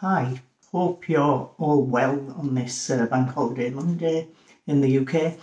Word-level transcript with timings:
Hi, 0.00 0.40
hope 0.72 1.10
you're 1.10 1.50
all 1.58 1.82
well 1.84 2.34
on 2.38 2.54
this 2.54 2.88
uh, 2.88 3.04
Bank 3.04 3.32
Holiday 3.32 3.68
Monday 3.68 4.28
in 4.66 4.80
the 4.80 4.98
UK. 5.00 5.34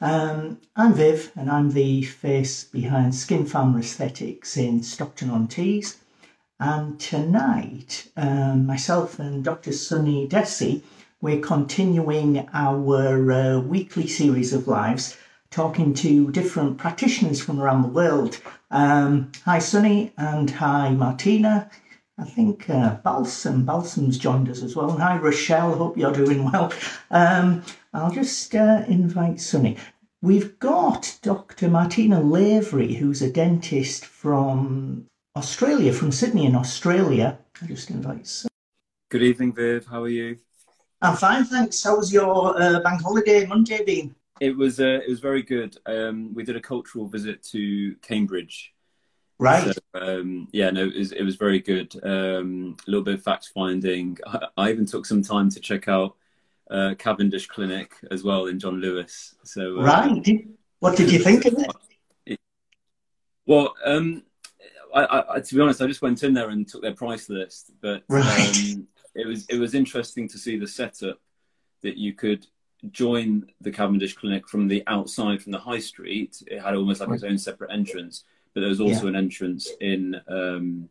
Um, 0.00 0.58
I'm 0.74 0.94
Viv, 0.94 1.32
and 1.36 1.50
I'm 1.50 1.72
the 1.72 2.02
face 2.02 2.64
behind 2.64 3.14
Skin 3.14 3.44
Farmer 3.44 3.80
Aesthetics 3.80 4.56
in 4.56 4.82
Stockton 4.82 5.28
on 5.28 5.48
Tees. 5.48 5.98
And 6.58 6.98
tonight, 6.98 8.10
um, 8.16 8.64
myself 8.64 9.18
and 9.18 9.44
Dr. 9.44 9.72
Sunny 9.72 10.26
Desi, 10.26 10.80
we're 11.20 11.40
continuing 11.42 12.48
our 12.54 13.32
uh, 13.32 13.60
weekly 13.60 14.06
series 14.06 14.54
of 14.54 14.66
lives 14.66 15.14
talking 15.50 15.92
to 15.92 16.32
different 16.32 16.78
practitioners 16.78 17.42
from 17.42 17.60
around 17.60 17.82
the 17.82 17.88
world. 17.88 18.40
Um, 18.70 19.30
hi, 19.44 19.58
Sunny, 19.58 20.14
and 20.16 20.48
hi, 20.50 20.88
Martina. 20.88 21.70
I 22.18 22.24
think 22.24 22.70
uh, 22.70 22.94
Balsam, 23.04 23.66
Balsam's 23.66 24.16
joined 24.16 24.48
us 24.48 24.62
as 24.62 24.74
well. 24.74 24.90
And 24.90 25.02
hi, 25.02 25.18
Rochelle. 25.18 25.74
Hope 25.74 25.98
you're 25.98 26.12
doing 26.12 26.50
well. 26.50 26.72
Um, 27.10 27.62
I'll 27.92 28.10
just 28.10 28.54
uh, 28.54 28.84
invite 28.88 29.38
Sunny. 29.38 29.76
We've 30.22 30.58
got 30.58 31.18
Dr. 31.20 31.68
Martina 31.68 32.20
Lavery, 32.20 32.94
who's 32.94 33.20
a 33.20 33.30
dentist 33.30 34.06
from 34.06 35.06
Australia, 35.36 35.92
from 35.92 36.10
Sydney 36.10 36.46
in 36.46 36.56
Australia. 36.56 37.38
I'll 37.60 37.68
just 37.68 37.90
invite 37.90 38.26
Sunny. 38.26 38.50
Good 39.10 39.22
evening, 39.22 39.52
Viv. 39.52 39.84
How 39.86 40.02
are 40.02 40.08
you? 40.08 40.38
I'm 41.02 41.16
fine, 41.16 41.44
thanks. 41.44 41.84
How 41.84 41.98
was 41.98 42.10
your 42.10 42.60
uh, 42.60 42.80
bank 42.80 43.02
holiday 43.02 43.44
Monday 43.44 43.84
been? 43.84 44.14
It 44.40 44.56
was 44.56 44.80
uh, 44.80 45.00
it 45.04 45.08
was 45.08 45.20
very 45.20 45.42
good. 45.42 45.76
Um, 45.84 46.32
we 46.34 46.44
did 46.44 46.56
a 46.56 46.60
cultural 46.60 47.06
visit 47.06 47.42
to 47.44 47.94
Cambridge. 47.96 48.74
Right. 49.38 49.74
So, 49.74 50.00
um, 50.00 50.48
yeah, 50.52 50.70
no, 50.70 50.84
it 50.84 50.96
was, 50.96 51.12
it 51.12 51.22
was 51.22 51.36
very 51.36 51.60
good. 51.60 51.94
Um, 52.02 52.76
a 52.86 52.90
little 52.90 53.04
bit 53.04 53.14
of 53.14 53.22
fact 53.22 53.50
finding. 53.54 54.16
I, 54.26 54.46
I, 54.56 54.70
even 54.70 54.86
took 54.86 55.04
some 55.04 55.22
time 55.22 55.50
to 55.50 55.60
check 55.60 55.88
out 55.88 56.16
uh, 56.70 56.94
Cavendish 56.98 57.46
Clinic 57.46 57.92
as 58.10 58.24
well 58.24 58.46
in 58.46 58.58
John 58.58 58.80
Lewis. 58.80 59.34
So 59.42 59.80
uh, 59.80 59.84
right. 59.84 60.46
What 60.80 60.96
did 60.96 61.12
you 61.12 61.18
think 61.18 61.44
of 61.44 61.54
it? 61.58 62.38
Well, 63.48 63.74
um, 63.84 64.24
I, 64.92 65.22
I, 65.36 65.40
to 65.40 65.54
be 65.54 65.60
honest, 65.60 65.80
I 65.80 65.86
just 65.86 66.02
went 66.02 66.24
in 66.24 66.34
there 66.34 66.50
and 66.50 66.66
took 66.66 66.82
their 66.82 66.96
price 66.96 67.28
list, 67.28 67.70
but 67.80 68.02
right. 68.08 68.74
Um, 68.74 68.88
it 69.14 69.26
was 69.26 69.46
it 69.48 69.58
was 69.58 69.74
interesting 69.74 70.28
to 70.28 70.38
see 70.38 70.58
the 70.58 70.66
setup 70.66 71.20
that 71.82 71.96
you 71.96 72.12
could 72.12 72.46
join 72.90 73.46
the 73.60 73.70
Cavendish 73.70 74.14
Clinic 74.14 74.48
from 74.48 74.68
the 74.68 74.82
outside, 74.86 75.42
from 75.42 75.52
the 75.52 75.58
high 75.58 75.78
street. 75.78 76.42
It 76.46 76.60
had 76.60 76.74
almost 76.74 77.00
like 77.00 77.10
its 77.10 77.24
own 77.24 77.38
separate 77.38 77.72
entrance, 77.72 78.24
but 78.56 78.62
there's 78.62 78.80
also 78.80 79.02
yeah. 79.02 79.08
an 79.10 79.16
entrance 79.16 79.70
in 79.82 80.18
um, 80.28 80.88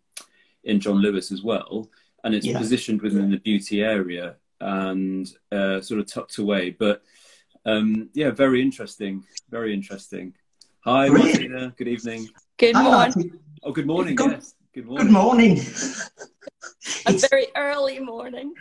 in 0.65 0.79
John 0.79 0.97
Lewis 0.97 1.31
as 1.31 1.41
well, 1.41 1.89
and 2.23 2.35
it's 2.35 2.45
yeah. 2.45 2.59
positioned 2.59 3.01
within 3.01 3.31
the 3.31 3.39
beauty 3.39 3.81
area 3.81 4.35
and 4.61 5.27
uh, 5.51 5.81
sort 5.81 5.99
of 5.99 6.05
tucked 6.05 6.37
away. 6.37 6.69
But 6.69 7.01
um, 7.65 8.09
yeah, 8.13 8.29
very 8.29 8.61
interesting, 8.61 9.23
very 9.49 9.73
interesting. 9.73 10.35
Hi, 10.81 11.09
Brilliant. 11.09 11.49
Martina. 11.51 11.73
Good 11.75 11.87
evening. 11.87 12.29
Good 12.57 12.75
morning. 12.75 13.39
Oh, 13.63 13.71
good 13.71 13.87
morning. 13.87 14.15
Good, 14.15 14.31
yes. 14.33 14.53
Good 14.75 14.85
morning. 14.85 15.07
Good 15.07 15.13
morning. 15.13 15.59
a 17.07 17.13
very 17.31 17.47
early 17.55 17.97
morning. 17.97 18.53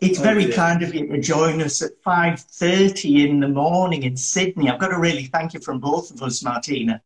It's 0.00 0.20
oh, 0.20 0.22
very 0.22 0.52
kind 0.52 0.84
of 0.84 0.94
you 0.94 1.08
to 1.08 1.20
join 1.20 1.60
us 1.62 1.82
at 1.82 2.00
5.30 2.04 3.28
in 3.28 3.40
the 3.40 3.48
morning 3.48 4.04
in 4.04 4.16
Sydney. 4.16 4.70
I've 4.70 4.78
got 4.78 4.88
to 4.88 5.00
really 5.00 5.24
thank 5.24 5.52
you 5.52 5.58
from 5.58 5.80
both 5.80 6.12
of 6.12 6.22
us, 6.22 6.44
Martina. 6.44 7.02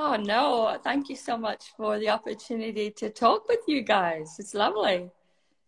Oh, 0.00 0.14
no. 0.14 0.78
Thank 0.84 1.08
you 1.08 1.16
so 1.16 1.36
much 1.36 1.72
for 1.76 1.98
the 1.98 2.08
opportunity 2.08 2.88
to 2.92 3.10
talk 3.10 3.48
with 3.48 3.58
you 3.66 3.82
guys. 3.82 4.36
It's 4.38 4.54
lovely. 4.54 5.10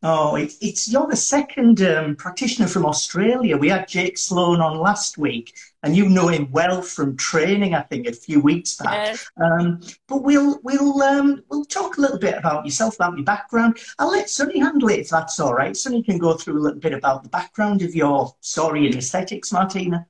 Oh, 0.04 0.36
it, 0.36 0.52
it's 0.60 0.90
you're 0.90 1.08
the 1.08 1.16
second 1.16 1.82
um, 1.82 2.14
practitioner 2.14 2.68
from 2.68 2.86
Australia. 2.86 3.56
We 3.56 3.68
had 3.68 3.88
Jake 3.88 4.16
Sloan 4.16 4.60
on 4.60 4.78
last 4.78 5.18
week, 5.18 5.52
and 5.82 5.96
you 5.96 6.08
know 6.08 6.28
him 6.28 6.48
well 6.52 6.80
from 6.80 7.16
training. 7.16 7.74
I 7.74 7.82
think 7.82 8.06
a 8.06 8.12
few 8.12 8.38
weeks 8.38 8.76
back. 8.76 9.08
Yes. 9.08 9.30
Um, 9.36 9.80
but 10.06 10.22
we'll 10.22 10.60
we'll 10.62 11.02
um, 11.02 11.42
we'll 11.50 11.64
talk 11.64 11.98
a 11.98 12.00
little 12.00 12.20
bit 12.20 12.38
about 12.38 12.64
yourself, 12.64 12.94
about 12.94 13.16
your 13.16 13.26
background. 13.26 13.78
I'll 13.98 14.12
let 14.12 14.30
Sunny 14.30 14.60
handle 14.60 14.90
it 14.90 15.00
if 15.00 15.08
that's 15.08 15.40
all 15.40 15.54
right. 15.54 15.76
Sunny 15.76 16.04
can 16.04 16.18
go 16.18 16.34
through 16.34 16.56
a 16.56 16.62
little 16.62 16.80
bit 16.80 16.94
about 16.94 17.24
the 17.24 17.28
background 17.30 17.82
of 17.82 17.96
your 17.96 18.32
story 18.40 18.86
in 18.86 18.96
aesthetics, 18.96 19.52
Martina. 19.52 20.06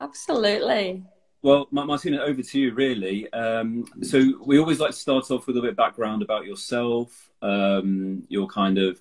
Absolutely. 0.00 1.04
Well, 1.48 1.66
Martina, 1.70 2.20
over 2.20 2.42
to 2.42 2.60
you, 2.60 2.74
really. 2.74 3.32
Um, 3.32 3.86
so 4.02 4.34
we 4.44 4.58
always 4.58 4.80
like 4.80 4.90
to 4.90 4.96
start 4.98 5.30
off 5.30 5.46
with 5.46 5.56
a 5.56 5.62
bit 5.62 5.70
of 5.70 5.76
background 5.76 6.20
about 6.20 6.44
yourself, 6.44 7.30
um, 7.40 8.24
your 8.28 8.46
kind 8.48 8.76
of 8.76 9.00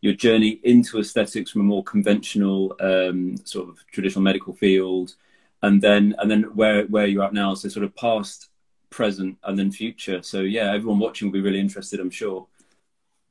your 0.00 0.12
journey 0.12 0.58
into 0.64 0.98
aesthetics 0.98 1.52
from 1.52 1.60
a 1.60 1.64
more 1.64 1.84
conventional 1.84 2.74
um, 2.80 3.36
sort 3.44 3.68
of 3.68 3.78
traditional 3.92 4.22
medical 4.22 4.52
field, 4.52 5.14
and 5.62 5.80
then 5.80 6.16
and 6.18 6.28
then 6.28 6.42
where 6.56 6.84
where 6.86 7.06
you're 7.06 7.22
at 7.22 7.32
now. 7.32 7.54
So 7.54 7.68
sort 7.68 7.84
of 7.84 7.94
past, 7.94 8.48
present, 8.90 9.38
and 9.44 9.56
then 9.56 9.70
future. 9.70 10.20
So 10.20 10.40
yeah, 10.40 10.72
everyone 10.72 10.98
watching 10.98 11.28
will 11.28 11.34
be 11.34 11.42
really 11.42 11.60
interested, 11.60 12.00
I'm 12.00 12.10
sure. 12.10 12.48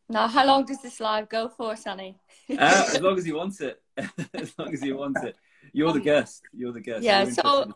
Now, 0.08 0.30
how 0.30 0.46
long 0.46 0.64
does 0.64 0.82
this 0.82 1.02
live 1.02 1.28
go 1.28 1.50
for, 1.50 1.76
Sunny? 1.76 2.18
uh, 2.50 2.56
as 2.94 3.02
long 3.02 3.18
as 3.18 3.28
you 3.28 3.36
want 3.36 3.60
it. 3.60 3.82
as 4.34 4.58
long 4.58 4.74
as 4.74 4.82
you 4.82 4.96
want 4.96 5.18
it. 5.22 5.36
You're 5.74 5.92
the 5.92 6.00
guest. 6.00 6.44
You're 6.56 6.72
the 6.72 6.80
guest. 6.80 7.04
Yeah. 7.04 7.26
So 7.26 7.74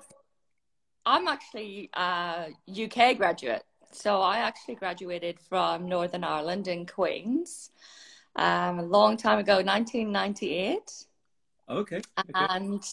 I'm 1.07 1.29
actually 1.29 1.90
a 1.94 2.50
UK 2.69 3.16
graduate. 3.16 3.63
So 3.94 4.19
I 4.19 4.40
actually 4.40 4.75
graduated 4.75 5.40
from 5.40 5.88
Northern 5.88 6.25
Ireland 6.25 6.68
in 6.68 6.85
Queens 6.85 7.72
um, 8.35 8.79
a 8.79 8.84
long 8.84 9.16
time 9.16 9.40
ago, 9.40 9.56
1998. 9.56 11.06
Okay. 11.69 11.95
okay. 11.95 12.03
And 12.35 12.84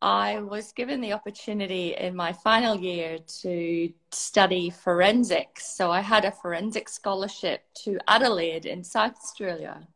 I 0.00 0.40
was 0.40 0.72
given 0.72 1.02
the 1.02 1.12
opportunity 1.12 1.94
in 1.94 2.16
my 2.16 2.32
final 2.32 2.74
year 2.74 3.18
to 3.42 3.92
study 4.10 4.70
forensics. 4.70 5.66
So 5.76 5.90
I 5.90 6.00
had 6.00 6.24
a 6.24 6.32
forensic 6.32 6.88
scholarship 6.88 7.62
to 7.84 7.98
Adelaide 8.08 8.64
in 8.64 8.82
South 8.82 9.16
Australia. 9.22 9.86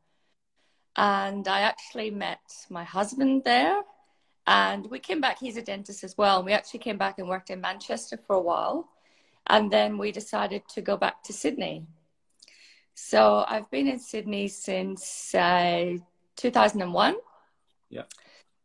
And 0.97 1.49
I 1.49 1.61
actually 1.61 2.11
met 2.11 2.43
my 2.69 2.85
husband 2.85 3.45
there 3.45 3.83
and 4.47 4.91
we 4.91 4.99
came 4.99 5.21
back, 5.21 5.39
he's 5.39 5.57
a 5.57 5.63
dentist 5.63 6.03
as 6.03 6.17
well. 6.19 6.39
And 6.39 6.47
we 6.47 6.53
actually 6.53 6.81
came 6.81 6.99
back 6.99 7.19
and 7.19 7.29
worked 7.29 7.51
in 7.51 7.61
Manchester 7.61 8.19
for 8.27 8.37
a 8.37 8.41
while. 8.41 8.89
And 9.47 9.71
then 9.71 9.99
we 9.99 10.13
decided 10.13 10.63
to 10.71 10.83
go 10.83 10.97
back 10.97 11.23
to 11.25 11.33
Sydney. 11.33 11.87
So 12.95 13.45
I've 13.49 13.71
been 13.71 13.89
in 13.89 13.99
Sydney 13.99 14.49
since 14.49 15.35
uh, 15.35 15.97
2001. 16.37 17.17
Yeah. 17.91 18.03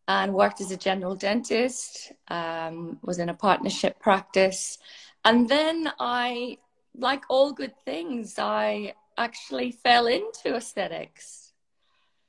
And 0.07 0.33
worked 0.33 0.61
as 0.61 0.71
a 0.71 0.77
general 0.77 1.15
dentist, 1.15 2.13
um, 2.29 2.97
was 3.01 3.19
in 3.19 3.29
a 3.29 3.33
partnership 3.33 3.99
practice. 3.99 4.77
And 5.25 5.49
then 5.49 5.91
I, 5.99 6.57
like 6.97 7.23
all 7.29 7.51
good 7.51 7.73
things, 7.83 8.39
I 8.39 8.93
actually 9.17 9.71
fell 9.71 10.07
into 10.07 10.55
aesthetics. 10.55 11.46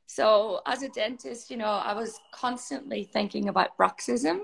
So 0.08 0.62
as 0.64 0.82
a 0.82 0.88
dentist, 0.88 1.50
you 1.50 1.58
know, 1.58 1.66
I 1.66 1.92
was 1.92 2.18
constantly 2.32 3.04
thinking 3.04 3.50
about 3.50 3.76
bruxism. 3.76 4.40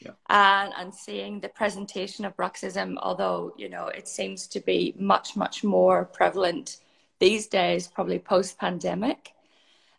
Yeah. 0.00 0.12
And, 0.28 0.72
and 0.78 0.94
seeing 0.94 1.40
the 1.40 1.48
presentation 1.48 2.26
of 2.26 2.36
bruxism, 2.36 2.96
although, 2.98 3.54
you 3.56 3.70
know, 3.70 3.86
it 3.88 4.06
seems 4.06 4.46
to 4.48 4.60
be 4.60 4.94
much, 4.98 5.36
much 5.36 5.64
more 5.64 6.04
prevalent 6.04 6.76
these 7.18 7.46
days, 7.46 7.88
probably 7.88 8.18
post 8.18 8.58
pandemic. 8.58 9.32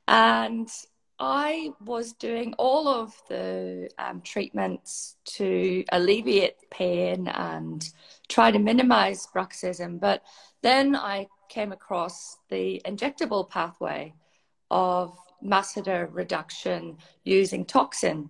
And 0.08 0.70
I 1.20 1.72
was 1.84 2.14
doing 2.14 2.54
all 2.60 2.88
of 2.88 3.14
the 3.28 3.90
um, 3.98 4.22
treatments 4.22 5.16
to 5.38 5.84
alleviate 5.92 6.70
pain 6.70 7.28
and 7.28 7.88
try 8.30 8.52
to 8.52 8.60
minimize 8.60 9.28
bruxism. 9.36 10.00
But 10.00 10.24
then 10.62 10.96
I 10.96 11.28
came 11.50 11.72
across 11.72 12.38
the 12.50 12.82
injectable 12.86 13.50
pathway 13.50 14.14
of 14.72 15.16
masseter 15.44 16.08
reduction 16.12 16.98
using 17.24 17.66
toxin. 17.66 18.30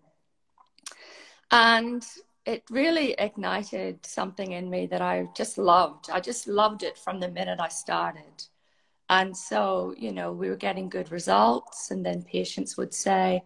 And 1.52 2.06
it 2.46 2.64
really 2.70 3.14
ignited 3.20 4.06
something 4.06 4.52
in 4.52 4.70
me 4.70 4.88
that 4.88 5.02
I 5.02 5.28
just 5.36 5.58
loved. 5.58 6.10
I 6.12 6.20
just 6.20 6.48
loved 6.48 6.84
it 6.84 6.98
from 6.98 7.20
the 7.20 7.30
minute 7.30 7.60
I 7.62 7.68
started. 7.70 8.44
And 9.10 9.36
so, 9.36 9.94
you 9.98 10.12
know, 10.12 10.32
we 10.32 10.50
were 10.50 10.56
getting 10.56 10.90
good 10.90 11.12
results, 11.12 11.92
and 11.92 12.06
then 12.06 12.24
patients 12.24 12.78
would 12.78 12.94
say, 12.94 13.44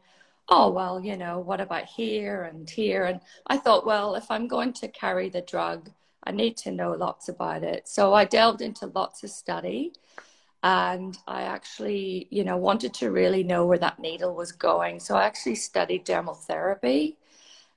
Oh, 0.47 0.69
well, 0.69 1.03
you 1.03 1.17
know, 1.17 1.39
what 1.39 1.59
about 1.59 1.85
here 1.85 2.43
and 2.43 2.69
here? 2.69 3.05
And 3.05 3.19
I 3.47 3.57
thought, 3.57 3.83
well, 3.83 4.13
if 4.13 4.29
I'm 4.29 4.47
going 4.47 4.73
to 4.73 4.87
carry 4.87 5.27
the 5.27 5.41
drug, 5.41 5.89
I 6.23 6.31
need 6.31 6.55
to 6.57 6.71
know 6.71 6.91
lots 6.91 7.29
about 7.29 7.63
it. 7.63 7.87
So 7.87 8.13
I 8.13 8.25
delved 8.25 8.61
into 8.61 8.85
lots 8.85 9.23
of 9.23 9.31
study 9.31 9.93
and 10.65 11.15
I 11.27 11.43
actually, 11.43 12.27
you 12.31 12.43
know, 12.43 12.57
wanted 12.57 12.91
to 12.95 13.11
really 13.11 13.43
know 13.43 13.67
where 13.67 13.77
that 13.77 13.99
needle 13.99 14.33
was 14.33 14.51
going. 14.51 14.99
So 14.99 15.15
I 15.15 15.23
actually 15.25 15.55
studied 15.55 16.07
dermal 16.07 16.35
therapy. 16.35 17.19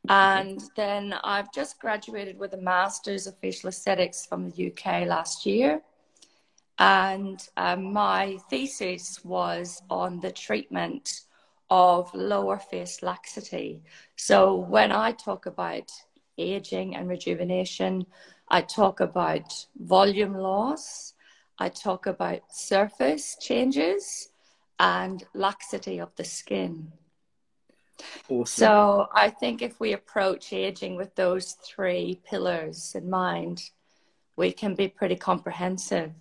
And 0.09 0.63
then 0.75 1.13
I've 1.23 1.53
just 1.53 1.79
graduated 1.79 2.39
with 2.39 2.55
a 2.55 2.57
master's 2.57 3.27
of 3.27 3.37
facial 3.41 3.69
aesthetics 3.69 4.25
from 4.25 4.49
the 4.49 4.69
UK 4.69 5.07
last 5.07 5.45
year. 5.45 5.83
And 6.79 7.47
um, 7.59 7.93
my 7.93 8.39
thesis 8.49 9.23
was 9.23 9.83
on 9.91 10.21
the 10.21 10.33
treatment 10.33 11.25
of 11.69 12.15
lower 12.15 12.59
face 12.59 13.03
laxity. 13.03 13.83
So 14.17 14.55
when 14.55 14.93
I 14.93 15.13
talk 15.13 15.45
about 15.45 15.91
aging 16.39 16.97
and 16.97 17.07
rejuvenation, 17.07 18.07
I 18.49 18.63
talk 18.63 19.01
about 19.01 19.67
volume 19.79 20.33
loss, 20.33 21.13
I 21.59 21.69
talk 21.69 22.07
about 22.07 22.41
surface 22.51 23.37
changes, 23.41 24.31
and 24.79 25.25
laxity 25.35 25.99
of 25.99 26.15
the 26.17 26.25
skin. 26.25 26.93
Awesome. 28.29 28.47
So 28.47 29.09
I 29.13 29.31
think 29.31 29.61
if 29.61 29.81
we 29.81 29.93
approach 29.93 30.53
aging 30.53 30.97
with 30.97 31.15
those 31.17 31.57
three 31.65 32.21
pillars 32.25 32.93
in 32.95 33.11
mind, 33.11 33.71
we 34.37 34.53
can 34.53 34.75
be 34.75 34.89
pretty 34.89 35.17
comprehensive. 35.17 36.13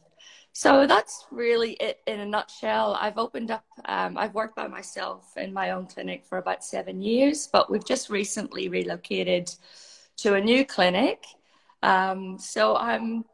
So 0.54 0.88
that's 0.88 1.28
really 1.30 1.74
it 1.74 2.00
in 2.08 2.20
a 2.20 2.26
nutshell. 2.26 2.98
I've 3.00 3.20
opened 3.20 3.52
up, 3.52 3.64
um, 3.86 4.18
I've 4.18 4.34
worked 4.34 4.56
by 4.56 4.68
myself 4.68 5.34
in 5.38 5.54
my 5.54 5.70
own 5.70 5.86
clinic 5.86 6.26
for 6.26 6.40
about 6.40 6.64
seven 6.64 7.00
years, 7.00 7.48
but 7.48 7.70
we've 7.70 7.86
just 7.86 8.10
recently 8.10 8.68
relocated 8.68 9.54
to 10.18 10.34
a 10.34 10.42
new 10.42 10.66
clinic. 10.66 11.24
Um, 11.84 12.40
so 12.40 12.76
I'm 12.76 13.26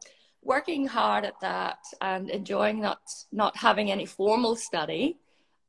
working 0.44 0.86
hard 0.86 1.26
at 1.26 1.40
that 1.42 1.80
and 2.02 2.30
enjoying 2.30 2.82
not, 2.82 3.02
not 3.32 3.56
having 3.58 3.92
any 3.92 4.06
formal 4.06 4.56
study 4.56 5.18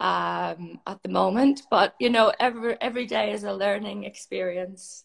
um, 0.00 0.80
at 0.86 1.02
the 1.02 1.08
moment. 1.08 1.62
But 1.70 1.94
you 1.98 2.10
know, 2.10 2.32
every 2.40 2.76
every 2.80 3.06
day 3.06 3.32
is 3.32 3.44
a 3.44 3.52
learning 3.52 4.04
experience. 4.04 5.04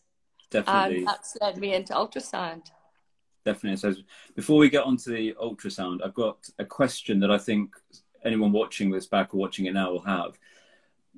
Definitely, 0.52 1.00
and 1.00 1.08
that's 1.08 1.38
led 1.42 1.58
me 1.58 1.74
into 1.74 1.94
ultrasound. 1.94 2.68
Definitely. 3.46 3.78
So 3.78 3.96
before 4.36 4.58
we 4.58 4.70
get 4.70 4.84
onto 4.84 5.12
the 5.12 5.34
ultrasound, 5.42 6.00
I've 6.04 6.14
got 6.14 6.50
a 6.58 6.66
question 6.66 7.20
that 7.22 7.32
I 7.32 7.38
think 7.38 7.74
anyone 8.26 8.52
watching 8.52 8.92
this 8.92 9.06
back 9.06 9.34
or 9.34 9.38
watching 9.38 9.66
it 9.66 9.74
now 9.74 9.92
will 9.92 10.02
have. 10.02 10.38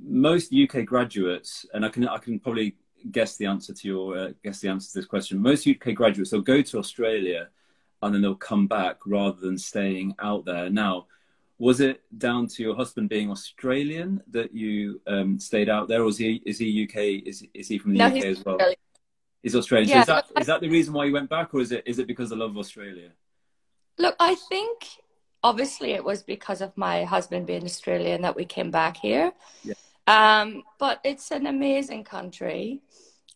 Most 0.01 0.53
UK 0.53 0.85
graduates, 0.85 1.65
and 1.73 1.85
I 1.85 1.89
can 1.89 2.07
I 2.07 2.17
can 2.17 2.39
probably 2.39 2.75
guess 3.11 3.35
the 3.37 3.47
answer 3.47 3.73
to 3.73 3.87
your 3.87 4.17
uh, 4.17 4.31
guess 4.43 4.59
the 4.59 4.69
answer 4.69 4.91
to 4.91 4.99
this 4.99 5.05
question. 5.05 5.41
Most 5.41 5.67
UK 5.67 5.95
graduates 5.95 6.31
they'll 6.31 6.41
go 6.41 6.61
to 6.61 6.77
Australia 6.77 7.49
and 8.01 8.13
then 8.13 8.21
they'll 8.21 8.35
come 8.35 8.67
back 8.67 8.97
rather 9.05 9.39
than 9.39 9.57
staying 9.57 10.15
out 10.19 10.45
there. 10.45 10.69
Now, 10.69 11.07
was 11.59 11.79
it 11.79 12.01
down 12.17 12.47
to 12.47 12.63
your 12.63 12.75
husband 12.75 13.09
being 13.09 13.29
Australian 13.29 14.21
that 14.31 14.53
you 14.53 14.99
um, 15.05 15.39
stayed 15.39 15.69
out 15.69 15.87
there, 15.87 16.01
or 16.01 16.07
is 16.07 16.17
he 16.17 16.41
is 16.45 16.57
he 16.57 16.83
UK? 16.83 17.27
Is 17.27 17.45
is 17.53 17.67
he 17.67 17.77
from 17.77 17.93
the 17.93 17.99
no, 17.99 18.07
UK 18.07 18.25
as 18.25 18.43
well? 18.43 18.55
Australian. 18.55 18.77
He's 19.43 19.55
Australian. 19.55 19.89
Yeah, 19.89 19.95
so 19.95 19.99
is 20.01 20.07
that 20.07 20.41
is 20.41 20.47
that 20.47 20.61
the 20.61 20.69
reason 20.69 20.93
why 20.93 21.05
you 21.05 21.13
went 21.13 21.29
back, 21.29 21.53
or 21.53 21.61
is 21.61 21.71
it 21.71 21.83
is 21.85 21.99
it 21.99 22.07
because 22.07 22.31
of 22.31 22.39
love 22.39 22.51
of 22.51 22.57
Australia? 22.57 23.11
Look, 23.99 24.15
I 24.19 24.35
think 24.35 24.87
obviously 25.43 25.91
it 25.91 26.03
was 26.03 26.23
because 26.23 26.61
of 26.61 26.75
my 26.77 27.03
husband 27.03 27.45
being 27.45 27.63
Australian 27.63 28.21
that 28.23 28.35
we 28.35 28.45
came 28.45 28.71
back 28.71 28.97
here. 28.97 29.31
Yeah. 29.63 29.73
Um, 30.07 30.63
but 30.79 30.99
it's 31.03 31.31
an 31.31 31.45
amazing 31.45 32.03
country. 32.03 32.81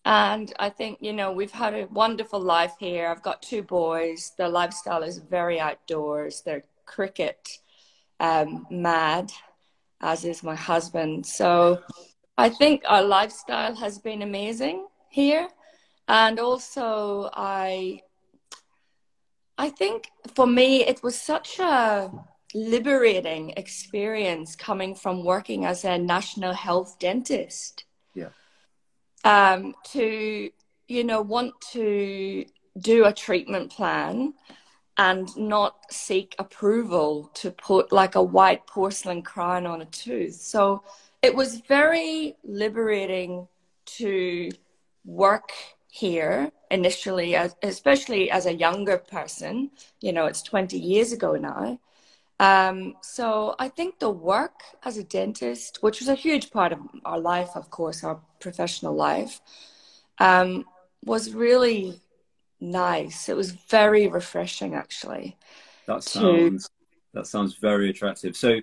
And 0.05 0.53
I 0.59 0.69
think, 0.69 0.99
you 1.01 1.13
know, 1.13 1.31
we've 1.31 1.51
had 1.51 1.73
a 1.73 1.87
wonderful 1.87 2.39
life 2.39 2.75
here. 2.79 3.07
I've 3.07 3.23
got 3.23 3.41
two 3.41 3.63
boys. 3.63 4.33
Their 4.37 4.49
lifestyle 4.49 5.01
is 5.01 5.17
very 5.17 5.59
outdoors. 5.59 6.41
They're 6.45 6.63
cricket 6.85 7.57
um, 8.19 8.67
mad, 8.69 9.31
as 10.01 10.23
is 10.23 10.43
my 10.43 10.53
husband. 10.53 11.25
So 11.25 11.81
I 12.37 12.49
think 12.49 12.83
our 12.87 13.01
lifestyle 13.01 13.75
has 13.75 13.97
been 13.97 14.21
amazing 14.21 14.85
here. 15.09 15.47
And 16.07 16.39
also, 16.39 17.31
I, 17.33 18.01
I 19.57 19.69
think 19.69 20.11
for 20.35 20.45
me, 20.45 20.85
it 20.85 21.01
was 21.01 21.19
such 21.19 21.57
a 21.57 22.11
liberating 22.53 23.53
experience 23.57 24.55
coming 24.55 24.93
from 24.93 25.25
working 25.25 25.65
as 25.65 25.83
a 25.83 25.97
national 25.97 26.53
health 26.53 26.99
dentist. 26.99 27.85
Um, 29.25 29.73
to, 29.91 30.49
you 30.87 31.03
know, 31.03 31.21
want 31.21 31.59
to 31.71 32.45
do 32.77 33.05
a 33.05 33.13
treatment 33.13 33.71
plan 33.71 34.33
and 34.97 35.35
not 35.35 35.75
seek 35.91 36.35
approval 36.39 37.29
to 37.33 37.51
put 37.51 37.91
like 37.91 38.15
a 38.15 38.23
white 38.23 38.65
porcelain 38.67 39.21
crown 39.21 39.65
on 39.65 39.81
a 39.81 39.85
tooth. 39.85 40.35
So 40.35 40.83
it 41.21 41.35
was 41.35 41.61
very 41.61 42.35
liberating 42.43 43.47
to 43.97 44.51
work 45.05 45.51
here 45.89 46.51
initially, 46.71 47.35
as, 47.35 47.55
especially 47.63 48.29
as 48.29 48.45
a 48.45 48.53
younger 48.53 48.97
person. 48.97 49.71
You 50.01 50.13
know, 50.13 50.25
it's 50.25 50.41
20 50.41 50.77
years 50.77 51.11
ago 51.11 51.35
now. 51.35 51.79
Um, 52.39 52.95
so 53.01 53.55
I 53.59 53.69
think 53.69 53.99
the 53.99 54.09
work 54.09 54.61
as 54.83 54.97
a 54.97 55.03
dentist, 55.03 55.81
which 55.81 55.99
was 55.99 56.09
a 56.09 56.15
huge 56.15 56.51
part 56.51 56.73
of 56.73 56.79
our 57.05 57.19
life, 57.19 57.51
of 57.55 57.69
course, 57.69 58.03
our 58.03 58.19
professional 58.49 58.95
life, 58.95 59.41
um, 60.19 60.65
was 61.03 61.33
really 61.33 61.99
nice. 62.61 63.27
It 63.27 63.35
was 63.35 63.51
very 63.51 64.07
refreshing, 64.07 64.75
actually. 64.75 65.37
That 65.87 66.03
sounds 66.03 66.65
to... 66.65 66.71
that 67.15 67.27
sounds 67.27 67.55
very 67.55 67.89
attractive. 67.89 68.35
So 68.35 68.59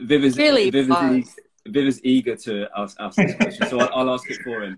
Viv 0.00 0.24
is 0.24 0.38
really 0.38 0.70
Viv 0.70 0.90
is, 0.90 1.36
Viv 1.66 1.86
is 1.86 2.00
eager 2.04 2.36
to 2.46 2.68
ask, 2.76 2.96
ask 3.00 3.16
this 3.16 3.34
question, 3.34 3.68
so 3.68 3.80
I'll, 3.80 3.90
I'll, 3.94 4.14
ask 4.14 4.30
it 4.30 4.40
for 4.42 4.62
him. 4.62 4.76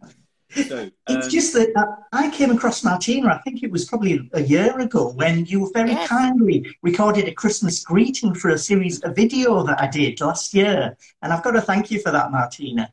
So, 0.68 0.78
um... 0.84 0.90
it's 1.14 1.28
just 1.28 1.52
that 1.54 1.70
uh, 1.76 1.86
I 2.12 2.30
came 2.30 2.50
across 2.50 2.84
Martina. 2.84 3.28
I 3.28 3.38
think 3.44 3.62
it 3.62 3.70
was 3.70 3.84
probably 3.84 4.30
a 4.32 4.42
year 4.42 4.78
ago 4.78 5.12
when 5.12 5.44
you 5.46 5.70
very 5.74 5.90
yes. 5.90 6.08
kindly 6.08 6.56
recorded 6.82 7.26
a 7.28 7.32
Christmas 7.32 7.82
greeting 7.84 8.34
for 8.34 8.50
a 8.50 8.58
series, 8.58 9.02
a 9.04 9.10
video 9.22 9.62
that 9.64 9.80
I 9.80 9.88
did 9.88 10.20
last 10.20 10.54
year, 10.54 10.96
and 11.22 11.32
I've 11.32 11.42
got 11.42 11.52
to 11.52 11.60
thank 11.60 11.90
you 11.90 12.00
for 12.00 12.12
that, 12.12 12.30
Martina. 12.30 12.92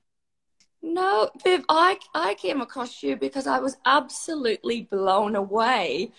No, 0.86 1.30
Viv, 1.42 1.64
I, 1.70 1.98
I 2.14 2.34
came 2.34 2.60
across 2.60 3.02
you 3.02 3.16
because 3.16 3.48
I 3.48 3.60
was 3.60 3.78
absolutely 3.86 4.82
blown 4.82 5.38
away 5.38 6.12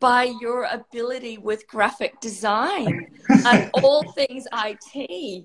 by 0.00 0.32
your 0.40 0.64
ability 0.64 1.38
with 1.38 1.68
graphic 1.68 2.20
design 2.20 3.06
and 3.28 3.70
all 3.74 4.10
things 4.12 4.48
IT, 4.52 5.44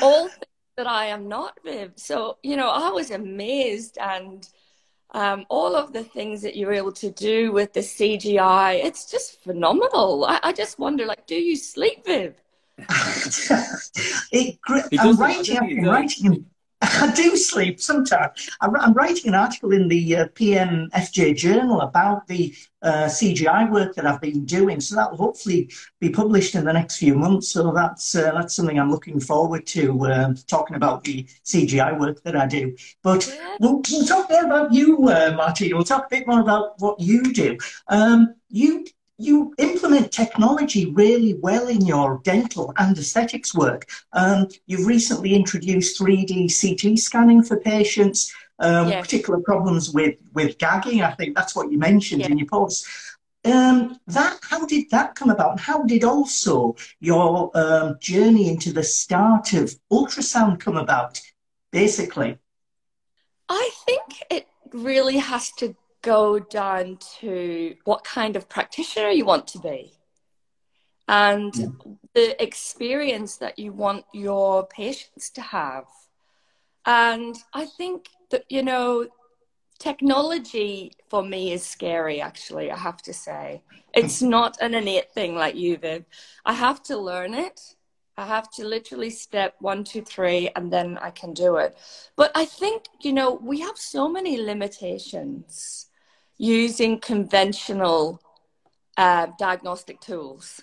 all 0.00 0.28
things 0.28 0.46
that 0.76 0.86
I 0.86 1.06
am 1.06 1.26
not, 1.26 1.58
Viv. 1.64 1.94
So, 1.96 2.38
you 2.44 2.56
know, 2.56 2.70
I 2.70 2.90
was 2.90 3.10
amazed 3.10 3.98
and 3.98 4.48
um, 5.10 5.44
all 5.48 5.74
of 5.74 5.92
the 5.92 6.04
things 6.04 6.42
that 6.42 6.54
you're 6.56 6.72
able 6.72 6.92
to 6.92 7.10
do 7.10 7.50
with 7.50 7.72
the 7.72 7.80
CGI, 7.80 8.84
it's 8.84 9.10
just 9.10 9.42
phenomenal. 9.42 10.26
I, 10.26 10.38
I 10.44 10.52
just 10.52 10.78
wonder, 10.78 11.06
like, 11.06 11.26
do 11.26 11.34
you 11.34 11.56
sleep, 11.56 12.06
Viv? 12.06 12.34
it, 14.32 14.58
I'm 14.98 15.16
writing, 15.16 15.58
I'm 15.58 15.84
writing 15.84 16.46
I 16.82 17.12
do 17.14 17.36
sleep 17.36 17.80
sometimes. 17.80 18.50
I'm 18.60 18.92
writing 18.92 19.28
an 19.28 19.34
article 19.36 19.72
in 19.72 19.86
the 19.86 20.16
uh, 20.16 20.26
PMFA 20.28 21.36
journal 21.36 21.80
about 21.80 22.26
the 22.26 22.54
uh, 22.82 23.04
CGI 23.04 23.70
work 23.70 23.94
that 23.94 24.04
I've 24.04 24.20
been 24.20 24.44
doing, 24.44 24.80
so 24.80 24.96
that 24.96 25.12
will 25.12 25.18
hopefully 25.18 25.70
be 26.00 26.10
published 26.10 26.56
in 26.56 26.64
the 26.64 26.72
next 26.72 26.96
few 26.96 27.14
months. 27.14 27.50
So 27.50 27.72
that's 27.72 28.16
uh, 28.16 28.32
that's 28.32 28.56
something 28.56 28.80
I'm 28.80 28.90
looking 28.90 29.20
forward 29.20 29.64
to 29.68 30.06
uh, 30.06 30.34
talking 30.48 30.74
about 30.74 31.04
the 31.04 31.24
CGI 31.44 31.98
work 31.98 32.20
that 32.24 32.36
I 32.36 32.46
do. 32.46 32.76
But 33.04 33.32
we'll, 33.60 33.80
we'll 33.88 34.06
talk 34.06 34.28
more 34.28 34.44
about 34.44 34.72
you, 34.72 35.08
uh, 35.08 35.34
Martina. 35.36 35.76
We'll 35.76 35.84
talk 35.84 36.06
a 36.06 36.10
bit 36.10 36.26
more 36.26 36.40
about 36.40 36.80
what 36.80 36.98
you 36.98 37.32
do. 37.32 37.58
Um, 37.86 38.34
you 38.48 38.86
you 39.22 39.54
implement 39.58 40.10
technology 40.10 40.86
really 40.92 41.34
well 41.34 41.68
in 41.68 41.84
your 41.86 42.20
dental 42.24 42.72
and 42.76 42.98
aesthetics 42.98 43.54
work. 43.54 43.88
Um, 44.12 44.48
you've 44.66 44.86
recently 44.86 45.34
introduced 45.34 46.00
3D 46.00 46.50
CT 46.50 46.98
scanning 46.98 47.42
for 47.42 47.58
patients, 47.60 48.34
um, 48.58 48.88
yes. 48.88 49.04
particular 49.04 49.40
problems 49.40 49.90
with, 49.92 50.16
with 50.34 50.58
gagging. 50.58 51.02
I 51.02 51.12
think 51.12 51.36
that's 51.36 51.54
what 51.54 51.70
you 51.70 51.78
mentioned 51.78 52.22
yes. 52.22 52.30
in 52.30 52.38
your 52.38 52.48
post. 52.48 52.86
Um, 53.44 53.98
that 54.06 54.38
how 54.42 54.66
did 54.66 54.90
that 54.90 55.14
come 55.14 55.30
about? 55.30 55.58
How 55.58 55.82
did 55.82 56.04
also 56.04 56.76
your 57.00 57.50
um, 57.54 57.96
journey 58.00 58.48
into 58.48 58.72
the 58.72 58.84
start 58.84 59.52
of 59.52 59.74
ultrasound 59.90 60.60
come 60.60 60.76
about? 60.76 61.20
Basically, 61.72 62.38
I 63.48 63.70
think 63.84 64.22
it 64.30 64.46
really 64.72 65.18
has 65.18 65.50
to 65.52 65.74
go 66.02 66.38
down 66.38 66.98
to 67.20 67.74
what 67.84 68.04
kind 68.04 68.36
of 68.36 68.48
practitioner 68.48 69.10
you 69.10 69.24
want 69.24 69.46
to 69.48 69.58
be 69.58 69.92
and 71.08 71.52
mm. 71.52 71.98
the 72.14 72.42
experience 72.42 73.36
that 73.36 73.58
you 73.58 73.72
want 73.72 74.04
your 74.12 74.66
patients 74.66 75.30
to 75.30 75.40
have. 75.40 75.86
And 76.86 77.36
I 77.52 77.66
think 77.66 78.08
that, 78.30 78.44
you 78.48 78.62
know, 78.62 79.06
technology 79.78 80.92
for 81.08 81.22
me 81.22 81.52
is 81.52 81.64
scary, 81.64 82.20
actually, 82.20 82.70
I 82.70 82.76
have 82.76 83.02
to 83.02 83.12
say. 83.12 83.62
It's 83.94 84.22
not 84.36 84.56
an 84.60 84.74
innate 84.74 85.12
thing 85.12 85.34
like 85.34 85.56
you, 85.56 85.76
Viv. 85.76 86.04
I 86.44 86.54
have 86.54 86.82
to 86.84 86.96
learn 86.96 87.34
it. 87.34 87.60
I 88.16 88.26
have 88.26 88.50
to 88.52 88.66
literally 88.66 89.10
step 89.10 89.54
one, 89.60 89.84
two, 89.84 90.02
three, 90.02 90.50
and 90.54 90.72
then 90.72 90.98
I 90.98 91.10
can 91.10 91.32
do 91.32 91.56
it. 91.56 91.76
But 92.14 92.30
I 92.34 92.44
think, 92.44 92.84
you 93.00 93.12
know, 93.12 93.34
we 93.34 93.60
have 93.60 93.78
so 93.78 94.08
many 94.08 94.40
limitations 94.40 95.88
using 96.42 96.98
conventional 96.98 98.20
uh, 98.96 99.28
diagnostic 99.38 100.00
tools. 100.00 100.60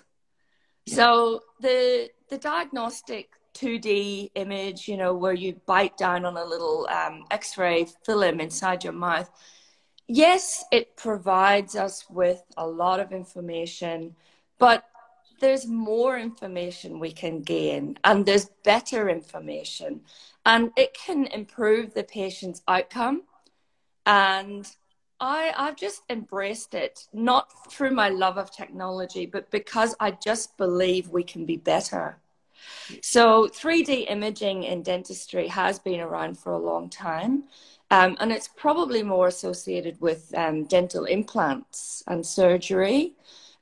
So 0.86 1.40
the 1.60 2.10
the 2.28 2.36
diagnostic 2.36 3.30
2D 3.54 4.30
image, 4.34 4.86
you 4.86 4.98
know, 4.98 5.14
where 5.14 5.32
you 5.32 5.58
bite 5.64 5.96
down 5.96 6.26
on 6.26 6.36
a 6.36 6.44
little 6.44 6.86
um, 6.90 7.24
X-ray 7.30 7.86
film 8.04 8.40
inside 8.40 8.84
your 8.84 8.92
mouth. 8.92 9.30
Yes, 10.06 10.64
it 10.70 10.96
provides 10.96 11.74
us 11.74 12.04
with 12.10 12.42
a 12.58 12.66
lot 12.66 13.00
of 13.00 13.10
information, 13.10 14.14
but 14.58 14.84
there's 15.40 15.66
more 15.66 16.18
information 16.18 17.00
we 17.00 17.10
can 17.10 17.40
gain 17.40 17.98
and 18.04 18.26
there's 18.26 18.50
better 18.64 19.08
information 19.08 20.02
and 20.44 20.70
it 20.76 20.94
can 20.94 21.26
improve 21.28 21.94
the 21.94 22.04
patient's 22.04 22.60
outcome 22.68 23.22
and 24.04 24.76
I, 25.20 25.52
I've 25.56 25.76
just 25.76 26.02
embraced 26.08 26.74
it, 26.74 27.06
not 27.12 27.70
through 27.70 27.90
my 27.90 28.08
love 28.08 28.38
of 28.38 28.50
technology, 28.50 29.26
but 29.26 29.50
because 29.50 29.94
I 30.00 30.12
just 30.12 30.56
believe 30.56 31.08
we 31.08 31.22
can 31.22 31.44
be 31.44 31.56
better. 31.56 32.16
So, 33.02 33.48
3D 33.48 34.10
imaging 34.10 34.64
in 34.64 34.82
dentistry 34.82 35.48
has 35.48 35.78
been 35.78 36.00
around 36.00 36.38
for 36.38 36.52
a 36.52 36.58
long 36.58 36.88
time, 36.88 37.44
um, 37.90 38.16
and 38.20 38.32
it's 38.32 38.48
probably 38.48 39.02
more 39.02 39.28
associated 39.28 40.00
with 40.00 40.32
um, 40.36 40.64
dental 40.64 41.04
implants 41.04 42.02
and 42.06 42.24
surgery, 42.24 43.14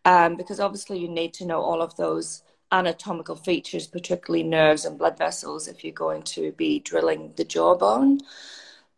um, 0.04 0.36
because 0.36 0.60
obviously 0.60 0.98
you 0.98 1.08
need 1.08 1.34
to 1.34 1.46
know 1.46 1.60
all 1.60 1.82
of 1.82 1.96
those 1.96 2.42
anatomical 2.70 3.36
features, 3.36 3.86
particularly 3.86 4.42
nerves 4.42 4.84
and 4.84 4.98
blood 4.98 5.16
vessels, 5.16 5.68
if 5.68 5.82
you're 5.82 5.92
going 5.92 6.22
to 6.22 6.52
be 6.52 6.80
drilling 6.80 7.32
the 7.36 7.44
jawbone. 7.44 8.20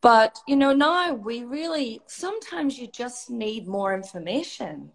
But, 0.03 0.39
you 0.49 0.57
know, 0.57 0.73
now 0.73 1.13
we 1.13 1.45
really, 1.45 2.01
sometimes 2.07 2.79
you 2.79 2.87
just 2.87 3.31
need 3.31 3.69
more 3.69 3.95
information. 3.95 4.93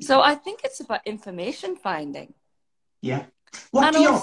So 0.00 0.22
I 0.22 0.34
think 0.34 0.60
it's 0.64 0.80
about 0.80 1.06
information 1.06 1.76
finding. 1.76 2.32
Yeah. 3.02 3.24
What 3.70 3.88
and 3.88 3.96
do 3.96 4.02
you... 4.02 4.22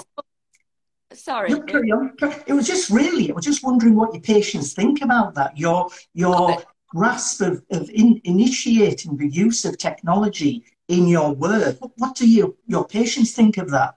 Sorry. 1.12 1.50
No, 1.50 1.60
carry 1.62 1.90
on. 1.90 2.14
It 2.46 2.52
was 2.52 2.66
just 2.66 2.90
really, 2.90 3.30
I 3.30 3.34
was 3.34 3.44
just 3.44 3.64
wondering 3.64 3.94
what 3.94 4.12
your 4.12 4.20
patients 4.20 4.74
think 4.74 5.02
about 5.02 5.34
that. 5.36 5.56
Your, 5.56 5.88
your 6.14 6.62
grasp 6.88 7.40
of, 7.40 7.62
of 7.70 7.88
in, 7.88 8.20
initiating 8.24 9.16
the 9.16 9.28
use 9.28 9.64
of 9.64 9.78
technology 9.78 10.64
in 10.88 11.06
your 11.06 11.32
work. 11.32 11.80
What, 11.80 11.92
what 11.96 12.16
do 12.16 12.28
you, 12.28 12.56
your 12.66 12.86
patients 12.86 13.32
think 13.32 13.56
of 13.56 13.70
that? 13.70 13.96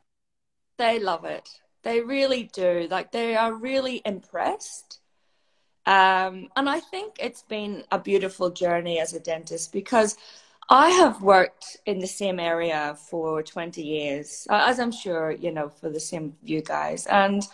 They 0.78 1.00
love 1.00 1.25
it. 1.25 1.50
They 1.84 2.00
really 2.00 2.44
do. 2.44 2.88
Like 2.90 3.12
they 3.12 3.36
are 3.36 3.54
really 3.54 4.01
impressed 4.06 5.00
um, 5.86 6.50
and 6.56 6.70
I 6.70 6.80
think 6.80 7.16
it's 7.20 7.42
been 7.42 7.84
a 7.92 8.00
beautiful 8.00 8.50
journey 8.50 9.00
as 9.00 9.14
a 9.14 9.20
dentist 9.20 9.72
because 9.72 10.18
I 10.70 10.90
have 10.90 11.22
worked 11.22 11.78
in 11.86 12.00
the 12.00 12.08
same 12.08 12.40
area 12.40 12.96
for 13.10 13.44
20 13.44 13.82
years, 13.82 14.48
as 14.50 14.80
I'm 14.80 14.92
sure, 14.92 15.32
you 15.32 15.52
know, 15.52 15.70
for 15.70 15.90
the 15.90 16.00
same 16.00 16.38
you 16.44 16.62
guys. 16.62 17.08
And, 17.08 17.46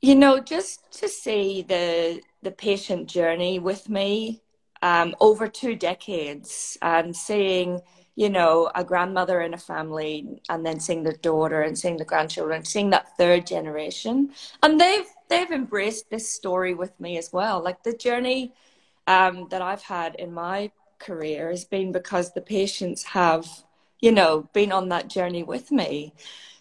you 0.00 0.14
know, 0.14 0.40
just 0.40 0.90
to 1.00 1.08
see 1.08 1.62
the, 1.62 2.22
the 2.42 2.52
patient 2.52 3.08
journey 3.08 3.58
with 3.58 3.88
me 3.88 4.40
um, 4.80 5.14
over 5.20 5.48
two 5.48 5.74
decades 5.74 6.78
and 6.80 7.14
seeing, 7.14 7.80
you 8.16 8.30
know, 8.30 8.70
a 8.74 8.84
grandmother 8.84 9.40
in 9.40 9.52
a 9.52 9.58
family 9.58 10.40
and 10.48 10.64
then 10.64 10.80
seeing 10.80 11.02
the 11.02 11.14
daughter 11.14 11.62
and 11.62 11.76
seeing 11.76 11.96
the 11.96 12.04
grandchildren, 12.04 12.64
seeing 12.64 12.90
that 12.90 13.16
third 13.18 13.46
generation. 13.46 14.30
And 14.62 14.80
they've 14.80 15.10
they've 15.28 15.50
embraced 15.50 16.10
this 16.10 16.30
story 16.30 16.74
with 16.74 16.98
me 17.00 17.18
as 17.18 17.32
well. 17.32 17.62
Like 17.62 17.82
the 17.82 17.96
journey 17.96 18.52
um, 19.06 19.48
that 19.50 19.62
I've 19.62 19.82
had 19.82 20.14
in 20.16 20.32
my 20.32 20.70
career 20.98 21.50
has 21.50 21.64
been 21.64 21.92
because 21.92 22.32
the 22.32 22.40
patients 22.40 23.02
have, 23.04 23.46
you 24.00 24.12
know, 24.12 24.48
been 24.52 24.72
on 24.72 24.88
that 24.88 25.08
journey 25.08 25.42
with 25.42 25.70
me. 25.70 26.14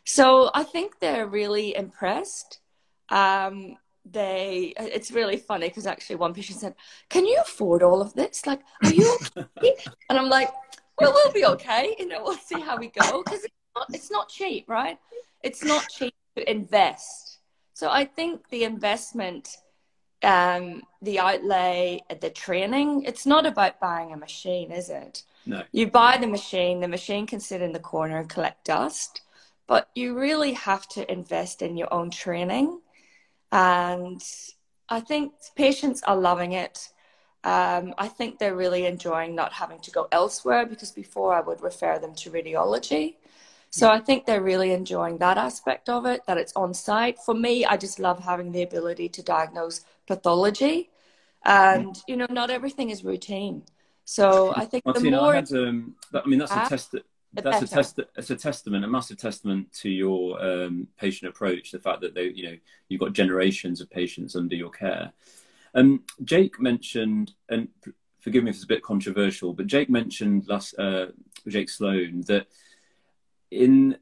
So 0.06 0.50
I 0.54 0.64
think 0.64 1.00
they're 1.00 1.28
really 1.28 1.76
impressed. 1.76 2.60
Um, 3.10 3.78
they, 4.06 4.74
it's 4.78 5.12
really 5.12 5.38
funny 5.38 5.70
because 5.70 5.88
actually 5.88 6.18
one 6.18 6.34
patient 6.34 6.60
said, 6.60 6.76
"Can 7.10 7.26
you 7.26 7.40
afford 7.42 7.84
all 7.84 8.02
of 8.02 8.14
this? 8.14 8.46
Like, 8.46 8.62
are 8.84 8.94
you?" 8.94 9.18
Okay? 9.38 9.76
and 10.10 10.20
I'm 10.20 10.30
like, 10.30 10.50
"Well, 11.00 11.14
we'll 11.14 11.32
be 11.32 11.46
okay. 11.46 11.96
You 11.98 12.08
know, 12.08 12.22
we'll 12.24 12.38
see 12.38 12.60
how 12.60 12.78
we 12.78 12.88
go 12.88 13.24
because 13.24 13.46
it's 13.46 13.54
not, 13.76 13.88
it's 13.94 14.12
not 14.12 14.28
cheap, 14.28 14.68
right? 14.68 15.00
It's 15.42 15.64
not 15.64 15.88
cheap 15.90 16.14
to 16.36 16.52
invest." 16.52 17.33
So 17.84 17.90
I 17.90 18.06
think 18.06 18.48
the 18.48 18.64
investment, 18.64 19.58
um, 20.24 20.84
the 21.02 21.20
outlay, 21.20 22.00
the 22.22 22.30
training, 22.30 23.04
it's 23.04 23.26
not 23.26 23.46
about 23.46 23.82
buying 23.82 24.14
a 24.14 24.16
machine, 24.16 24.72
is 24.72 24.90
it? 24.90 25.24
No. 25.46 25.64
You 25.74 25.92
buy 25.92 26.16
the 26.16 26.28
machine, 26.28 26.80
the 26.80 26.88
machine 26.88 27.28
can 27.28 27.42
sit 27.42 27.62
in 27.62 27.74
the 27.74 27.82
corner 27.82 28.20
and 28.20 28.30
collect 28.30 28.64
dust, 28.64 29.24
but 29.68 29.90
you 29.96 30.18
really 30.18 30.54
have 30.54 30.88
to 30.96 31.12
invest 31.12 31.62
in 31.62 31.76
your 31.76 31.94
own 31.94 32.10
training. 32.10 32.80
And 33.52 34.24
I 34.88 35.02
think 35.02 35.34
patients 35.58 36.02
are 36.04 36.16
loving 36.16 36.54
it. 36.54 36.88
Um, 37.44 37.94
I 37.98 38.08
think 38.08 38.40
they're 38.40 38.56
really 38.56 38.86
enjoying 38.86 39.36
not 39.36 39.52
having 39.52 39.82
to 39.82 39.92
go 39.92 40.08
elsewhere 40.10 40.66
because 40.66 40.92
before 40.92 41.36
I 41.36 41.42
would 41.42 41.62
refer 41.62 42.00
them 42.00 42.16
to 42.16 42.32
radiology. 42.32 43.16
So 43.76 43.90
I 43.90 44.00
think 44.00 44.28
they're 44.28 44.44
really 44.44 44.72
enjoying 44.72 45.18
that 45.18 45.40
aspect 45.40 45.90
of 45.90 46.06
it, 46.06 46.22
that 46.28 46.38
it's 46.38 46.54
on 46.56 46.76
site. 46.76 47.18
For 47.18 47.34
me, 47.34 47.66
I 47.66 47.76
just 47.76 47.98
love 47.98 48.24
having 48.24 48.52
the 48.52 48.62
ability 48.62 49.10
to 49.10 49.24
diagnose 49.24 49.82
pathology. 50.06 50.92
And, 51.44 52.00
you 52.08 52.16
know, 52.16 52.28
not 52.30 52.52
everything 52.52 52.92
is 52.92 53.04
routine. 53.04 53.64
So 54.06 54.54
I 54.56 54.66
think 54.66 54.86
Martina, 54.86 55.10
the 55.10 55.18
more. 55.18 55.34
I, 55.34 55.36
had, 55.38 55.52
um, 55.54 55.96
I 56.14 56.24
mean, 56.28 56.38
that's 56.38 56.52
a 56.52 56.70
test. 56.70 56.96
That's 57.34 57.64
a 57.64 57.68
test. 57.68 58.00
It's 58.16 58.30
a 58.30 58.36
testament, 58.36 58.86
a 58.86 58.88
massive 58.88 59.18
testament 59.18 59.74
to 59.82 59.90
your 59.90 60.40
um, 60.40 60.88
patient 61.00 61.30
approach. 61.30 61.72
The 61.72 61.80
fact 61.80 62.02
that 62.02 62.14
they, 62.14 62.26
you 62.26 62.44
know, 62.44 62.58
you've 62.90 63.02
got 63.02 63.14
generations 63.14 63.82
of 63.82 63.90
patients 63.90 64.36
under 64.36 64.56
your 64.56 64.70
care. 64.70 65.12
Um, 65.74 66.04
Jake 66.24 66.60
mentioned, 66.62 67.34
and 67.50 67.70
forgive 68.20 68.44
me 68.44 68.52
if 68.52 68.58
it's 68.58 68.66
a 68.66 68.68
bit 68.68 68.84
controversial, 68.84 69.52
but 69.52 69.66
Jake 69.66 69.90
mentioned 69.90 70.48
last, 70.48 70.78
uh, 70.78 71.08
Jake 71.48 71.72
Sloan, 71.72 72.22
that 72.28 72.46
in 73.54 73.98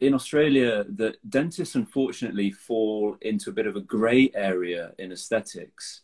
in 0.00 0.14
Australia, 0.14 0.84
the 0.84 1.14
dentists 1.28 1.74
unfortunately 1.74 2.50
fall 2.50 3.16
into 3.20 3.50
a 3.50 3.52
bit 3.52 3.66
of 3.66 3.76
a 3.76 3.82
grey 3.82 4.30
area 4.34 4.92
in 4.98 5.12
aesthetics. 5.12 6.00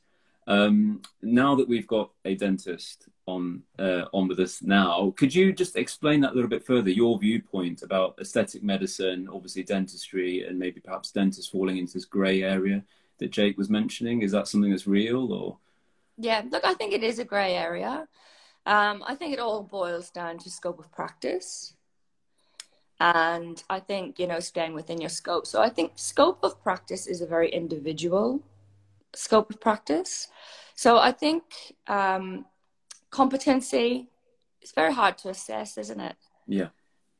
Um, 0.46 1.00
now 1.22 1.54
that 1.56 1.66
we've 1.66 1.86
got 1.86 2.10
a 2.24 2.34
dentist 2.34 3.08
on 3.26 3.62
uh, 3.78 4.04
on 4.12 4.28
with 4.28 4.38
us 4.38 4.62
now, 4.62 5.14
could 5.16 5.34
you 5.34 5.52
just 5.52 5.76
explain 5.76 6.20
that 6.20 6.32
a 6.32 6.34
little 6.34 6.50
bit 6.50 6.64
further? 6.64 6.90
Your 6.90 7.18
viewpoint 7.18 7.82
about 7.82 8.18
aesthetic 8.20 8.62
medicine, 8.62 9.28
obviously 9.32 9.62
dentistry, 9.62 10.46
and 10.46 10.58
maybe 10.58 10.80
perhaps 10.80 11.10
dentists 11.10 11.50
falling 11.50 11.78
into 11.78 11.94
this 11.94 12.04
grey 12.04 12.42
area 12.42 12.84
that 13.18 13.30
Jake 13.30 13.56
was 13.56 13.70
mentioning. 13.70 14.22
Is 14.22 14.32
that 14.32 14.46
something 14.46 14.70
that's 14.70 14.86
real, 14.86 15.32
or? 15.32 15.56
Yeah, 16.18 16.42
look, 16.50 16.64
I 16.64 16.74
think 16.74 16.92
it 16.92 17.02
is 17.02 17.18
a 17.18 17.24
grey 17.24 17.54
area. 17.54 18.06
Um, 18.66 19.02
I 19.06 19.14
think 19.14 19.32
it 19.32 19.38
all 19.38 19.62
boils 19.62 20.10
down 20.10 20.38
to 20.38 20.50
scope 20.50 20.78
of 20.78 20.90
practice 20.92 21.75
and 23.00 23.62
i 23.68 23.78
think 23.78 24.18
you 24.18 24.26
know 24.26 24.40
staying 24.40 24.72
within 24.72 25.00
your 25.00 25.10
scope. 25.10 25.46
So 25.46 25.60
i 25.60 25.68
think 25.68 25.92
scope 25.96 26.38
of 26.42 26.62
practice 26.62 27.06
is 27.06 27.20
a 27.20 27.26
very 27.26 27.50
individual 27.50 28.42
scope 29.14 29.50
of 29.50 29.60
practice. 29.60 30.28
So 30.74 30.98
i 30.98 31.12
think 31.12 31.42
um, 31.86 32.46
competency 33.10 34.08
is 34.62 34.72
very 34.72 34.92
hard 34.92 35.18
to 35.18 35.28
assess 35.28 35.78
isn't 35.78 36.00
it? 36.00 36.16
Yeah. 36.46 36.68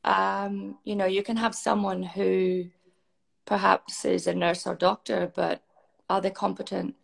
Um, 0.03 0.77
you 0.83 0.95
know 0.95 1.05
you 1.05 1.23
can 1.23 1.37
have 1.37 1.53
someone 1.55 2.03
who 2.03 2.65
perhaps 3.45 4.03
is 4.05 4.27
a 4.27 4.33
nurse 4.33 4.65
or 4.67 4.75
doctor 4.75 5.31
but 5.35 5.61
are 6.09 6.21
they 6.21 6.31
competent? 6.31 6.95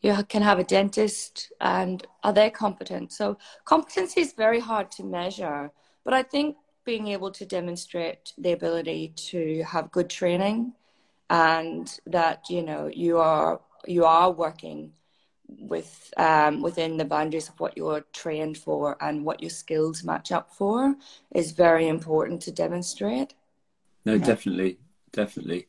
You 0.00 0.24
can 0.28 0.42
have 0.42 0.58
a 0.58 0.64
dentist 0.64 1.52
and 1.60 2.04
are 2.24 2.32
they 2.32 2.50
competent? 2.50 3.12
So 3.12 3.38
competency 3.64 4.20
is 4.20 4.32
very 4.32 4.58
hard 4.58 4.90
to 4.92 5.04
measure. 5.04 5.72
But 6.04 6.14
i 6.14 6.22
think 6.22 6.56
being 6.84 7.08
able 7.08 7.30
to 7.30 7.46
demonstrate 7.46 8.32
the 8.38 8.52
ability 8.52 9.12
to 9.16 9.62
have 9.64 9.92
good 9.92 10.10
training 10.10 10.72
and 11.30 12.00
that 12.06 12.44
you 12.50 12.62
know 12.62 12.88
you 12.88 13.18
are 13.18 13.60
you 13.86 14.04
are 14.04 14.30
working 14.30 14.92
with 15.58 16.12
um, 16.16 16.62
within 16.62 16.96
the 16.96 17.04
boundaries 17.04 17.48
of 17.48 17.58
what 17.60 17.76
you're 17.76 18.04
trained 18.12 18.56
for 18.56 18.96
and 19.00 19.24
what 19.24 19.40
your 19.40 19.50
skills 19.50 20.04
match 20.04 20.32
up 20.32 20.54
for 20.54 20.94
is 21.34 21.52
very 21.52 21.88
important 21.88 22.40
to 22.42 22.52
demonstrate. 22.52 23.34
No, 24.04 24.14
yeah. 24.14 24.24
definitely, 24.24 24.78
definitely. 25.12 25.66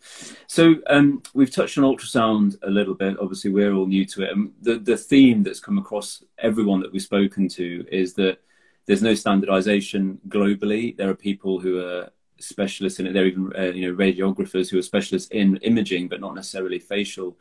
So 0.48 0.76
um, 0.88 1.22
we've 1.34 1.52
touched 1.52 1.78
on 1.78 1.84
ultrasound 1.84 2.58
a 2.64 2.70
little 2.70 2.94
bit. 2.94 3.18
Obviously, 3.20 3.52
we're 3.52 3.74
all 3.74 3.88
new 3.88 4.06
to 4.06 4.24
it, 4.24 4.32
and 4.32 4.54
the 4.62 4.80
the 4.80 4.98
theme 4.98 5.44
that's 5.44 5.60
come 5.60 5.78
across 5.78 6.24
everyone 6.40 6.82
that 6.82 6.92
we've 6.92 7.02
spoken 7.02 7.48
to 7.50 7.86
is 7.92 8.14
that 8.16 8.40
there's 8.86 9.02
no 9.02 9.14
standardization 9.14 10.20
globally. 10.28 10.96
There 10.96 11.10
are 11.10 11.16
people 11.16 11.60
who 11.60 11.80
are 11.80 12.10
specialists 12.40 13.00
in 13.00 13.08
it. 13.08 13.14
There 13.14 13.24
are 13.24 13.28
even 13.28 13.54
uh, 13.58 13.72
you 13.72 13.90
know 13.90 13.98
radiographers 13.98 14.70
who 14.70 14.78
are 14.78 14.84
specialists 14.84 15.30
in 15.32 15.58
imaging, 15.58 16.10
but 16.10 16.22
not 16.22 16.36
necessarily 16.36 16.80
facial 16.80 17.38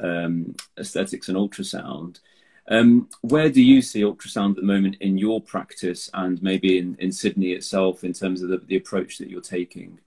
um, 0.00 0.54
aesthetics 0.78 1.28
and 1.28 1.36
ultrasound. 1.36 2.20
Um, 2.68 3.08
where 3.20 3.48
do 3.48 3.62
you 3.62 3.80
see 3.80 4.02
ultrasound 4.02 4.50
at 4.50 4.56
the 4.56 4.62
moment 4.62 4.96
in 5.00 5.18
your 5.18 5.40
practice 5.40 6.10
and 6.14 6.42
maybe 6.42 6.78
in, 6.78 6.96
in 6.98 7.12
Sydney 7.12 7.52
itself 7.52 8.02
in 8.02 8.12
terms 8.12 8.42
of 8.42 8.48
the, 8.48 8.58
the 8.58 8.76
approach 8.76 9.18
that 9.18 9.30
you're 9.30 9.40
taking? 9.40 10.00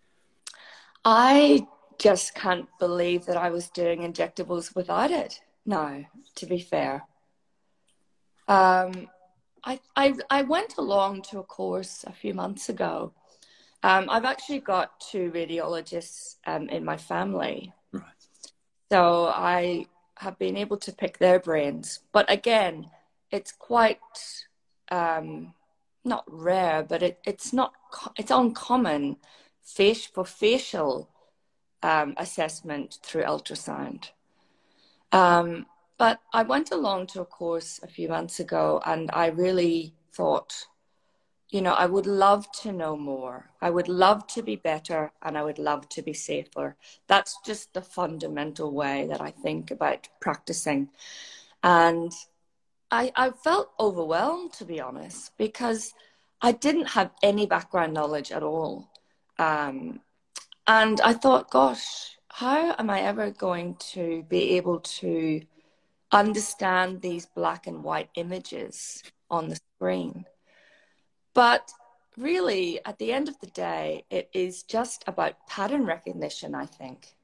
I 1.06 1.66
just 1.98 2.36
can't 2.36 2.68
believe 2.80 3.26
that 3.26 3.38
I 3.38 3.50
was 3.50 3.70
doing 3.70 4.02
injectables 4.02 4.76
without 4.76 5.12
it. 5.12 5.40
No, 5.66 6.04
to 6.36 6.46
be 6.46 6.60
fair. 6.60 7.04
Um, 8.48 9.08
I, 9.64 9.80
I, 9.96 10.16
I 10.30 10.42
went 10.44 10.78
along 10.78 11.24
to 11.24 11.40
a 11.40 11.44
course 11.44 12.04
a 12.08 12.14
few 12.14 12.34
months 12.34 12.70
ago. 12.70 13.14
Um, 13.84 14.10
I've 14.10 14.26
actually 14.26 14.60
got 14.60 15.00
two 15.00 15.32
radiologists 15.32 16.36
um, 16.46 16.70
in 16.70 16.84
my 16.84 16.98
family. 16.98 17.74
Right. 17.92 18.04
So 18.92 19.28
I 19.28 19.86
have 20.18 20.38
been 20.38 20.58
able 20.58 20.78
to 20.78 20.92
pick 20.92 21.18
their 21.18 21.40
brains. 21.40 22.00
But 22.12 22.30
again, 22.32 22.90
it's 23.32 23.52
quite 23.52 24.00
um, 24.92 25.54
not 26.04 26.24
rare, 26.28 26.84
but 26.84 27.02
it, 27.02 27.20
it's 27.26 27.54
not 27.54 27.74
it's 28.18 28.32
uncommon 28.32 29.18
face 29.64 30.06
for 30.06 30.26
facial 30.26 31.10
um, 31.84 32.16
assessment 32.18 33.00
through 33.02 33.24
ultrasound. 33.24 34.10
But 36.00 36.22
I 36.34 36.44
went 36.44 36.72
along 36.72 37.08
to 37.08 37.22
a 37.22 37.26
course 37.26 37.82
a 37.84 37.88
few 37.88 38.08
months 38.08 38.40
ago 38.40 38.82
and 38.86 39.12
I 39.12 39.28
really 39.28 39.94
thought, 40.14 40.66
you 41.50 41.62
know, 41.62 41.74
I 41.74 41.88
would 41.88 42.08
love 42.08 42.50
to 42.62 42.72
know 42.72 42.96
more. 42.96 43.50
I 43.62 43.70
would 43.70 43.90
love 43.90 44.26
to 44.28 44.42
be 44.42 44.56
better 44.56 45.12
and 45.22 45.38
I 45.38 45.44
would 45.44 45.60
love 45.60 45.90
to 45.90 46.02
be 46.02 46.14
safer. 46.14 46.78
That's 47.08 47.38
just 47.46 47.74
the 47.74 47.82
fundamental 47.82 48.72
way 48.72 49.08
that 49.10 49.20
I 49.20 49.32
think 49.32 49.72
about 49.72 50.08
practicing. 50.22 50.90
And 51.64 52.14
I, 52.90 53.12
I 53.18 53.32
felt 53.32 53.72
overwhelmed, 53.78 54.54
to 54.54 54.66
be 54.66 54.80
honest, 54.80 55.38
because 55.38 55.94
I 56.42 56.54
didn't 56.54 56.88
have 56.92 57.12
any 57.22 57.46
background 57.46 57.94
knowledge 57.94 58.32
at 58.32 58.42
all. 58.42 58.90
Um, 59.38 60.00
and 60.66 61.02
I 61.02 61.12
thought, 61.12 61.52
gosh, 61.52 62.18
how 62.30 62.74
am 62.80 62.90
I 62.90 63.02
ever 63.02 63.32
going 63.32 63.76
to 63.92 64.24
be 64.30 64.56
able 64.56 64.80
to 64.80 65.42
understand 66.12 67.02
these 67.02 67.26
black 67.26 67.68
and 67.68 67.84
white 67.84 68.10
images 68.16 69.04
on 69.30 69.50
the 69.50 69.60
screen. 69.76 70.26
But 71.34 71.72
really, 72.18 72.84
at 72.86 72.98
the 72.98 73.14
end 73.14 73.30
of 73.30 73.40
the 73.40 73.48
day, 73.48 74.06
it 74.10 74.30
is 74.34 74.64
just 74.64 75.04
about 75.08 75.48
pattern 75.48 75.86
recognition, 75.86 76.56
I 76.56 76.66
think. 76.66 77.16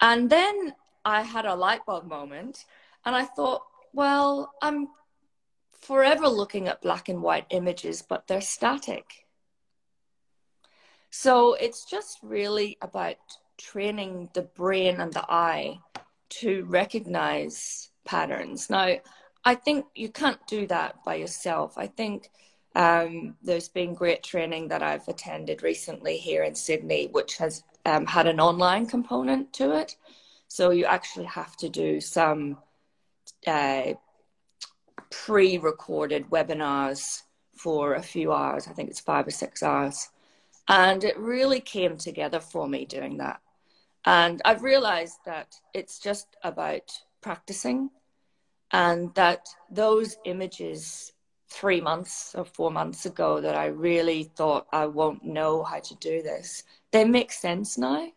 And 0.00 0.28
then 0.28 0.74
I 1.04 1.22
had 1.22 1.46
a 1.46 1.54
light 1.54 1.86
bulb 1.86 2.06
moment 2.06 2.64
and 3.04 3.14
I 3.14 3.24
thought, 3.24 3.62
well, 3.92 4.52
I'm 4.60 4.88
forever 5.80 6.28
looking 6.28 6.68
at 6.68 6.82
black 6.82 7.08
and 7.08 7.22
white 7.22 7.46
images, 7.50 8.02
but 8.02 8.26
they're 8.26 8.40
static. 8.40 9.26
So 11.10 11.54
it's 11.54 11.84
just 11.84 12.18
really 12.22 12.76
about 12.82 13.16
training 13.56 14.28
the 14.34 14.42
brain 14.42 15.00
and 15.00 15.12
the 15.12 15.24
eye 15.30 15.78
to 16.28 16.64
recognize 16.64 17.90
patterns. 18.04 18.70
Now, 18.70 18.96
I 19.44 19.54
think 19.54 19.86
you 19.94 20.08
can't 20.08 20.44
do 20.46 20.66
that 20.66 21.04
by 21.04 21.16
yourself. 21.16 21.78
I 21.78 21.86
think 21.86 22.30
um, 22.74 23.36
there's 23.42 23.68
been 23.68 23.94
great 23.94 24.22
training 24.22 24.68
that 24.68 24.82
I've 24.82 25.06
attended 25.08 25.62
recently 25.62 26.18
here 26.18 26.42
in 26.42 26.54
Sydney, 26.54 27.08
which 27.12 27.36
has 27.38 27.62
um, 27.84 28.06
had 28.06 28.26
an 28.26 28.40
online 28.40 28.86
component 28.86 29.52
to 29.54 29.76
it. 29.76 29.96
So 30.48 30.70
you 30.70 30.84
actually 30.84 31.26
have 31.26 31.56
to 31.58 31.68
do 31.68 32.00
some 32.00 32.58
uh, 33.46 33.94
pre 35.10 35.58
recorded 35.58 36.28
webinars 36.30 37.22
for 37.56 37.94
a 37.94 38.02
few 38.02 38.32
hours. 38.32 38.68
I 38.68 38.72
think 38.72 38.90
it's 38.90 39.00
five 39.00 39.26
or 39.26 39.30
six 39.30 39.62
hours. 39.62 40.08
And 40.68 41.04
it 41.04 41.16
really 41.16 41.60
came 41.60 41.96
together 41.96 42.40
for 42.40 42.68
me 42.68 42.84
doing 42.84 43.18
that. 43.18 43.40
And 44.06 44.40
I've 44.44 44.62
realized 44.62 45.18
that 45.26 45.56
it's 45.74 45.98
just 45.98 46.36
about 46.44 46.92
practicing 47.20 47.90
and 48.70 49.12
that 49.14 49.48
those 49.70 50.16
images 50.24 51.12
three 51.48 51.80
months 51.80 52.34
or 52.36 52.44
four 52.44 52.70
months 52.70 53.06
ago 53.06 53.40
that 53.40 53.56
I 53.56 53.66
really 53.66 54.24
thought 54.24 54.66
I 54.72 54.86
won't 54.86 55.24
know 55.24 55.64
how 55.64 55.80
to 55.80 55.94
do 55.96 56.22
this, 56.22 56.64
they 56.92 57.04
make 57.04 57.32
sense 57.32 57.76
now. 57.78 58.08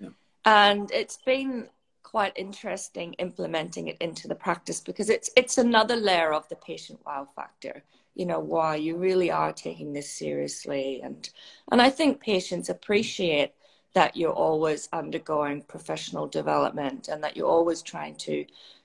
Yeah. 0.00 0.08
And 0.44 0.90
it's 0.92 1.18
been 1.24 1.68
quite 2.02 2.32
interesting 2.36 3.12
implementing 3.14 3.88
it 3.88 3.96
into 4.00 4.28
the 4.28 4.34
practice 4.34 4.80
because 4.80 5.10
it's 5.10 5.28
it's 5.36 5.58
another 5.58 5.94
layer 5.94 6.32
of 6.32 6.48
the 6.48 6.56
patient 6.56 6.98
wow 7.04 7.28
factor 7.36 7.84
you 8.14 8.24
know 8.24 8.40
why 8.40 8.74
you 8.76 8.96
really 8.96 9.30
are 9.30 9.52
taking 9.52 9.92
this 9.92 10.10
seriously 10.10 11.02
and 11.04 11.28
and 11.70 11.82
i 11.82 11.90
think 11.90 12.18
patients 12.18 12.70
mm-hmm. 12.70 12.76
appreciate 12.76 13.52
that 13.94 14.16
you're 14.16 14.32
always 14.32 14.88
undergoing 14.92 15.62
professional 15.62 16.26
development 16.26 17.08
and 17.08 17.22
that 17.24 17.36
you're 17.36 17.48
always 17.48 17.82
trying 17.82 18.14
to 18.14 18.44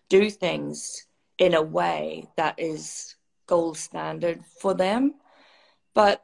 do 0.09 0.29
things 0.29 1.05
in 1.37 1.53
a 1.53 1.61
way 1.61 2.27
that 2.37 2.55
is 2.57 3.15
gold 3.47 3.77
standard 3.77 4.43
for 4.59 4.73
them. 4.73 5.15
But 5.93 6.23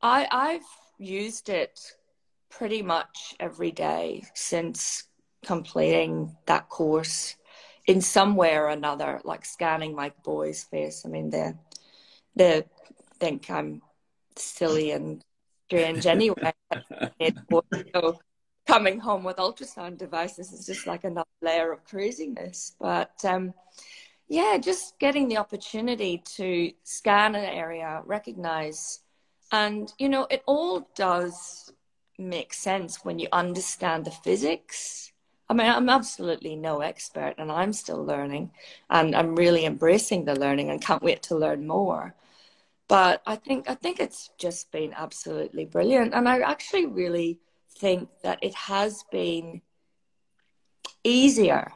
I, 0.00 0.26
I've 0.30 0.66
used 0.98 1.48
it 1.48 1.80
pretty 2.50 2.82
much 2.82 3.34
every 3.40 3.72
day 3.72 4.24
since 4.34 5.04
completing 5.44 6.36
that 6.46 6.68
course 6.68 7.36
in 7.86 8.00
some 8.00 8.36
way 8.36 8.54
or 8.56 8.68
another, 8.68 9.20
like 9.24 9.44
scanning 9.44 9.94
my 9.94 10.12
boy's 10.24 10.62
face. 10.64 11.02
I 11.04 11.08
mean, 11.08 11.30
they 11.30 11.52
they 12.36 12.64
think 13.18 13.50
I'm 13.50 13.82
silly 14.36 14.92
and 14.92 15.22
strange 15.72 16.06
anyway. 16.06 16.52
so 17.94 18.18
coming 18.66 18.98
home 19.00 19.24
with 19.24 19.36
ultrasound 19.36 19.98
devices 19.98 20.52
is 20.52 20.66
just 20.66 20.86
like 20.86 21.04
another 21.04 21.28
layer 21.40 21.72
of 21.72 21.84
craziness. 21.84 22.74
But 22.78 23.12
um, 23.24 23.54
yeah, 24.28 24.58
just 24.58 24.98
getting 24.98 25.28
the 25.28 25.38
opportunity 25.38 26.22
to 26.36 26.72
scan 26.84 27.34
an 27.34 27.44
area, 27.44 28.02
recognize, 28.04 29.00
and 29.50 29.92
you 29.98 30.08
know, 30.08 30.26
it 30.30 30.42
all 30.46 30.88
does 30.94 31.72
make 32.18 32.52
sense 32.52 33.04
when 33.04 33.18
you 33.18 33.28
understand 33.32 34.04
the 34.04 34.10
physics. 34.10 35.10
I 35.48 35.54
mean, 35.54 35.68
I'm 35.68 35.88
absolutely 35.88 36.56
no 36.56 36.80
expert 36.80 37.34
and 37.36 37.50
I'm 37.50 37.72
still 37.72 38.02
learning 38.04 38.50
and 38.88 39.14
I'm 39.14 39.34
really 39.34 39.66
embracing 39.66 40.24
the 40.24 40.38
learning 40.38 40.70
and 40.70 40.80
can't 40.80 41.02
wait 41.02 41.22
to 41.24 41.36
learn 41.36 41.66
more 41.66 42.14
but 42.92 43.22
I 43.24 43.36
think 43.36 43.70
I 43.70 43.74
think 43.74 44.00
it's 44.00 44.28
just 44.36 44.70
been 44.70 44.92
absolutely 44.92 45.64
brilliant, 45.64 46.12
and 46.12 46.28
I 46.28 46.40
actually 46.40 46.84
really 46.84 47.40
think 47.78 48.10
that 48.22 48.38
it 48.42 48.54
has 48.54 49.02
been 49.10 49.62
easier 51.02 51.72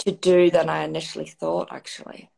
to 0.00 0.12
do 0.12 0.50
than 0.50 0.68
I 0.68 0.84
initially 0.84 1.24
thought. 1.24 1.68
Actually, 1.70 2.28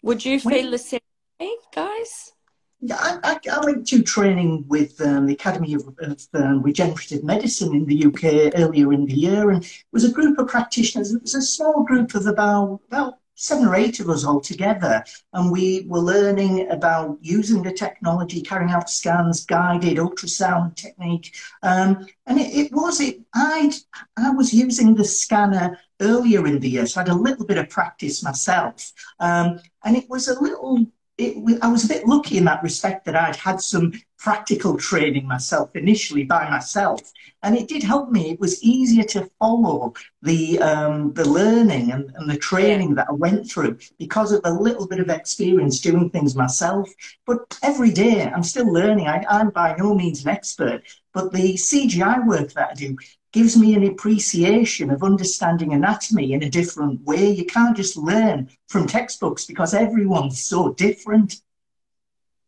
would 0.00 0.24
you 0.24 0.40
feel 0.40 0.70
the 0.70 0.78
same 0.78 1.00
way, 1.38 1.50
guys? 1.74 2.32
Yeah, 2.80 2.96
I, 2.98 3.18
I, 3.22 3.38
I, 3.52 3.64
went 3.66 3.86
to 3.88 4.02
training 4.02 4.64
with 4.66 4.98
um, 5.02 5.26
the 5.26 5.34
Academy 5.34 5.74
of, 5.74 5.86
of 5.98 6.26
um, 6.32 6.62
Regenerative 6.62 7.22
Medicine 7.22 7.74
in 7.74 7.84
the 7.84 8.06
UK 8.06 8.58
earlier 8.58 8.94
in 8.94 9.04
the 9.04 9.12
year, 9.12 9.50
and 9.50 9.62
it 9.62 9.84
was 9.92 10.04
a 10.04 10.10
group 10.10 10.38
of 10.38 10.48
practitioners. 10.48 11.12
It 11.12 11.20
was 11.20 11.34
a 11.34 11.42
small 11.42 11.84
group 11.84 12.14
of 12.14 12.26
about 12.26 12.80
about 12.88 13.18
seven 13.34 13.66
or 13.66 13.74
eight 13.74 14.00
of 14.00 14.08
us 14.08 14.24
all 14.24 14.40
together, 14.40 15.04
and 15.32 15.50
we 15.50 15.86
were 15.88 16.00
learning 16.00 16.70
about 16.70 17.18
using 17.20 17.62
the 17.62 17.72
technology, 17.72 18.40
carrying 18.40 18.70
out 18.70 18.90
scans, 18.90 19.44
guided 19.44 19.98
ultrasound 19.98 20.76
technique. 20.76 21.34
Um, 21.62 22.06
and 22.26 22.40
it, 22.40 22.54
it, 22.54 22.72
was 22.72 23.00
it. 23.00 23.20
I 23.34 23.72
I 24.16 24.30
was 24.30 24.52
using 24.52 24.94
the 24.94 25.04
scanner 25.04 25.78
earlier 26.00 26.46
in 26.46 26.60
the 26.60 26.70
year, 26.70 26.86
so 26.86 27.00
I 27.00 27.04
had 27.04 27.12
a 27.12 27.14
little 27.14 27.46
bit 27.46 27.58
of 27.58 27.68
practice 27.68 28.22
myself, 28.22 28.92
um, 29.20 29.60
and 29.84 29.96
it 29.96 30.08
was 30.08 30.28
a 30.28 30.40
little 30.40 30.86
it, 31.16 31.58
I 31.62 31.68
was 31.68 31.84
a 31.84 31.88
bit 31.88 32.06
lucky 32.06 32.38
in 32.38 32.44
that 32.46 32.62
respect 32.62 33.04
that 33.04 33.14
I'd 33.14 33.36
had 33.36 33.60
some 33.60 33.92
practical 34.18 34.76
training 34.76 35.28
myself 35.28 35.76
initially 35.76 36.24
by 36.24 36.48
myself, 36.50 37.00
and 37.42 37.56
it 37.56 37.68
did 37.68 37.82
help 37.82 38.10
me. 38.10 38.30
It 38.30 38.40
was 38.40 38.62
easier 38.62 39.04
to 39.04 39.30
follow 39.38 39.94
the 40.22 40.58
um, 40.58 41.12
the 41.12 41.28
learning 41.28 41.92
and, 41.92 42.12
and 42.16 42.28
the 42.28 42.36
training 42.36 42.94
that 42.96 43.06
I 43.08 43.12
went 43.12 43.48
through 43.48 43.78
because 43.98 44.32
of 44.32 44.40
a 44.44 44.50
little 44.50 44.88
bit 44.88 44.98
of 44.98 45.08
experience 45.08 45.80
doing 45.80 46.10
things 46.10 46.34
myself. 46.34 46.90
But 47.26 47.58
every 47.62 47.92
day 47.92 48.26
I'm 48.26 48.42
still 48.42 48.72
learning. 48.72 49.06
I, 49.06 49.24
I'm 49.28 49.50
by 49.50 49.76
no 49.78 49.94
means 49.94 50.24
an 50.24 50.30
expert, 50.30 50.82
but 51.12 51.32
the 51.32 51.54
CGI 51.54 52.26
work 52.26 52.52
that 52.54 52.70
I 52.70 52.74
do 52.74 52.96
gives 53.34 53.56
me 53.56 53.74
an 53.74 53.84
appreciation 53.84 54.90
of 54.90 55.02
understanding 55.02 55.72
anatomy 55.72 56.32
in 56.34 56.44
a 56.44 56.48
different 56.48 57.02
way. 57.02 57.32
You 57.32 57.44
can't 57.44 57.76
just 57.76 57.96
learn 57.96 58.48
from 58.68 58.86
textbooks 58.86 59.44
because 59.44 59.74
everyone's 59.74 60.40
so 60.40 60.72
different. 60.74 61.42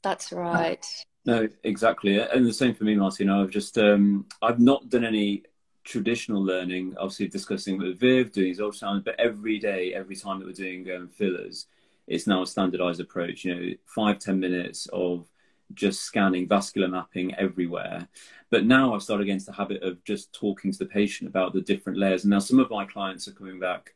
That's 0.04 0.30
right. 0.30 0.86
No, 1.24 1.48
exactly, 1.64 2.20
and 2.20 2.46
the 2.46 2.52
same 2.52 2.72
for 2.72 2.84
me, 2.84 2.94
Martina. 2.94 3.42
I've 3.42 3.50
just 3.50 3.76
um, 3.78 4.26
I've 4.40 4.60
not 4.60 4.88
done 4.88 5.04
any 5.04 5.42
traditional 5.82 6.40
learning. 6.40 6.94
Obviously, 6.96 7.26
discussing 7.26 7.78
with 7.78 7.98
Viv, 7.98 8.30
doing 8.30 8.50
his 8.50 8.60
ultrasound, 8.60 9.04
but 9.04 9.18
every 9.18 9.58
day, 9.58 9.92
every 9.92 10.14
time 10.14 10.38
that 10.38 10.46
we're 10.46 10.52
doing 10.52 10.88
um, 10.92 11.08
fillers, 11.08 11.66
it's 12.06 12.28
now 12.28 12.42
a 12.42 12.46
standardized 12.46 13.00
approach. 13.00 13.44
You 13.44 13.54
know, 13.56 13.74
five 13.86 14.20
ten 14.20 14.38
minutes 14.38 14.86
of 14.92 15.26
just 15.74 16.02
scanning 16.02 16.46
vascular 16.46 16.86
mapping 16.86 17.34
everywhere. 17.34 18.06
But 18.50 18.64
now 18.64 18.94
I've 18.94 19.02
started 19.02 19.24
against 19.24 19.46
the 19.46 19.52
habit 19.52 19.82
of 19.82 20.02
just 20.04 20.32
talking 20.32 20.70
to 20.70 20.78
the 20.78 20.86
patient 20.86 21.28
about 21.28 21.52
the 21.52 21.60
different 21.60 21.98
layers. 21.98 22.24
And 22.24 22.30
now 22.30 22.38
some 22.38 22.60
of 22.60 22.70
my 22.70 22.84
clients 22.84 23.26
are 23.26 23.32
coming 23.32 23.58
back 23.58 23.94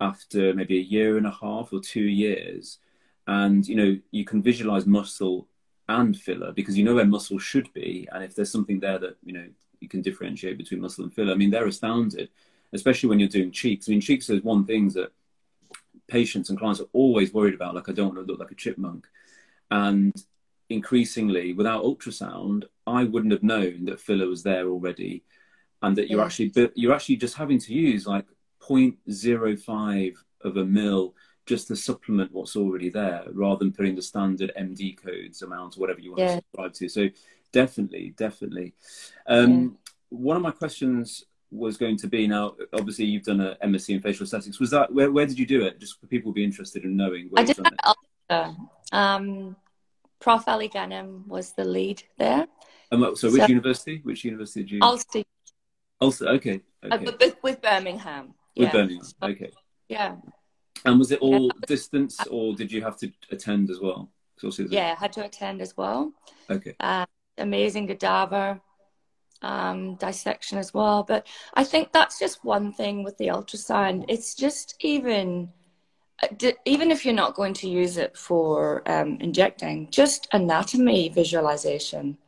after 0.00 0.54
maybe 0.54 0.78
a 0.78 0.82
year 0.82 1.18
and 1.18 1.26
a 1.26 1.30
half 1.30 1.72
or 1.72 1.80
two 1.80 2.00
years. 2.00 2.78
And, 3.26 3.66
you 3.68 3.76
know, 3.76 3.98
you 4.10 4.24
can 4.24 4.42
visualize 4.42 4.86
muscle 4.86 5.46
and 5.88 6.16
filler 6.16 6.52
because 6.52 6.78
you 6.78 6.84
know 6.84 6.94
where 6.94 7.04
muscle 7.04 7.38
should 7.38 7.70
be. 7.74 8.08
And 8.10 8.24
if 8.24 8.34
there's 8.34 8.50
something 8.50 8.80
there 8.80 8.98
that, 8.98 9.16
you 9.22 9.34
know, 9.34 9.46
you 9.80 9.88
can 9.88 10.02
differentiate 10.02 10.56
between 10.56 10.80
muscle 10.80 11.04
and 11.04 11.12
filler, 11.12 11.32
I 11.32 11.36
mean, 11.36 11.50
they're 11.50 11.66
astounded, 11.66 12.30
especially 12.72 13.10
when 13.10 13.20
you're 13.20 13.28
doing 13.28 13.50
cheeks. 13.50 13.88
I 13.88 13.90
mean, 13.90 14.00
cheeks 14.00 14.30
is 14.30 14.42
one 14.42 14.64
thing 14.64 14.88
that 14.90 15.12
patients 16.08 16.48
and 16.48 16.58
clients 16.58 16.80
are 16.80 16.88
always 16.92 17.34
worried 17.34 17.54
about. 17.54 17.74
Like, 17.74 17.88
I 17.88 17.92
don't 17.92 18.14
want 18.14 18.26
to 18.26 18.30
look 18.30 18.40
like 18.40 18.50
a 18.50 18.54
chipmunk. 18.54 19.06
And 19.70 20.14
increasingly, 20.70 21.52
without 21.52 21.84
ultrasound, 21.84 22.64
I 22.86 23.04
wouldn't 23.04 23.32
have 23.32 23.42
known 23.42 23.84
that 23.86 24.00
filler 24.00 24.28
was 24.28 24.42
there 24.42 24.68
already, 24.68 25.24
and 25.82 25.96
that 25.96 26.08
you're 26.08 26.20
yeah. 26.20 26.24
actually 26.24 26.52
you're 26.74 26.94
actually 26.94 27.16
just 27.16 27.36
having 27.36 27.58
to 27.58 27.74
use 27.74 28.06
like 28.06 28.26
0.05 28.62 30.14
of 30.42 30.56
a 30.56 30.64
mil 30.64 31.14
just 31.46 31.68
to 31.68 31.76
supplement 31.76 32.32
what's 32.32 32.56
already 32.56 32.88
there, 32.88 33.24
rather 33.32 33.58
than 33.58 33.72
putting 33.72 33.96
the 33.96 34.02
standard 34.02 34.52
MD 34.58 34.96
codes 34.96 35.42
amount 35.42 35.76
or 35.76 35.80
whatever 35.80 36.00
you 36.00 36.12
want 36.12 36.20
yeah. 36.20 36.26
to 36.26 36.34
subscribe 36.36 36.72
to. 36.74 36.88
So 36.88 37.08
definitely, 37.52 38.14
definitely. 38.16 38.74
Um, 39.26 39.62
yeah. 39.62 39.68
One 40.10 40.36
of 40.36 40.42
my 40.42 40.52
questions 40.52 41.24
was 41.50 41.76
going 41.76 41.96
to 41.98 42.06
be 42.06 42.28
now. 42.28 42.54
Obviously, 42.72 43.06
you've 43.06 43.24
done 43.24 43.40
a 43.40 43.56
MSc 43.64 43.88
in 43.88 44.00
facial 44.00 44.24
aesthetics. 44.24 44.60
Was 44.60 44.70
that 44.70 44.92
where? 44.92 45.10
Where 45.10 45.26
did 45.26 45.38
you 45.38 45.46
do 45.46 45.64
it? 45.64 45.80
Just 45.80 46.00
for 46.00 46.06
people 46.06 46.30
to 46.32 46.34
be 46.34 46.44
interested 46.44 46.84
in 46.84 46.96
knowing. 46.96 47.28
Where 47.30 47.42
I 47.42 47.46
did 47.46 47.58
it. 47.58 48.56
Um, 48.92 49.56
Prof. 50.20 50.46
Ali 50.46 50.68
Ghanem 50.68 51.26
was 51.26 51.52
the 51.52 51.64
lead 51.64 52.02
there. 52.18 52.46
Um, 52.92 53.14
so, 53.16 53.30
which 53.30 53.42
so, 53.42 53.46
university? 53.46 54.00
Which 54.02 54.24
university 54.24 54.60
did 54.62 54.70
you? 54.72 54.78
Ulster. 54.82 55.22
Ulster. 56.00 56.28
Okay. 56.28 56.60
Uh, 56.82 56.94
okay. 56.94 57.06
Uh, 57.06 57.12
with, 57.18 57.36
with, 57.42 57.62
Birmingham. 57.62 58.34
With 58.56 58.68
yeah. 58.68 58.72
Birmingham. 58.72 59.06
Okay. 59.22 59.52
Yeah. 59.88 60.16
And 60.84 60.98
was 60.98 61.10
it 61.12 61.20
all 61.20 61.44
yeah. 61.44 61.66
distance, 61.66 62.18
or 62.28 62.54
did 62.54 62.72
you 62.72 62.82
have 62.82 62.96
to 62.98 63.12
attend 63.30 63.70
as 63.70 63.80
well? 63.80 64.10
Yeah, 64.70 64.94
I 64.96 65.00
had 65.00 65.12
to 65.14 65.24
attend 65.24 65.60
as 65.60 65.76
well. 65.76 66.12
Okay. 66.48 66.74
Uh, 66.80 67.04
amazing 67.36 67.86
cadaver 67.86 68.60
um, 69.42 69.96
dissection 69.96 70.58
as 70.58 70.72
well. 70.72 71.02
But 71.02 71.26
I 71.54 71.64
think 71.64 71.92
that's 71.92 72.18
just 72.18 72.44
one 72.44 72.72
thing 72.72 73.04
with 73.04 73.18
the 73.18 73.28
ultrasound. 73.28 74.04
It's 74.08 74.34
just 74.34 74.76
even 74.80 75.50
even 76.64 76.90
if 76.90 77.04
you're 77.04 77.14
not 77.14 77.34
going 77.34 77.54
to 77.54 77.68
use 77.68 77.96
it 77.96 78.16
for 78.16 78.82
um, 78.90 79.16
injecting, 79.20 79.88
just 79.90 80.28
anatomy 80.32 81.08
visualization. 81.08 82.18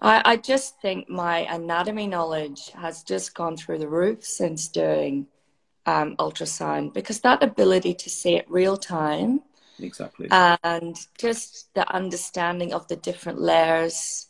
I, 0.00 0.22
I, 0.24 0.36
just 0.36 0.80
think 0.80 1.08
my 1.08 1.40
anatomy 1.50 2.06
knowledge 2.06 2.70
has 2.72 3.02
just 3.04 3.34
gone 3.34 3.56
through 3.56 3.78
the 3.78 3.88
roof 3.88 4.24
since 4.24 4.68
doing 4.68 5.28
um, 5.86 6.16
ultrasound 6.16 6.92
because 6.92 7.20
that 7.20 7.42
ability 7.42 7.94
to 7.94 8.10
see 8.10 8.34
it 8.34 8.50
real 8.50 8.76
time. 8.76 9.40
Exactly. 9.80 10.28
And 10.30 10.96
just 11.16 11.72
the 11.74 11.90
understanding 11.92 12.74
of 12.74 12.86
the 12.88 12.96
different 12.96 13.40
layers 13.40 14.28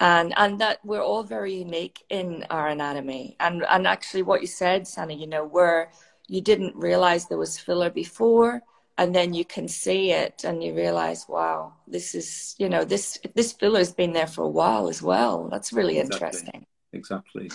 and 0.00 0.34
and 0.36 0.60
that 0.60 0.80
we're 0.84 1.02
all 1.02 1.22
very 1.22 1.54
unique 1.54 2.04
in 2.10 2.44
our 2.50 2.68
anatomy. 2.68 3.36
And 3.40 3.64
and 3.68 3.86
actually 3.86 4.22
what 4.22 4.40
you 4.40 4.46
said, 4.46 4.86
Sunny, 4.86 5.14
you 5.14 5.26
know, 5.26 5.44
we're 5.44 5.88
you 6.28 6.40
didn't 6.40 6.74
realize 6.76 7.26
there 7.26 7.38
was 7.38 7.58
filler 7.58 7.90
before 7.90 8.62
and 8.98 9.14
then 9.14 9.34
you 9.34 9.44
can 9.44 9.66
see 9.66 10.12
it 10.12 10.44
and 10.44 10.62
you 10.62 10.74
realize 10.74 11.26
wow 11.28 11.72
this 11.86 12.14
is 12.14 12.54
you 12.58 12.68
know 12.68 12.84
this 12.84 13.18
this 13.34 13.52
filler's 13.52 13.92
been 13.92 14.12
there 14.12 14.26
for 14.26 14.42
a 14.42 14.48
while 14.48 14.88
as 14.88 15.02
well. 15.02 15.48
That's 15.50 15.72
really 15.72 15.98
exactly. 15.98 16.26
interesting. 16.26 16.66
Exactly. 16.92 17.50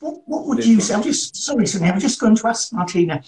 What, 0.00 0.22
what 0.26 0.46
would 0.46 0.64
you 0.64 0.80
say? 0.80 0.94
I'm 0.94 1.02
just 1.02 1.36
sorry 1.36 1.66
Sonia, 1.66 1.92
i'm 1.92 2.00
just 2.00 2.20
going 2.20 2.36
to 2.36 2.48
ask 2.48 2.72
martina. 2.72 3.22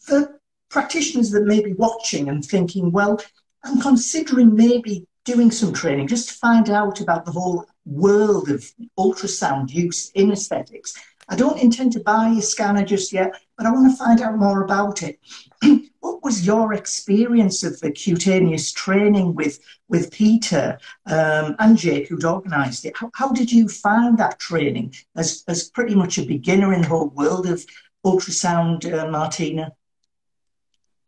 For 0.00 0.40
practitioners 0.70 1.30
that 1.30 1.44
may 1.44 1.62
be 1.62 1.72
watching 1.74 2.28
and 2.28 2.44
thinking 2.44 2.90
well 2.90 3.20
i'm 3.64 3.80
considering 3.80 4.54
maybe 4.54 5.06
doing 5.24 5.50
some 5.50 5.72
training 5.72 6.08
just 6.08 6.28
to 6.28 6.34
find 6.34 6.68
out 6.68 7.00
about 7.00 7.24
the 7.24 7.30
whole 7.30 7.64
world 7.86 8.50
of 8.50 8.64
ultrasound 8.98 9.70
use 9.70 10.10
in 10.10 10.32
aesthetics 10.32 10.94
I 11.28 11.36
don't 11.36 11.58
intend 11.58 11.92
to 11.92 12.00
buy 12.00 12.28
a 12.28 12.42
scanner 12.42 12.84
just 12.84 13.12
yet, 13.12 13.40
but 13.56 13.66
I 13.66 13.72
want 13.72 13.90
to 13.90 13.96
find 13.96 14.20
out 14.20 14.36
more 14.36 14.62
about 14.62 15.02
it. 15.02 15.18
what 16.00 16.22
was 16.22 16.46
your 16.46 16.74
experience 16.74 17.62
of 17.62 17.80
the 17.80 17.90
cutaneous 17.90 18.72
training 18.72 19.34
with 19.34 19.58
with 19.88 20.10
Peter 20.10 20.78
um, 21.06 21.56
and 21.58 21.76
Jake, 21.76 22.08
who'd 22.08 22.24
organised 22.24 22.84
it? 22.84 22.96
How, 22.96 23.10
how, 23.14 23.32
did 23.32 23.50
you 23.50 23.68
find 23.68 24.18
that 24.18 24.38
training 24.38 24.94
as 25.16 25.44
as 25.48 25.70
pretty 25.70 25.94
much 25.94 26.18
a 26.18 26.26
beginner 26.26 26.72
in 26.74 26.82
the 26.82 26.88
whole 26.88 27.08
world 27.08 27.46
of 27.46 27.64
ultrasound, 28.04 28.92
uh, 28.92 29.10
Martina? 29.10 29.72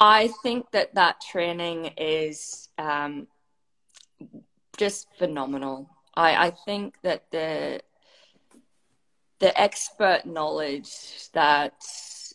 I 0.01 0.29
think 0.43 0.71
that 0.73 0.95
that 0.95 1.21
training 1.21 1.93
is 1.97 2.69
um, 2.79 3.27
just 4.77 5.09
phenomenal. 5.19 5.89
I, 6.15 6.47
I 6.47 6.51
think 6.51 6.97
that 7.03 7.31
the 7.31 7.81
the 9.39 9.59
expert 9.61 10.25
knowledge 10.25 11.31
that 11.33 11.75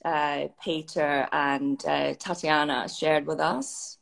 uh, 0.05 0.47
Peter 0.63 1.27
and 1.31 1.83
uh, 1.85 2.13
Tatiana 2.15 2.87
shared 2.89 3.25
with 3.25 3.39
us, 3.39 3.97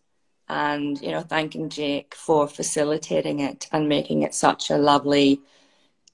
and 0.47 0.99
you 1.01 1.11
know, 1.11 1.21
thanking 1.21 1.69
Jake 1.69 2.15
for 2.15 2.47
facilitating 2.47 3.39
it 3.39 3.67
and 3.71 3.87
making 3.87 4.23
it 4.23 4.33
such 4.33 4.69
a 4.69 4.77
lovely, 4.77 5.41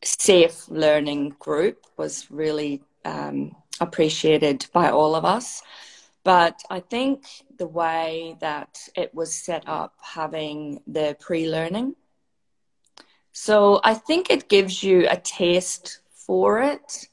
safe 0.04 0.68
learning 0.70 1.36
group 1.40 1.86
was 1.98 2.30
really 2.30 2.82
um, 3.06 3.56
appreciated 3.80 4.66
by 4.74 4.90
all 4.90 5.16
of 5.16 5.26
us. 5.26 5.62
But 6.24 6.62
I 6.70 6.80
think 6.80 7.26
the 7.58 7.68
way 7.68 8.36
that 8.42 8.80
it 8.96 9.14
was 9.14 9.34
set 9.34 9.64
up, 9.68 9.94
having 10.02 10.82
the 10.88 11.16
pre 11.20 11.50
learning, 11.50 11.96
so 13.32 13.82
I 13.84 13.94
think 13.94 14.30
it 14.30 14.48
gives 14.48 14.82
you 14.82 15.08
a 15.10 15.18
taste 15.18 16.00
for 16.26 16.62
it 16.62 17.08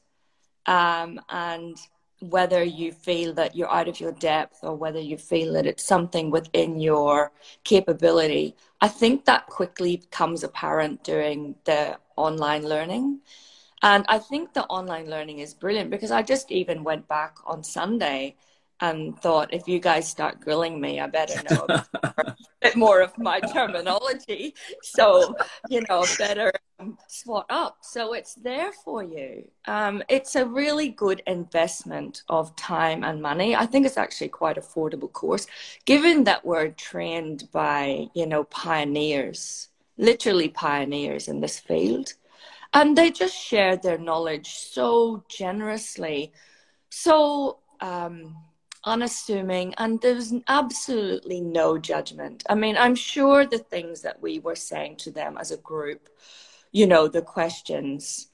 um, 0.65 1.19
and 1.29 1.77
whether 2.19 2.63
you 2.63 2.91
feel 2.91 3.33
that 3.33 3.55
you're 3.55 3.71
out 3.71 3.87
of 3.87 3.99
your 3.99 4.13
depth 4.13 4.59
or 4.63 4.75
whether 4.75 4.99
you 4.99 5.17
feel 5.17 5.53
that 5.53 5.65
it's 5.65 5.83
something 5.83 6.31
within 6.31 6.79
your 6.79 7.31
capability 7.63 8.55
i 8.81 8.87
think 8.87 9.25
that 9.25 9.45
quickly 9.47 9.97
becomes 9.97 10.43
apparent 10.43 11.03
during 11.03 11.55
the 11.65 11.97
online 12.15 12.63
learning. 12.67 13.19
And 13.81 14.05
i 14.07 14.19
think 14.19 14.53
the 14.53 14.63
online 14.65 15.09
learning 15.09 15.39
is 15.39 15.53
brilliant 15.53 15.89
because 15.91 16.11
i 16.11 16.21
just 16.21 16.51
even 16.51 16.83
went 16.83 17.07
back 17.07 17.35
on 17.45 17.63
sunday 17.63 18.35
and 18.83 19.19
thought 19.19 19.53
if 19.53 19.67
you 19.67 19.79
guys 19.79 20.07
start 20.07 20.39
grilling 20.39 20.79
me 20.79 20.99
i 20.99 21.07
better 21.07 21.41
know 21.49 21.65
a 21.69 22.35
bit 22.61 22.75
more 22.75 23.01
of 23.01 23.17
my 23.17 23.39
terminology 23.39 24.53
so 24.81 25.35
you 25.69 25.81
know 25.89 26.05
better 26.17 26.51
swat 27.07 27.45
up. 27.49 27.77
So 27.81 28.13
it's 28.13 28.35
there 28.35 28.71
for 28.71 29.03
you. 29.03 29.47
Um, 29.65 30.03
it's 30.09 30.35
a 30.35 30.45
really 30.45 30.89
good 30.89 31.21
investment 31.27 32.23
of 32.29 32.55
time 32.55 33.03
and 33.03 33.21
money. 33.21 33.55
I 33.55 33.65
think 33.65 33.85
it's 33.85 33.97
actually 33.97 34.29
quite 34.29 34.57
affordable 34.57 35.11
course, 35.11 35.47
given 35.85 36.23
that 36.25 36.45
we're 36.45 36.69
trained 36.69 37.49
by 37.51 38.07
you 38.13 38.25
know 38.25 38.43
pioneers, 38.45 39.69
literally 39.97 40.49
pioneers 40.49 41.27
in 41.27 41.39
this 41.41 41.59
field, 41.59 42.13
and 42.73 42.97
they 42.97 43.11
just 43.11 43.35
share 43.35 43.77
their 43.77 43.97
knowledge 43.97 44.49
so 44.53 45.23
generously, 45.29 46.33
so. 46.89 47.59
Um, 47.81 48.37
unassuming 48.85 49.73
and 49.75 50.01
there 50.01 50.15
was 50.15 50.33
absolutely 50.47 51.41
no 51.41 51.77
judgment. 51.77 52.43
I 52.49 52.55
mean, 52.55 52.77
I'm 52.77 52.95
sure 52.95 53.45
the 53.45 53.59
things 53.59 54.01
that 54.01 54.21
we 54.21 54.39
were 54.39 54.55
saying 54.55 54.97
to 54.97 55.11
them 55.11 55.37
as 55.37 55.51
a 55.51 55.57
group 55.57 56.09
you 56.73 56.87
know, 56.87 57.07
the 57.07 57.21
questions 57.21 58.27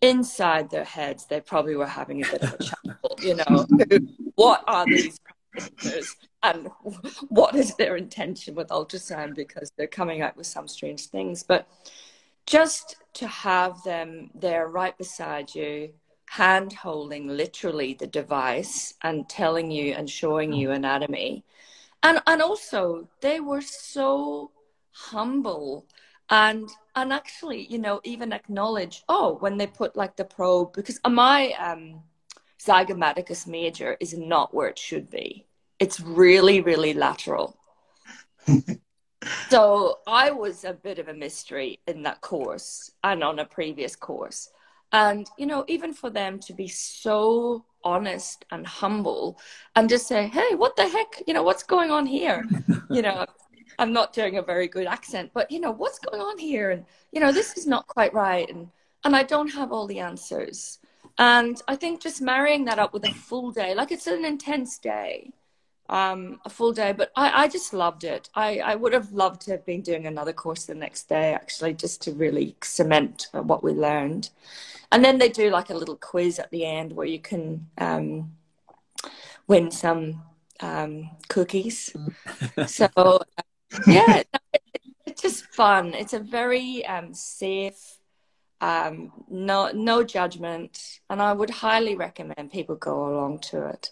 inside 0.00 0.70
their 0.70 0.84
heads, 0.84 1.26
they 1.26 1.40
probably 1.40 1.76
were 1.76 1.86
having 1.86 2.24
a 2.24 2.30
bit 2.30 2.42
of 2.42 2.54
a 2.54 2.62
chuckle, 2.62 3.16
you 3.20 3.36
know, 3.36 3.66
what 4.34 4.64
are 4.66 4.86
these 4.86 5.20
practitioners 5.52 6.16
and 6.42 6.68
what 7.28 7.54
is 7.54 7.76
their 7.76 7.96
intention 7.96 8.54
with 8.54 8.68
ultrasound 8.68 9.36
because 9.36 9.70
they're 9.76 9.86
coming 9.86 10.22
out 10.22 10.36
with 10.36 10.46
some 10.46 10.66
strange 10.66 11.06
things. 11.06 11.42
But 11.42 11.68
just 12.46 12.96
to 13.14 13.28
have 13.28 13.82
them 13.84 14.30
there 14.34 14.66
right 14.66 14.96
beside 14.96 15.54
you, 15.54 15.92
hand 16.26 16.72
holding 16.72 17.28
literally 17.28 17.94
the 17.94 18.06
device 18.06 18.94
and 19.02 19.28
telling 19.28 19.70
you 19.70 19.92
and 19.92 20.08
showing 20.08 20.52
you 20.52 20.70
anatomy. 20.70 21.44
And 22.02 22.20
and 22.26 22.42
also 22.42 23.08
they 23.20 23.40
were 23.40 23.62
so 23.62 24.50
humble 24.92 25.86
and 26.30 26.68
and 26.94 27.12
actually 27.12 27.66
you 27.66 27.78
know 27.78 28.00
even 28.04 28.32
acknowledge 28.32 29.02
oh 29.08 29.36
when 29.40 29.56
they 29.58 29.66
put 29.66 29.96
like 29.96 30.16
the 30.16 30.24
probe 30.24 30.72
because 30.72 31.00
my 31.08 31.52
um 31.52 32.00
zygomaticus 32.58 33.46
major 33.46 33.96
is 34.00 34.16
not 34.16 34.54
where 34.54 34.68
it 34.68 34.78
should 34.78 35.10
be 35.10 35.44
it's 35.80 36.00
really 36.00 36.60
really 36.60 36.94
lateral 36.94 37.58
so 39.48 39.98
I 40.06 40.30
was 40.30 40.64
a 40.64 40.72
bit 40.72 40.98
of 40.98 41.08
a 41.08 41.14
mystery 41.14 41.80
in 41.86 42.02
that 42.02 42.20
course 42.20 42.90
and 43.02 43.22
on 43.22 43.38
a 43.38 43.44
previous 43.44 43.96
course. 43.96 44.50
And, 44.94 45.28
you 45.36 45.46
know, 45.46 45.64
even 45.66 45.92
for 45.92 46.08
them 46.08 46.38
to 46.38 46.52
be 46.52 46.68
so 46.68 47.64
honest 47.82 48.44
and 48.52 48.64
humble 48.64 49.40
and 49.74 49.88
just 49.88 50.06
say, 50.06 50.28
hey, 50.28 50.54
what 50.54 50.76
the 50.76 50.88
heck? 50.88 51.20
You 51.26 51.34
know, 51.34 51.42
what's 51.42 51.64
going 51.64 51.90
on 51.90 52.06
here? 52.06 52.44
you 52.90 53.02
know, 53.02 53.26
I'm 53.80 53.92
not 53.92 54.12
doing 54.12 54.38
a 54.38 54.42
very 54.42 54.68
good 54.68 54.86
accent, 54.86 55.32
but, 55.34 55.50
you 55.50 55.58
know, 55.58 55.72
what's 55.72 55.98
going 55.98 56.22
on 56.22 56.38
here? 56.38 56.70
And, 56.70 56.84
you 57.10 57.18
know, 57.18 57.32
this 57.32 57.56
is 57.56 57.66
not 57.66 57.88
quite 57.88 58.14
right. 58.14 58.48
And, 58.48 58.68
and 59.02 59.16
I 59.16 59.24
don't 59.24 59.48
have 59.48 59.72
all 59.72 59.88
the 59.88 59.98
answers. 59.98 60.78
And 61.18 61.60
I 61.66 61.74
think 61.74 62.00
just 62.00 62.22
marrying 62.22 62.64
that 62.66 62.78
up 62.78 62.92
with 62.92 63.04
a 63.04 63.12
full 63.12 63.50
day, 63.50 63.74
like 63.74 63.90
it's 63.90 64.06
an 64.06 64.24
intense 64.24 64.78
day 64.78 65.32
um, 65.88 66.40
a 66.44 66.50
full 66.50 66.72
day, 66.72 66.92
but 66.92 67.12
I, 67.14 67.44
I 67.44 67.48
just 67.48 67.74
loved 67.74 68.04
it. 68.04 68.28
I, 68.34 68.58
I 68.58 68.74
would 68.74 68.92
have 68.92 69.12
loved 69.12 69.42
to 69.42 69.52
have 69.52 69.66
been 69.66 69.82
doing 69.82 70.06
another 70.06 70.32
course 70.32 70.64
the 70.64 70.74
next 70.74 71.08
day, 71.08 71.34
actually, 71.34 71.74
just 71.74 72.02
to 72.02 72.12
really 72.12 72.56
cement 72.62 73.28
what 73.32 73.62
we 73.62 73.72
learned. 73.72 74.30
And 74.90 75.04
then 75.04 75.18
they 75.18 75.28
do 75.28 75.50
like 75.50 75.70
a 75.70 75.74
little 75.74 75.96
quiz 75.96 76.38
at 76.38 76.50
the 76.50 76.64
end 76.64 76.92
where 76.92 77.06
you 77.06 77.18
can 77.18 77.68
um, 77.78 78.32
win 79.46 79.70
some 79.70 80.22
um, 80.60 81.10
cookies. 81.28 81.94
so, 82.66 82.88
uh, 82.96 83.18
yeah, 83.86 84.22
it's 85.06 85.22
just 85.22 85.46
fun. 85.52 85.94
It's 85.94 86.12
a 86.12 86.20
very 86.20 86.84
um, 86.86 87.12
safe, 87.12 87.98
um, 88.60 89.12
no 89.28 89.70
no 89.72 90.02
judgment, 90.02 91.00
and 91.10 91.20
I 91.20 91.32
would 91.32 91.50
highly 91.50 91.96
recommend 91.96 92.52
people 92.52 92.76
go 92.76 93.08
along 93.08 93.40
to 93.50 93.66
it. 93.66 93.90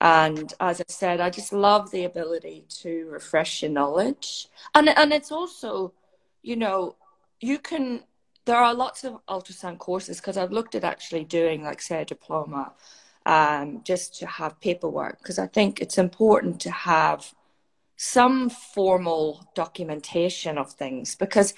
And 0.00 0.52
as 0.60 0.80
I 0.80 0.84
said, 0.88 1.20
I 1.20 1.28
just 1.28 1.52
love 1.52 1.90
the 1.90 2.04
ability 2.04 2.64
to 2.80 3.06
refresh 3.10 3.62
your 3.62 3.70
knowledge. 3.70 4.48
And 4.74 4.88
and 4.88 5.12
it's 5.12 5.30
also, 5.30 5.92
you 6.42 6.56
know, 6.56 6.96
you 7.40 7.58
can 7.58 8.04
there 8.46 8.56
are 8.56 8.74
lots 8.74 9.04
of 9.04 9.24
ultrasound 9.26 9.78
courses 9.78 10.16
because 10.16 10.36
I've 10.36 10.52
looked 10.52 10.74
at 10.74 10.84
actually 10.84 11.24
doing 11.24 11.62
like 11.62 11.82
say 11.82 12.02
a 12.02 12.04
diploma 12.04 12.72
um, 13.26 13.82
just 13.84 14.18
to 14.20 14.26
have 14.26 14.60
paperwork. 14.60 15.18
Because 15.18 15.38
I 15.38 15.46
think 15.46 15.80
it's 15.80 15.98
important 15.98 16.60
to 16.62 16.70
have 16.70 17.34
some 17.96 18.48
formal 18.48 19.46
documentation 19.54 20.56
of 20.56 20.72
things 20.72 21.14
because 21.14 21.52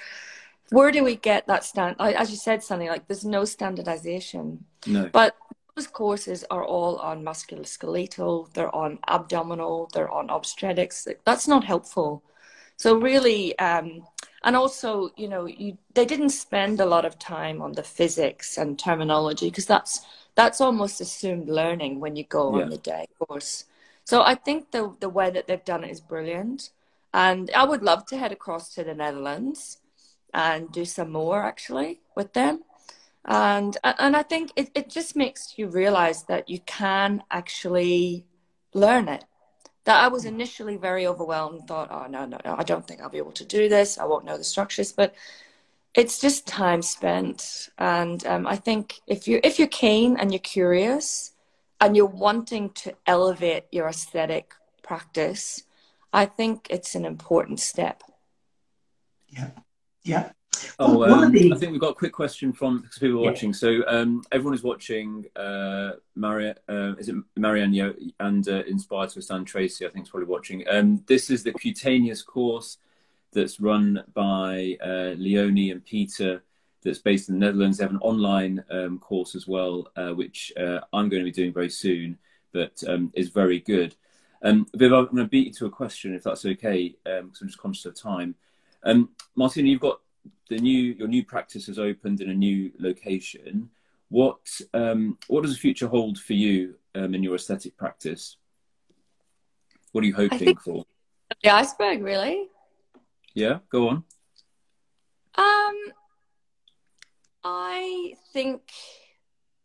where 0.70 0.90
do 0.90 1.04
we 1.04 1.14
get 1.14 1.46
that 1.46 1.62
stand 1.62 1.94
as 2.00 2.32
you 2.32 2.36
said 2.36 2.64
something 2.64 2.88
like 2.88 3.06
there's 3.06 3.24
no 3.24 3.44
standardization. 3.44 4.64
No. 4.84 5.08
But 5.12 5.36
those 5.74 5.86
courses 5.86 6.44
are 6.50 6.64
all 6.64 6.96
on 6.96 7.24
musculoskeletal, 7.24 8.52
they're 8.52 8.74
on 8.74 8.98
abdominal, 9.08 9.88
they're 9.92 10.10
on 10.10 10.28
obstetrics. 10.28 11.08
That's 11.24 11.48
not 11.48 11.64
helpful. 11.64 12.22
So 12.76 12.96
really, 12.96 13.58
um, 13.58 14.06
and 14.44 14.56
also, 14.56 15.10
you 15.16 15.28
know, 15.28 15.46
you, 15.46 15.78
they 15.94 16.04
didn't 16.04 16.30
spend 16.30 16.80
a 16.80 16.86
lot 16.86 17.04
of 17.04 17.18
time 17.18 17.62
on 17.62 17.72
the 17.72 17.82
physics 17.82 18.58
and 18.58 18.78
terminology 18.78 19.48
because 19.48 19.66
that's 19.66 20.04
that's 20.34 20.60
almost 20.60 21.00
assumed 21.00 21.48
learning 21.48 22.00
when 22.00 22.16
you 22.16 22.24
go 22.24 22.56
yeah. 22.56 22.64
on 22.64 22.70
the 22.70 22.78
day 22.78 23.06
course. 23.18 23.66
So 24.04 24.22
I 24.22 24.34
think 24.34 24.72
the 24.72 24.94
the 25.00 25.08
way 25.08 25.30
that 25.30 25.46
they've 25.46 25.64
done 25.64 25.84
it 25.84 25.90
is 25.90 26.00
brilliant, 26.00 26.70
and 27.14 27.50
I 27.54 27.64
would 27.64 27.82
love 27.82 28.04
to 28.06 28.18
head 28.18 28.32
across 28.32 28.74
to 28.74 28.84
the 28.84 28.94
Netherlands 28.94 29.78
and 30.34 30.72
do 30.72 30.84
some 30.84 31.10
more 31.12 31.42
actually 31.44 32.00
with 32.16 32.32
them 32.32 32.64
and 33.24 33.76
and 33.84 34.16
I 34.16 34.22
think 34.22 34.52
it, 34.56 34.70
it 34.74 34.90
just 34.90 35.16
makes 35.16 35.56
you 35.56 35.68
realize 35.68 36.24
that 36.24 36.48
you 36.48 36.58
can 36.60 37.22
actually 37.30 38.26
learn 38.74 39.08
it. 39.08 39.24
That 39.84 40.02
I 40.02 40.08
was 40.08 40.24
initially 40.24 40.76
very 40.76 41.06
overwhelmed 41.06 41.66
thought, 41.66 41.88
oh 41.90 42.06
no, 42.08 42.24
no, 42.24 42.38
no, 42.44 42.54
I 42.56 42.62
don't 42.62 42.86
think 42.86 43.00
I'll 43.00 43.10
be 43.10 43.18
able 43.18 43.32
to 43.32 43.44
do 43.44 43.68
this. 43.68 43.98
I 43.98 44.04
won't 44.04 44.24
know 44.24 44.38
the 44.38 44.44
structures, 44.44 44.92
but 44.92 45.14
it's 45.94 46.18
just 46.20 46.46
time 46.46 46.82
spent. 46.82 47.68
And 47.78 48.24
um, 48.26 48.46
I 48.46 48.56
think 48.56 49.00
if 49.06 49.28
you 49.28 49.40
if 49.44 49.58
you're 49.58 49.68
keen 49.68 50.16
and 50.16 50.32
you're 50.32 50.38
curious 50.40 51.32
and 51.80 51.96
you're 51.96 52.06
wanting 52.06 52.70
to 52.70 52.94
elevate 53.06 53.64
your 53.72 53.88
aesthetic 53.88 54.54
practice, 54.82 55.64
I 56.12 56.26
think 56.26 56.66
it's 56.70 56.94
an 56.94 57.04
important 57.04 57.60
step. 57.60 58.02
Yeah, 59.28 59.50
yeah. 60.02 60.32
Oh, 60.78 61.04
um, 61.04 61.32
the... 61.32 61.52
I 61.52 61.56
think 61.56 61.72
we've 61.72 61.80
got 61.80 61.90
a 61.90 61.94
quick 61.94 62.12
question 62.12 62.52
from 62.52 62.88
people 62.98 63.22
yeah. 63.22 63.30
watching. 63.30 63.52
So 63.52 63.82
um, 63.86 64.22
everyone 64.32 64.54
is 64.54 64.62
watching. 64.62 65.26
Uh, 65.36 65.92
Maria, 66.14 66.56
uh, 66.68 66.94
is 66.96 67.08
it 67.08 67.16
Marianne 67.36 67.94
and 68.20 68.48
uh, 68.48 68.62
Inspired 68.64 69.10
to 69.10 69.22
Stand 69.22 69.46
Tracy? 69.46 69.86
I 69.86 69.90
think 69.90 70.06
is 70.06 70.10
probably 70.10 70.28
watching. 70.28 70.64
Um, 70.68 71.02
this 71.06 71.30
is 71.30 71.42
the 71.42 71.52
cutaneous 71.52 72.22
course 72.22 72.78
that's 73.32 73.60
run 73.60 74.02
by 74.14 74.76
uh, 74.84 75.14
Leonie 75.16 75.70
and 75.70 75.84
Peter. 75.84 76.42
That's 76.82 76.98
based 76.98 77.28
in 77.28 77.38
the 77.38 77.46
Netherlands. 77.46 77.78
They 77.78 77.84
have 77.84 77.92
an 77.92 77.98
online 77.98 78.64
um, 78.70 78.98
course 78.98 79.36
as 79.36 79.46
well, 79.46 79.86
uh, 79.94 80.10
which 80.10 80.52
uh, 80.56 80.80
I'm 80.92 81.08
going 81.08 81.22
to 81.22 81.24
be 81.24 81.30
doing 81.30 81.52
very 81.52 81.70
soon, 81.70 82.18
but 82.52 82.82
um, 82.88 83.12
is 83.14 83.28
very 83.28 83.60
good. 83.60 83.94
Um, 84.42 84.66
Viv, 84.74 84.92
I'm 84.92 85.04
going 85.04 85.18
to 85.18 85.26
beat 85.26 85.46
you 85.46 85.52
to 85.52 85.66
a 85.66 85.70
question 85.70 86.12
if 86.12 86.24
that's 86.24 86.44
okay, 86.44 86.96
because 87.04 87.40
I'm 87.40 87.46
just 87.46 87.58
conscious 87.58 87.86
of 87.86 87.94
time. 87.94 88.34
Um, 88.82 89.10
Martina, 89.36 89.68
you've 89.68 89.80
got 89.80 90.00
the 90.48 90.58
new 90.58 90.94
your 90.94 91.08
new 91.08 91.24
practice 91.24 91.66
has 91.66 91.78
opened 91.78 92.20
in 92.20 92.30
a 92.30 92.34
new 92.34 92.70
location. 92.78 93.70
What 94.08 94.60
um, 94.74 95.18
what 95.28 95.42
does 95.42 95.54
the 95.54 95.58
future 95.58 95.88
hold 95.88 96.18
for 96.18 96.34
you 96.34 96.74
um, 96.94 97.14
in 97.14 97.22
your 97.22 97.34
aesthetic 97.34 97.76
practice? 97.76 98.36
What 99.92 100.04
are 100.04 100.06
you 100.06 100.14
hoping 100.14 100.56
for? 100.56 100.84
The 101.42 101.50
iceberg, 101.50 102.02
really. 102.02 102.48
Yeah, 103.34 103.58
go 103.70 103.88
on. 103.88 104.04
Um, 105.34 105.92
I 107.42 108.14
think 108.32 108.62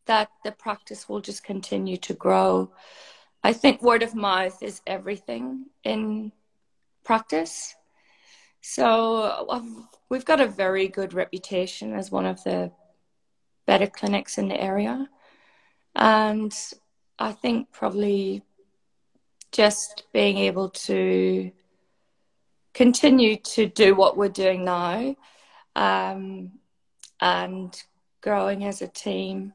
that 0.06 0.30
the 0.44 0.54
practice 0.54 1.10
will 1.10 1.20
just 1.20 1.44
continue 1.44 1.98
to 1.98 2.14
grow. 2.14 2.72
I 3.44 3.54
think 3.54 3.82
word 3.82 4.04
of 4.04 4.16
mouth 4.16 4.64
is 4.64 4.82
everything 4.88 5.66
in 5.84 6.32
practice. 7.04 7.76
So 8.62 9.46
we've 10.10 10.26
got 10.26 10.42
a 10.42 10.48
very 10.48 10.88
good 10.88 11.14
reputation 11.14 11.94
as 11.94 12.12
one 12.12 12.26
of 12.26 12.44
the 12.44 12.72
better 13.66 13.88
clinics 13.88 14.38
in 14.38 14.48
the 14.48 14.62
area. 14.62 15.10
And 15.96 16.54
I 17.20 17.32
think 17.32 17.72
probably 17.72 18.44
just 19.52 20.04
being 20.14 20.38
able 20.38 20.70
to 20.70 21.52
continue 22.74 23.38
to 23.38 23.66
do 23.66 23.96
what 23.96 24.16
we're 24.16 24.30
doing 24.30 24.64
now 24.64 25.16
um, 25.76 26.52
and 27.20 27.84
growing 28.22 28.66
as 28.66 28.82
a 28.82 28.88
team. 28.88 29.54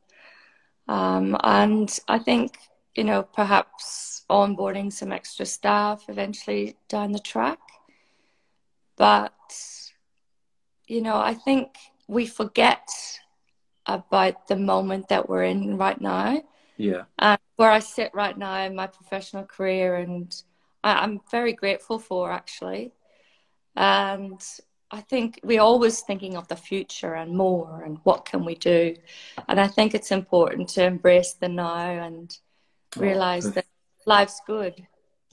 Um, 0.88 1.36
and 1.42 1.96
I 2.08 2.18
think, 2.18 2.58
you 2.96 3.04
know, 3.04 3.22
perhaps 3.22 4.24
onboarding 4.28 4.92
some 4.92 5.12
extra 5.12 5.46
staff 5.46 6.04
eventually 6.08 6.76
down 6.88 7.12
the 7.12 7.20
track. 7.20 7.60
But, 8.96 9.32
you 10.92 11.00
know, 11.00 11.16
I 11.16 11.32
think 11.32 11.74
we 12.06 12.26
forget 12.26 12.86
about 13.86 14.46
the 14.46 14.56
moment 14.56 15.08
that 15.08 15.26
we're 15.26 15.44
in 15.44 15.78
right 15.78 15.98
now. 15.98 16.42
Yeah. 16.76 17.04
And 17.18 17.40
where 17.56 17.70
I 17.70 17.78
sit 17.78 18.10
right 18.12 18.36
now 18.36 18.62
in 18.66 18.74
my 18.74 18.88
professional 18.88 19.44
career, 19.44 19.96
and 19.96 20.34
I, 20.84 21.02
am 21.02 21.20
very 21.30 21.54
grateful 21.54 21.98
for 21.98 22.30
actually. 22.30 22.92
And 23.74 24.38
I 24.90 25.00
think 25.00 25.40
we're 25.42 25.62
always 25.62 26.00
thinking 26.02 26.36
of 26.36 26.48
the 26.48 26.56
future 26.56 27.14
and 27.14 27.34
more 27.34 27.82
and 27.84 27.98
what 28.02 28.26
can 28.26 28.44
we 28.44 28.54
do. 28.54 28.94
And 29.48 29.58
I 29.58 29.68
think 29.68 29.94
it's 29.94 30.12
important 30.12 30.68
to 30.70 30.84
embrace 30.84 31.32
the 31.32 31.48
now 31.48 31.88
and 32.06 32.36
oh, 32.98 33.00
realize 33.00 33.46
oh, 33.46 33.50
that 33.50 33.66
life's 34.04 34.42
good. 34.46 34.86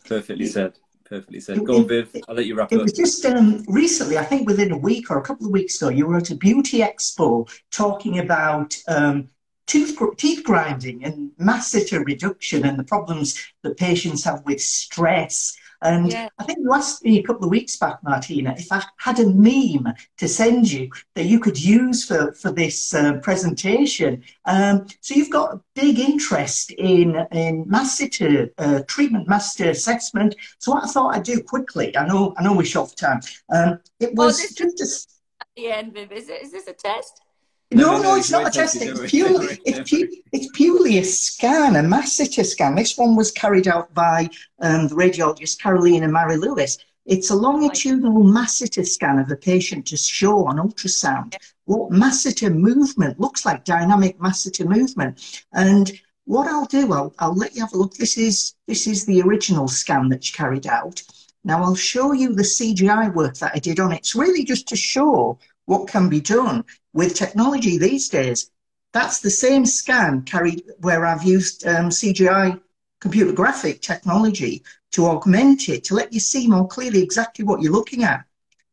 Perfectly 0.06 0.46
said 0.46 0.80
perfectly 1.10 1.40
said. 1.40 1.66
Go 1.66 1.78
on, 1.78 1.88
Viv. 1.88 2.16
I'll 2.28 2.36
let 2.36 2.46
you 2.46 2.56
wrap 2.56 2.72
it 2.72 2.76
up. 2.76 2.80
It 2.80 2.84
was 2.84 2.94
just 2.94 3.26
um, 3.26 3.64
recently, 3.68 4.18
I 4.18 4.24
think 4.24 4.48
within 4.48 4.72
a 4.72 4.78
week 4.78 5.10
or 5.10 5.18
a 5.18 5.22
couple 5.22 5.48
of 5.48 5.52
weeks 5.52 5.82
ago, 5.82 5.90
you 5.90 6.06
were 6.06 6.18
at 6.18 6.30
a 6.30 6.36
beauty 6.36 6.80
expo 6.80 7.50
talking 7.72 8.20
about 8.20 8.78
um, 8.88 9.30
tooth, 9.66 9.98
teeth 10.18 10.44
grinding 10.44 11.04
and 11.04 11.32
masseter 11.40 12.06
reduction 12.06 12.66
and 12.66 12.78
the 12.78 12.84
problems 12.84 13.40
that 13.64 13.78
patients 13.78 14.24
have 14.24 14.44
with 14.46 14.62
stress 14.62 15.58
and 15.82 16.12
yeah. 16.12 16.28
I 16.38 16.44
think 16.44 16.60
you 16.60 16.74
asked 16.74 17.04
me 17.04 17.20
a 17.20 17.24
couple 17.24 17.46
of 17.46 17.52
weeks 17.52 17.78
back, 17.78 18.00
Martina, 18.04 18.54
if 18.58 18.72
I 18.72 18.84
had 18.98 19.20
a 19.20 19.28
meme 19.28 19.94
to 20.18 20.28
send 20.28 20.72
you 20.72 20.90
that 21.16 21.26
you 21.26 21.40
could 21.40 21.62
use 21.62 22.06
for, 22.06 22.34
for 22.34 22.52
this 22.52 22.94
uh, 22.94 23.14
presentation. 23.22 24.24
Um, 24.46 24.88
so 25.00 25.14
you've 25.14 25.30
got 25.30 25.54
a 25.54 25.62
big 25.76 26.00
interest 26.00 26.72
in, 26.72 27.16
in 27.32 27.66
masseter, 27.66 28.50
uh, 28.58 28.82
treatment 28.88 29.28
masseter 29.28 29.70
assessment. 29.70 30.36
So 30.60 30.74
what 30.74 30.84
I 30.84 30.88
thought 30.88 31.16
I'd 31.16 31.24
do 31.24 31.42
quickly, 31.42 31.96
I 31.96 32.06
know, 32.06 32.34
I 32.38 32.44
know 32.44 32.54
we're 32.54 32.66
short 32.66 32.90
of 32.90 32.96
time. 32.96 33.22
Um, 33.54 33.80
it 34.00 34.14
was 34.16 34.40
well, 34.40 34.66
just 34.66 34.82
a, 34.82 35.42
at 35.42 35.48
the 35.56 35.72
end, 35.72 35.94
Viv. 35.94 36.12
Is, 36.12 36.30
it, 36.30 36.42
is 36.44 36.52
this 36.52 36.68
a 36.68 36.74
test? 36.74 37.22
No, 37.72 37.98
no, 37.98 38.02
no, 38.02 38.16
it's 38.16 38.32
not 38.32 38.48
a 38.48 38.52
test. 38.52 38.78
It's 38.82 39.12
purely, 39.12 39.60
it's, 39.64 39.90
pu- 39.90 40.10
it's 40.32 40.50
purely 40.56 40.98
a 40.98 41.04
scan, 41.04 41.76
a 41.76 41.82
masseter 41.82 42.44
scan. 42.44 42.74
This 42.74 42.98
one 42.98 43.16
was 43.16 43.32
carried 43.32 43.68
out 43.68 43.94
by 43.94 44.30
um, 44.60 44.88
the 44.88 44.96
radiologist 44.96 45.60
Carolina 45.60 46.08
Mary 46.08 46.38
Lewis. 46.38 46.80
It's 47.06 47.30
a 47.30 47.36
longitudinal 47.36 48.24
masseter 48.24 48.86
scan 48.86 49.20
of 49.20 49.28
the 49.28 49.36
patient 49.36 49.86
to 49.88 49.98
show 49.98 50.48
on 50.48 50.58
ultrasound 50.58 51.36
what 51.66 51.92
masseter 51.92 52.52
movement 52.52 53.20
looks 53.20 53.46
like, 53.46 53.66
dynamic 53.66 54.18
masseter 54.18 54.68
movement. 54.68 55.44
And 55.54 55.92
what 56.26 56.48
I'll 56.48 56.66
do, 56.66 56.92
I'll, 56.92 57.14
I'll 57.20 57.36
let 57.36 57.56
you 57.56 57.62
have 57.62 57.74
a 57.74 57.78
look. 57.78 57.94
This 57.94 58.18
is, 58.18 58.56
this 58.68 58.88
is 58.88 59.06
the 59.06 59.22
original 59.22 59.68
scan 59.68 60.10
that's 60.10 60.32
carried 60.32 60.66
out. 60.66 61.04
Now 61.44 61.64
I'll 61.64 61.76
show 61.76 62.14
you 62.14 62.34
the 62.34 62.44
CGI 62.44 63.14
work 63.14 63.36
that 63.38 63.52
I 63.54 63.60
did 63.60 63.80
on 63.80 63.92
it. 63.92 64.00
It's 64.00 64.16
really 64.16 64.44
just 64.44 64.68
to 64.70 64.76
show 64.76 65.38
what 65.70 65.88
can 65.88 66.10
be 66.10 66.20
done 66.20 66.66
with 66.94 67.14
technology 67.14 67.78
these 67.78 68.10
days. 68.10 68.50
That's 68.92 69.20
the 69.20 69.30
same 69.30 69.68
scan 69.68 70.24
carried 70.24 70.64
where 70.80 71.06
I've 71.06 71.24
used 71.24 71.66
um, 71.68 71.90
CGI 71.90 72.60
computer 73.00 73.32
graphic 73.32 73.80
technology 73.82 74.64
to 74.94 75.06
augment 75.06 75.70
it 75.70 75.84
to 75.86 75.94
let 75.94 76.12
you 76.12 76.20
see 76.20 76.48
more 76.48 76.68
clearly 76.68 77.04
exactly 77.04 77.46
what 77.46 77.62
you're 77.62 77.72
looking 77.72 78.04
at. 78.04 78.26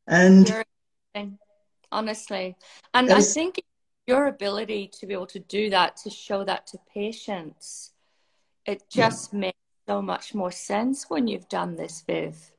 And 0.07 0.65
honestly, 1.93 2.57
and 2.95 3.13
I 3.13 3.21
think 3.21 3.63
your 4.07 4.29
ability 4.29 4.91
to 4.99 5.07
be 5.07 5.13
able 5.13 5.27
to 5.27 5.41
do 5.41 5.69
that 5.69 5.99
to 5.99 6.09
show 6.09 6.45
that 6.45 6.67
to 6.69 6.79
patients, 6.95 7.93
it 8.65 8.89
just 8.89 9.35
yeah. 9.35 9.41
makes 9.41 9.59
so 9.87 10.01
much 10.01 10.35
more 10.35 10.51
sense 10.51 11.11
when 11.11 11.27
you've 11.27 11.49
done 11.51 11.77
this, 11.77 12.03
Viv 12.07 12.53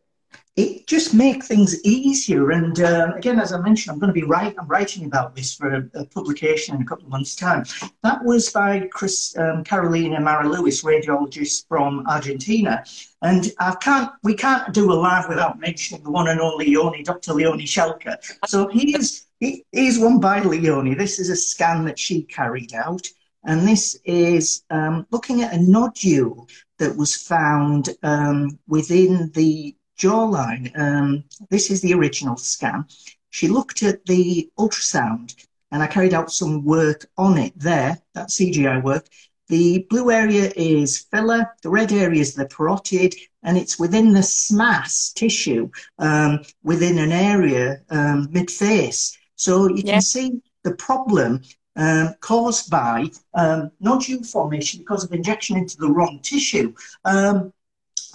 it 0.58 0.88
just 0.88 1.14
make 1.14 1.44
things 1.44 1.80
easier. 1.86 2.50
And 2.50 2.80
uh, 2.80 3.14
again, 3.16 3.40
as 3.40 3.54
I 3.54 3.60
mentioned, 3.60 3.94
I'm 3.94 4.00
going 4.00 4.14
to 4.14 4.20
be. 4.20 4.34
I'm 4.34 4.68
writing 4.68 5.06
about 5.06 5.36
this 5.36 5.54
for 5.54 5.72
a, 5.72 5.90
a, 5.94 6.06
publication 6.06 6.76
in 6.76 6.82
a 6.82 6.86
couple 6.86 7.06
of 7.06 7.12
months' 7.12 7.36
time. 7.36 7.64
That 8.02 8.24
was 8.24 8.50
by 8.50 8.90
Chris 8.92 9.38
um, 9.38 9.64
Carolina 9.64 10.20
Mara 10.20 10.50
Lewis, 10.50 10.84
radiologist 10.84 11.68
from 11.68 12.06
Argentina. 12.08 12.84
And 13.22 13.52
I 13.60 13.76
can't, 13.76 14.12
we 14.24 14.34
can't 14.34 14.74
do 14.74 14.92
a 14.92 14.96
live 14.96 15.30
without 15.30 15.60
mentioning 15.60 16.04
the 16.04 16.12
one 16.12 16.28
and 16.28 16.42
only 16.42 16.68
Leonie, 16.68 17.04
Dr. 17.04 17.34
Leonie 17.34 17.66
Schelke. 17.66 18.16
So 18.48 18.68
here's, 18.68 19.28
here's 19.40 20.00
one 20.00 20.20
by 20.20 20.42
Leonie. 20.42 20.96
This 20.96 21.20
is 21.20 21.30
a 21.30 21.36
scan 21.36 21.86
that 21.86 22.00
she 22.00 22.24
carried 22.24 22.74
out. 22.74 23.08
And 23.44 23.68
this 23.68 23.98
is 24.04 24.64
um, 24.72 25.06
looking 25.12 25.44
at 25.44 25.54
a 25.54 25.60
nodule 25.60 26.50
that 26.80 26.98
was 26.98 27.16
found 27.16 27.90
um, 28.04 28.58
within 28.68 29.32
the 29.34 29.76
jawline. 29.98 30.72
Um, 30.78 31.24
this 31.50 31.70
is 31.72 31.82
the 31.82 31.94
original 31.94 32.38
scan. 32.38 32.86
She 33.30 33.48
looked 33.48 33.84
at 33.84 34.06
the 34.06 34.50
ultrasound 34.58 35.36
and 35.72 35.84
I 35.84 35.88
carried 35.88 36.14
out 36.14 36.32
some 36.32 36.64
work 36.64 37.06
on 37.18 37.38
it 37.38 37.54
there, 37.58 38.00
that 38.14 38.30
CGI 38.30 38.82
work. 38.82 39.08
The 39.50 39.86
blue 39.90 40.12
area 40.12 40.52
is 40.56 41.06
filler, 41.12 41.54
the 41.62 41.70
red 41.70 41.92
area 41.92 42.22
is 42.22 42.34
the 42.34 42.46
parotid, 42.46 43.16
and 43.44 43.58
it's 43.58 43.80
within 43.80 44.12
the 44.12 44.24
SMAS 44.24 45.14
tissue 45.14 45.70
um, 46.00 46.42
within 46.64 46.98
an 46.98 47.12
area 47.12 47.82
um, 47.90 48.28
mid 48.32 48.52
face. 48.52 49.18
So 49.36 49.70
you 49.70 49.84
can 49.84 50.02
see 50.02 50.42
the 50.64 50.76
problem 50.76 51.42
um, 51.78 52.16
caused 52.20 52.70
by 52.70 53.06
um, 53.36 53.72
nodule 53.80 54.24
formation 54.24 54.80
because 54.80 55.04
of 55.04 55.14
injection 55.14 55.58
into 55.58 55.78
the 55.78 55.90
wrong 55.90 56.20
tissue. 56.24 56.74
Um, 57.06 57.54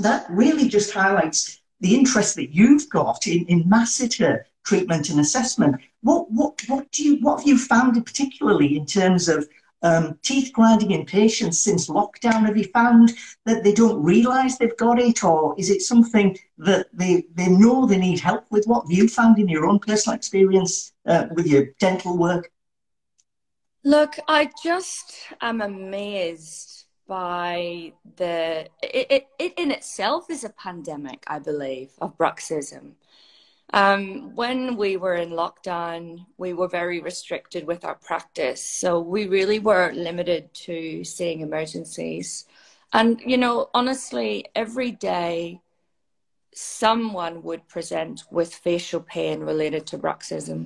that 0.00 0.26
really 0.28 0.68
just 0.68 0.92
highlights 0.92 1.61
the 1.82 1.94
interest 1.94 2.36
that 2.36 2.54
you've 2.54 2.88
got 2.88 3.26
in, 3.26 3.44
in 3.46 3.64
masseter 3.64 4.44
treatment 4.64 5.10
and 5.10 5.20
assessment. 5.20 5.76
What, 6.02 6.30
what, 6.30 6.62
what, 6.68 6.90
do 6.92 7.02
you, 7.02 7.16
what 7.16 7.40
have 7.40 7.48
you 7.48 7.58
found 7.58 7.94
particularly 8.06 8.76
in 8.76 8.86
terms 8.86 9.28
of 9.28 9.48
um, 9.82 10.16
teeth 10.22 10.52
grinding 10.52 10.92
in 10.92 11.04
patients 11.04 11.58
since 11.58 11.88
lockdown? 11.88 12.46
Have 12.46 12.56
you 12.56 12.64
found 12.64 13.12
that 13.46 13.64
they 13.64 13.72
don't 13.72 14.00
realise 14.00 14.56
they've 14.56 14.76
got 14.76 15.00
it, 15.00 15.24
or 15.24 15.56
is 15.58 15.70
it 15.70 15.82
something 15.82 16.38
that 16.58 16.86
they, 16.92 17.24
they 17.34 17.48
know 17.48 17.84
they 17.84 17.98
need 17.98 18.20
help 18.20 18.44
with? 18.50 18.64
What 18.66 18.82
have 18.82 18.92
you 18.92 19.08
found 19.08 19.40
in 19.40 19.48
your 19.48 19.66
own 19.66 19.80
personal 19.80 20.16
experience 20.16 20.92
uh, 21.04 21.26
with 21.34 21.48
your 21.48 21.66
dental 21.80 22.16
work? 22.16 22.50
Look, 23.84 24.16
I 24.28 24.50
just 24.62 25.14
am 25.40 25.60
amazed 25.60 26.81
by 27.12 27.92
the 28.16 28.66
it, 28.82 29.06
it, 29.10 29.26
it 29.38 29.52
in 29.58 29.70
itself 29.70 30.30
is 30.30 30.44
a 30.44 30.48
pandemic 30.66 31.22
i 31.26 31.38
believe 31.38 31.90
of 32.00 32.16
bruxism. 32.16 32.92
Um, 33.74 34.34
when 34.34 34.76
we 34.76 34.96
were 34.96 35.16
in 35.16 35.28
lockdown 35.42 36.24
we 36.38 36.54
were 36.54 36.68
very 36.68 37.00
restricted 37.00 37.66
with 37.66 37.84
our 37.84 37.96
practice. 37.96 38.62
So 38.64 38.88
we 39.00 39.26
really 39.26 39.58
were 39.58 39.92
limited 39.92 40.54
to 40.66 41.04
seeing 41.04 41.40
emergencies. 41.40 42.46
And 42.94 43.20
you 43.32 43.36
know 43.36 43.68
honestly 43.74 44.46
every 44.64 44.92
day 44.92 45.60
someone 46.54 47.42
would 47.42 47.68
present 47.68 48.24
with 48.30 48.54
facial 48.54 49.00
pain 49.00 49.40
related 49.40 49.86
to 49.88 49.98
bruxism 49.98 50.60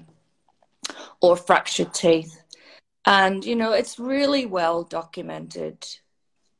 or 1.21 1.37
fractured 1.37 1.93
teeth. 1.93 2.35
And 3.05 3.45
you 3.45 3.57
know 3.57 3.73
it's 3.73 3.99
really 3.99 4.47
well 4.47 4.85
documented 4.85 5.79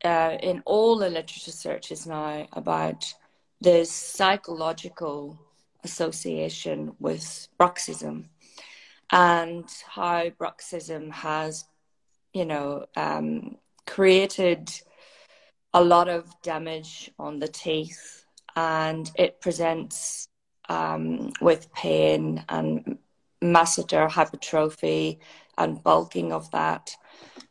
uh, 0.07 0.39
in 0.43 0.63
all 0.65 0.97
the 0.97 1.11
literature 1.11 1.51
searches 1.51 2.07
now 2.07 2.47
about 2.53 3.13
the 3.61 3.85
psychological 3.85 5.39
association 5.85 6.95
with 7.01 7.49
bruxism 7.59 8.25
and 9.11 9.69
how 9.87 10.29
bruxism 10.31 11.13
has, 11.13 11.65
you 12.33 12.45
know, 12.45 12.87
um, 12.97 13.57
created 13.87 14.71
a 15.75 15.83
lot 15.83 16.09
of 16.09 16.25
damage 16.43 17.11
on 17.19 17.39
the 17.39 17.49
teeth 17.49 18.25
and 18.57 19.11
it 19.17 19.41
presents 19.41 20.29
um, 20.69 21.33
with 21.41 21.73
pain 21.75 22.45
and 22.49 22.99
masseter 23.43 24.09
hypertrophy 24.11 25.21
and 25.59 25.83
bulking 25.83 26.33
of 26.33 26.51
that. 26.51 26.91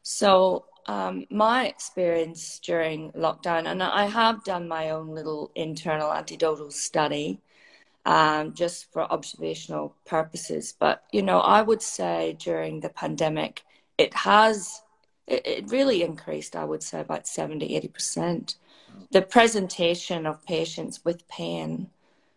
So 0.01 0.65
um, 0.87 1.25
my 1.29 1.67
experience 1.67 2.59
during 2.59 3.11
lockdown, 3.13 3.65
and 3.67 3.81
I 3.81 4.05
have 4.05 4.43
done 4.43 4.67
my 4.67 4.91
own 4.91 5.09
little 5.09 5.51
internal 5.55 6.09
antidotal 6.09 6.71
study 6.71 7.39
um, 8.05 8.53
just 8.53 8.91
for 8.91 9.01
observational 9.01 9.95
purposes. 10.05 10.75
But, 10.77 11.03
you 11.11 11.23
know, 11.23 11.39
I 11.39 11.61
would 11.61 11.81
say 11.81 12.37
during 12.39 12.79
the 12.79 12.89
pandemic, 12.89 13.63
it 13.97 14.13
has, 14.13 14.83
it, 15.27 15.69
really 15.71 16.03
increased, 16.03 16.55
I 16.55 16.65
would 16.65 16.83
say 16.83 16.99
about 16.99 17.27
70, 17.27 17.67
80%. 17.89 18.55
The 19.11 19.23
presentation 19.23 20.25
of 20.25 20.45
patients 20.45 21.03
with 21.03 21.27
pain 21.27 21.89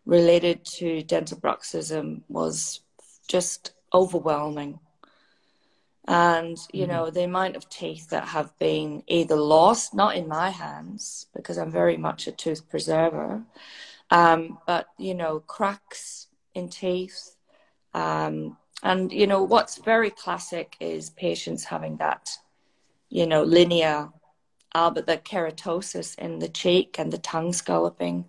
related 0.06 0.64
to 0.64 1.02
dental 1.02 1.38
bruxism 1.38 2.22
was 2.28 2.80
just 3.28 3.72
overwhelming 3.92 4.80
and 6.08 6.56
you 6.72 6.84
mm-hmm. 6.84 6.92
know 6.92 7.10
the 7.10 7.22
amount 7.22 7.54
of 7.54 7.68
teeth 7.68 8.08
that 8.08 8.26
have 8.26 8.58
been 8.58 9.02
either 9.06 9.36
lost 9.36 9.94
not 9.94 10.16
in 10.16 10.26
my 10.26 10.48
hands 10.48 11.26
because 11.36 11.58
i'm 11.58 11.70
very 11.70 11.96
much 11.96 12.26
a 12.26 12.32
tooth 12.32 12.68
preserver 12.68 13.42
um, 14.10 14.58
but 14.66 14.88
you 14.96 15.14
know 15.14 15.40
cracks 15.40 16.28
in 16.54 16.68
teeth 16.68 17.36
um, 17.92 18.56
and 18.82 19.12
you 19.12 19.26
know 19.26 19.42
what's 19.42 19.76
very 19.76 20.10
classic 20.10 20.76
is 20.80 21.10
patients 21.10 21.64
having 21.64 21.98
that 21.98 22.30
you 23.10 23.26
know 23.26 23.42
linea 23.42 24.10
alba 24.74 25.02
the 25.02 25.18
keratosis 25.18 26.18
in 26.18 26.38
the 26.38 26.48
cheek 26.48 26.96
and 26.98 27.12
the 27.12 27.18
tongue 27.18 27.52
scalloping 27.52 28.24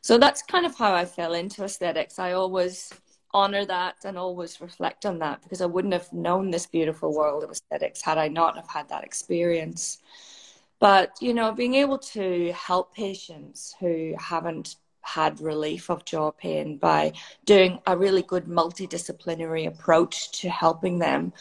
so 0.00 0.18
that's 0.18 0.42
kind 0.42 0.66
of 0.66 0.74
how 0.76 0.92
i 0.92 1.04
fell 1.04 1.34
into 1.34 1.62
aesthetics 1.62 2.18
i 2.18 2.32
always 2.32 2.92
honor 3.32 3.64
that 3.64 3.96
and 4.04 4.18
always 4.18 4.60
reflect 4.60 5.06
on 5.06 5.18
that 5.20 5.42
because 5.42 5.60
I 5.60 5.66
wouldn't 5.66 5.94
have 5.94 6.12
known 6.12 6.50
this 6.50 6.66
beautiful 6.66 7.14
world 7.14 7.44
of 7.44 7.50
aesthetics 7.50 8.02
had 8.02 8.18
I 8.18 8.28
not 8.28 8.56
have 8.56 8.68
had 8.68 8.88
that 8.88 9.04
experience. 9.04 9.98
But 10.80 11.16
you 11.20 11.34
know, 11.34 11.52
being 11.52 11.74
able 11.74 11.98
to 11.98 12.52
help 12.52 12.94
patients 12.94 13.74
who 13.78 14.14
haven't 14.18 14.76
had 15.02 15.40
relief 15.40 15.90
of 15.90 16.04
jaw 16.04 16.30
pain 16.30 16.76
by 16.76 17.12
doing 17.44 17.80
a 17.86 17.96
really 17.96 18.22
good 18.22 18.46
multidisciplinary 18.46 19.66
approach 19.66 20.30
to 20.40 20.48
helping 20.48 20.98
them, 20.98 21.32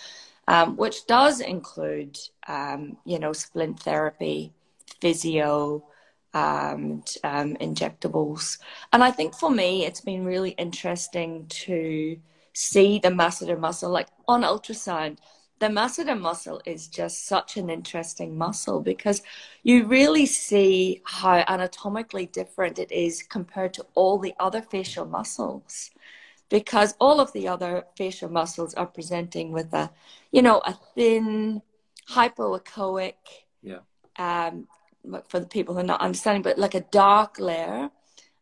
um, 0.48 0.76
which 0.78 1.06
does 1.08 1.42
include, 1.42 2.18
um, 2.48 2.98
you 3.06 3.20
know, 3.20 3.34
splint 3.34 3.80
therapy, 3.82 4.52
physio, 5.02 5.84
and 6.34 7.16
um, 7.24 7.56
injectables. 7.58 8.60
And 8.94 9.04
I 9.04 9.12
think 9.12 9.34
for 9.34 9.50
me, 9.50 9.86
it's 9.86 10.02
been 10.02 10.24
really 10.26 10.52
interesting 10.52 11.48
to 11.50 12.18
see 12.54 13.00
the 13.00 13.10
masseter 13.10 13.60
muscle, 13.60 13.90
like 13.90 14.08
on 14.28 14.42
ultrasound. 14.44 15.18
The 15.60 15.68
masseter 15.68 16.20
muscle 16.20 16.62
is 16.66 16.88
just 16.88 17.28
such 17.28 17.58
an 17.58 17.70
interesting 17.70 18.38
muscle 18.38 18.80
because 18.80 19.22
you 19.64 19.86
really 19.86 20.26
see 20.26 21.02
how 21.04 21.44
anatomically 21.48 22.28
different 22.28 22.80
it 22.80 22.92
is 22.92 23.24
compared 23.24 23.74
to 23.74 23.86
all 23.96 24.20
the 24.20 24.34
other 24.40 24.62
facial 24.62 25.06
muscles. 25.06 25.92
Because 26.50 26.96
all 27.00 27.20
of 27.20 27.32
the 27.34 27.48
other 27.48 27.86
facial 27.96 28.30
muscles 28.30 28.74
are 28.74 28.88
presenting 28.88 29.52
with 29.52 29.72
a, 29.74 29.92
you 30.32 30.42
know, 30.42 30.62
a 30.66 30.74
thin, 30.96 31.62
hypoechoic, 32.10 33.14
yeah. 33.62 33.80
um, 34.18 34.68
for 35.28 35.40
the 35.40 35.48
people 35.48 35.74
who 35.74 35.82
are 35.82 35.84
not 35.84 36.02
understanding, 36.02 36.42
but 36.42 36.58
like 36.58 36.76
a 36.76 36.82
dark 36.82 37.40
layer. 37.40 37.90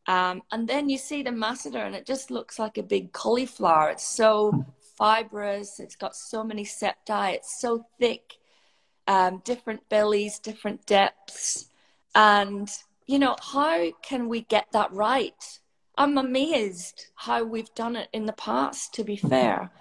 Um, 0.08 0.42
and 0.52 0.68
then 0.68 0.90
you 0.90 0.98
see 0.98 1.24
the 1.24 1.32
masseter, 1.32 1.86
and 1.86 1.96
it 1.96 2.06
just 2.06 2.32
looks 2.32 2.58
like 2.58 2.78
a 2.78 2.84
big 2.84 3.12
cauliflower. 3.12 3.90
It's 3.90 4.08
so 4.08 4.66
fibrous. 4.98 5.80
It's 5.80 5.96
got 5.96 6.16
so 6.16 6.44
many 6.44 6.64
septi. 6.64 7.34
It's 7.34 7.60
so 7.60 7.86
thick. 8.00 8.38
Um, 9.08 9.42
different 9.46 9.88
bellies, 9.90 10.40
different 10.40 10.86
depths, 10.86 11.70
and 12.14 12.70
you 13.06 13.20
know 13.20 13.38
how 13.42 13.92
can 14.02 14.28
we 14.28 14.42
get 14.42 14.68
that 14.74 14.92
right? 14.92 15.60
I'm 15.98 16.18
amazed 16.18 17.08
how 17.16 17.44
we've 17.44 17.74
done 17.74 17.96
it 17.96 18.10
in 18.12 18.26
the 18.26 18.34
past. 18.34 18.94
To 18.96 19.06
be 19.06 19.16
fair, 19.16 19.72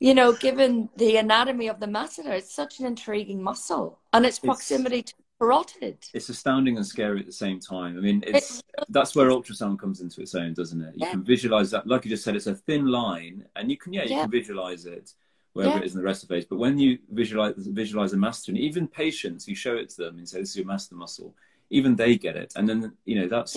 you 0.00 0.14
know, 0.14 0.32
given 0.32 0.88
the 0.96 1.16
anatomy 1.16 1.68
of 1.68 1.80
the 1.80 1.86
masseter, 1.86 2.30
it's 2.30 2.54
such 2.54 2.80
an 2.80 2.86
intriguing 2.86 3.42
muscle 3.42 4.00
and 4.12 4.24
its 4.24 4.38
proximity 4.38 5.00
it's, 5.00 5.12
to 5.12 5.18
carotid. 5.42 5.98
It's 6.14 6.28
astounding 6.28 6.76
and 6.76 6.86
scary 6.86 7.20
at 7.20 7.26
the 7.26 7.32
same 7.32 7.58
time. 7.58 7.98
I 7.98 8.00
mean, 8.00 8.22
it's, 8.26 8.62
that's 8.88 9.16
where 9.16 9.28
ultrasound 9.28 9.80
comes 9.80 10.00
into 10.00 10.20
its 10.20 10.34
own, 10.34 10.54
doesn't 10.54 10.80
it? 10.80 10.94
You 10.94 11.06
yeah. 11.06 11.10
can 11.10 11.24
visualize 11.24 11.70
that, 11.72 11.86
like 11.86 12.04
you 12.04 12.10
just 12.10 12.22
said, 12.22 12.36
it's 12.36 12.46
a 12.46 12.54
thin 12.54 12.86
line, 12.86 13.44
and 13.56 13.70
you 13.70 13.76
can 13.76 13.92
yeah, 13.92 14.04
you 14.04 14.10
yeah. 14.10 14.22
can 14.22 14.30
visualize 14.30 14.86
it 14.86 15.12
wherever 15.52 15.74
yeah. 15.74 15.80
it 15.80 15.86
is 15.86 15.94
in 15.94 15.98
the 15.98 16.04
rest 16.04 16.22
of 16.22 16.28
the 16.28 16.36
face. 16.36 16.46
But 16.48 16.58
when 16.58 16.78
you 16.78 16.98
visualize 17.10 17.54
visualize 17.56 18.12
a 18.12 18.16
masseter, 18.16 18.48
and 18.48 18.58
even 18.58 18.86
patients, 18.86 19.48
you 19.48 19.56
show 19.56 19.76
it 19.76 19.88
to 19.90 20.02
them 20.02 20.18
and 20.18 20.28
say, 20.28 20.38
"This 20.38 20.50
is 20.50 20.56
your 20.58 20.66
masseter 20.66 20.92
muscle," 20.92 21.34
even 21.70 21.96
they 21.96 22.16
get 22.16 22.36
it, 22.36 22.52
and 22.54 22.68
then 22.68 22.92
you 23.04 23.20
know 23.20 23.28
that's 23.28 23.56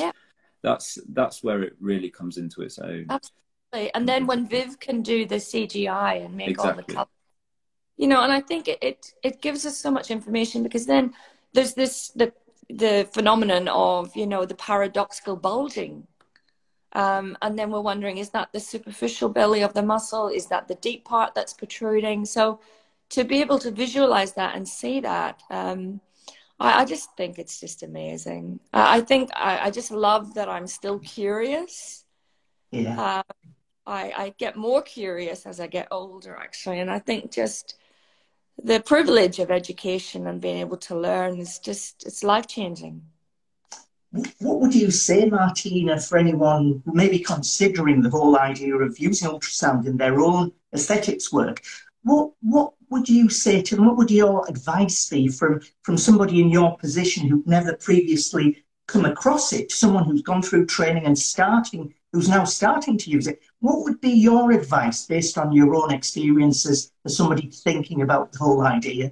that's 0.63 0.97
that's 1.09 1.43
where 1.43 1.61
it 1.61 1.73
really 1.79 2.09
comes 2.09 2.37
into 2.37 2.63
its 2.63 2.79
own. 2.79 3.05
Absolutely. 3.09 3.93
And 3.93 4.07
then 4.07 4.25
when 4.25 4.47
Viv 4.47 4.79
can 4.79 5.01
do 5.03 5.25
the 5.25 5.35
CGI 5.35 6.25
and 6.25 6.35
make 6.35 6.49
exactly. 6.49 6.71
all 6.71 6.87
the 6.87 6.93
colors, 6.93 7.09
you 7.97 8.07
know, 8.07 8.21
and 8.21 8.31
I 8.31 8.41
think 8.41 8.67
it, 8.67 8.79
it, 8.81 9.13
it 9.21 9.41
gives 9.41 9.65
us 9.65 9.77
so 9.77 9.91
much 9.91 10.11
information 10.11 10.63
because 10.63 10.85
then 10.85 11.13
there's 11.55 11.73
this 11.73 12.09
the 12.09 12.33
the 12.69 13.07
phenomenon 13.13 13.67
of 13.67 14.15
you 14.15 14.27
know 14.27 14.45
the 14.45 14.55
paradoxical 14.55 15.35
bulging. 15.35 16.07
Um, 16.93 17.37
and 17.41 17.59
then 17.59 17.71
we're 17.71 17.81
wondering, 17.81 18.19
is 18.19 18.29
that 18.29 18.53
the 18.53 18.59
superficial 18.61 19.27
belly 19.27 19.63
of 19.63 19.73
the 19.73 19.83
muscle? 19.83 20.29
Is 20.29 20.45
that 20.45 20.69
the 20.69 20.75
deep 20.75 21.03
part 21.03 21.35
that's 21.35 21.51
protruding? 21.51 22.23
So 22.23 22.61
to 23.09 23.25
be 23.25 23.41
able 23.41 23.59
to 23.59 23.71
visualize 23.71 24.31
that 24.33 24.55
and 24.55 24.65
see 24.65 25.01
that, 25.01 25.43
um, 25.49 25.99
I, 26.57 26.83
I, 26.83 26.85
just 26.85 27.09
think 27.17 27.37
it's 27.37 27.59
just 27.59 27.83
amazing. 27.83 28.61
I, 28.71 28.99
I 28.99 29.01
think 29.01 29.29
I, 29.35 29.67
I, 29.67 29.71
just 29.71 29.91
love 29.91 30.35
that 30.35 30.47
I'm 30.47 30.67
still 30.67 30.99
curious. 30.99 32.05
Yeah. 32.71 33.01
Uh, 33.01 33.33
I, 33.85 34.13
I 34.15 34.35
get 34.37 34.55
more 34.55 34.81
curious 34.81 35.45
as 35.45 35.59
I 35.59 35.67
get 35.67 35.89
older, 35.91 36.37
actually. 36.37 36.79
And 36.79 36.89
I 36.89 36.99
think 36.99 37.29
just 37.29 37.75
the 38.63 38.79
privilege 38.79 39.39
of 39.39 39.51
education 39.51 40.27
and 40.27 40.41
being 40.41 40.57
able 40.57 40.77
to 40.77 40.97
learn 40.97 41.39
is 41.39 41.59
just, 41.59 42.05
it's 42.05 42.23
life 42.23 42.47
changing. 42.47 43.01
What 44.39 44.61
would 44.61 44.73
you 44.73 44.91
say, 44.91 45.25
Martina, 45.25 45.99
for 45.99 46.17
anyone 46.17 46.81
who 46.85 46.93
may 46.93 47.09
be 47.09 47.19
considering 47.19 48.01
the 48.01 48.09
whole 48.09 48.37
idea 48.37 48.75
of 48.75 48.97
using 48.97 49.27
ultrasound 49.27 49.85
in 49.85 49.97
their 49.97 50.21
own 50.21 50.53
aesthetics 50.73 51.33
work? 51.33 51.61
What, 52.03 52.31
what 52.41 52.73
would 52.89 53.09
you 53.09 53.29
say 53.29 53.61
to 53.61 53.75
them? 53.75 53.87
What 53.87 53.97
would 53.97 54.11
your 54.11 54.47
advice 54.47 55.09
be 55.09 55.27
from, 55.27 55.59
from 55.81 55.97
somebody 55.97 56.39
in 56.39 56.49
your 56.49 56.77
position 56.77 57.27
who'd 57.27 57.47
never 57.47 57.75
previously 57.75 58.63
come 58.87 59.03
across 59.05 59.51
it, 59.51 59.71
someone 59.71 60.05
who's 60.05 60.21
gone 60.21 60.41
through 60.41 60.67
training 60.67 61.05
and 61.05 61.17
starting 61.17 61.93
who's 62.15 62.29
now 62.29 62.45
starting 62.45 62.97
to 62.97 63.09
use 63.09 63.27
it. 63.27 63.41
What 63.59 63.83
would 63.83 63.99
be 63.99 64.11
your 64.11 64.53
advice 64.53 65.05
based 65.05 65.37
on 65.37 65.51
your 65.51 65.75
own 65.75 65.91
experiences 65.91 66.93
as 67.03 67.17
somebody 67.17 67.49
thinking 67.51 68.01
about 68.01 68.31
the 68.31 68.37
whole 68.37 68.61
idea? 68.61 69.11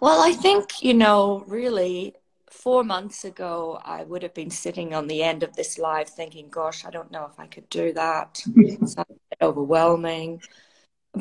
Well, 0.00 0.22
I 0.22 0.32
think, 0.32 0.84
you 0.84 0.94
know, 0.94 1.42
really 1.48 2.14
four 2.48 2.84
months 2.84 3.24
ago, 3.24 3.80
I 3.84 4.04
would 4.04 4.22
have 4.22 4.34
been 4.34 4.50
sitting 4.50 4.94
on 4.94 5.08
the 5.08 5.24
end 5.24 5.42
of 5.42 5.56
this 5.56 5.78
live 5.78 6.08
thinking, 6.08 6.48
gosh, 6.48 6.84
I 6.84 6.90
don't 6.90 7.10
know 7.10 7.24
if 7.24 7.40
I 7.40 7.48
could 7.48 7.68
do 7.70 7.92
that. 7.94 8.40
it's 8.56 8.94
overwhelming. 9.42 10.42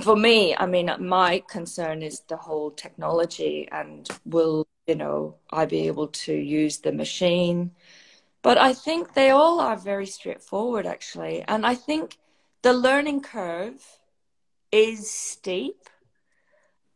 For 0.04 0.16
me, 0.16 0.56
I 0.56 0.68
mean, 0.68 0.92
my 1.00 1.42
concern 1.50 2.04
is 2.04 2.22
the 2.28 2.38
whole 2.38 2.70
technology 2.70 3.68
and 3.72 4.08
will, 4.24 4.68
you 4.86 4.96
know, 4.96 5.38
I 5.50 5.66
be 5.66 5.88
able 5.88 6.10
to 6.10 6.34
use 6.34 6.78
the 6.78 6.92
machine? 6.92 7.72
But 8.46 8.60
I 8.60 8.74
think 8.74 9.16
they 9.16 9.32
all 9.32 9.60
are 9.60 9.76
very 9.76 10.06
straightforward, 10.06 10.86
actually. 10.86 11.42
And 11.48 11.66
I 11.66 11.74
think 11.74 12.20
the 12.62 12.74
learning 12.74 13.22
curve 13.22 13.84
is 14.72 15.10
steep, 15.10 15.90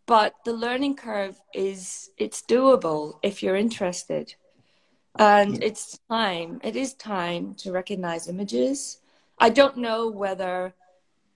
but 0.05 0.35
the 0.45 0.53
learning 0.53 0.95
curve 0.95 1.41
is 1.55 2.11
it's 2.19 2.43
doable 2.43 3.17
if 3.23 3.41
you're 3.41 3.55
interested. 3.55 4.35
And 5.17 5.63
it's 5.63 5.97
time, 6.07 6.61
it 6.63 6.75
is 6.75 6.93
time 6.93 7.55
to 7.55 7.71
recognize 7.71 8.27
images. 8.27 8.99
I 9.39 9.49
don't 9.49 9.77
know 9.77 10.07
whether 10.07 10.75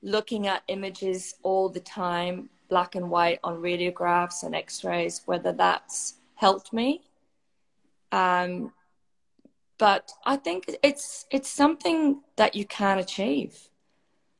looking 0.04 0.46
at 0.46 0.62
images 0.68 1.34
all 1.42 1.70
the 1.70 1.80
time, 1.80 2.52
black 2.70 2.94
and 2.94 3.10
white 3.10 3.40
on 3.44 3.64
radiographs 3.64 4.44
and 4.44 4.54
x 4.54 4.84
rays, 4.84 5.24
whether 5.26 5.54
that's 5.54 6.18
helped 6.36 6.72
me. 6.72 7.02
Um, 8.12 8.72
but 9.84 10.14
I 10.26 10.38
think 10.38 10.62
it's 10.82 11.26
it's 11.30 11.50
something 11.50 12.22
that 12.38 12.56
you 12.56 12.66
can 12.66 13.00
achieve. 13.00 13.68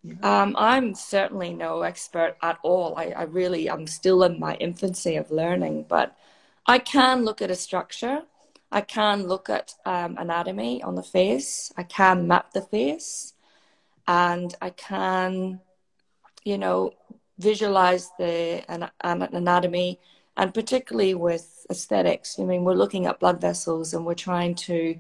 Yeah. 0.02 0.16
Um, 0.24 0.56
I'm 0.58 0.96
certainly 0.96 1.54
no 1.54 1.82
expert 1.82 2.38
at 2.42 2.60
all. 2.64 2.96
I, 2.96 3.08
I 3.08 3.24
really 3.24 3.70
I'm 3.70 3.86
still 3.86 4.24
in 4.24 4.40
my 4.40 4.56
infancy 4.68 5.18
of 5.18 5.32
learning, 5.32 5.88
but 5.90 6.16
I 6.66 6.80
can 6.80 7.26
look 7.26 7.42
at 7.42 7.52
a 7.52 7.56
structure. 7.56 8.22
I 8.72 8.80
can 8.80 9.28
look 9.28 9.50
at 9.50 9.76
um, 9.86 10.16
anatomy 10.18 10.82
on 10.82 10.96
the 10.96 11.04
face. 11.18 11.74
I 11.76 11.84
can 11.84 12.26
map 12.26 12.54
the 12.54 12.62
face, 12.62 13.34
and 14.08 14.56
I 14.62 14.70
can, 14.70 15.60
you 16.46 16.58
know, 16.58 16.94
visualize 17.38 18.12
the 18.18 18.64
an, 18.72 18.90
an 19.02 19.24
anatomy, 19.24 20.00
and 20.38 20.54
particularly 20.54 21.16
with 21.16 21.66
aesthetics. 21.70 22.40
I 22.40 22.44
mean, 22.46 22.64
we're 22.64 22.82
looking 22.84 23.08
at 23.08 23.20
blood 23.20 23.42
vessels, 23.42 23.94
and 23.94 24.06
we're 24.06 24.26
trying 24.30 24.56
to 24.70 24.98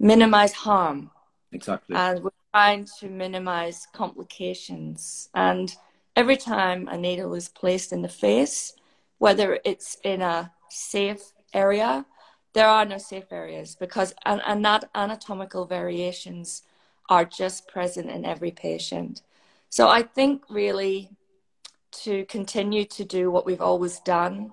minimize 0.00 0.52
harm. 0.52 1.10
Exactly. 1.52 1.94
And 1.94 2.24
we're 2.24 2.30
trying 2.52 2.88
to 2.98 3.08
minimize 3.08 3.86
complications. 3.92 5.28
And 5.34 5.72
every 6.16 6.36
time 6.36 6.88
a 6.88 6.96
needle 6.96 7.34
is 7.34 7.48
placed 7.48 7.92
in 7.92 8.02
the 8.02 8.08
face, 8.08 8.74
whether 9.18 9.60
it's 9.64 9.98
in 10.02 10.22
a 10.22 10.50
safe 10.70 11.32
area, 11.52 12.06
there 12.52 12.66
are 12.66 12.84
no 12.84 12.98
safe 12.98 13.30
areas 13.30 13.76
because 13.76 14.12
and, 14.24 14.40
and 14.44 14.60
not 14.62 14.88
anatomical 14.94 15.66
variations 15.66 16.62
are 17.08 17.24
just 17.24 17.68
present 17.68 18.10
in 18.10 18.24
every 18.24 18.50
patient. 18.50 19.22
So 19.68 19.88
I 19.88 20.02
think 20.02 20.42
really 20.48 21.10
to 21.92 22.24
continue 22.26 22.84
to 22.86 23.04
do 23.04 23.30
what 23.30 23.46
we've 23.46 23.60
always 23.60 24.00
done 24.00 24.52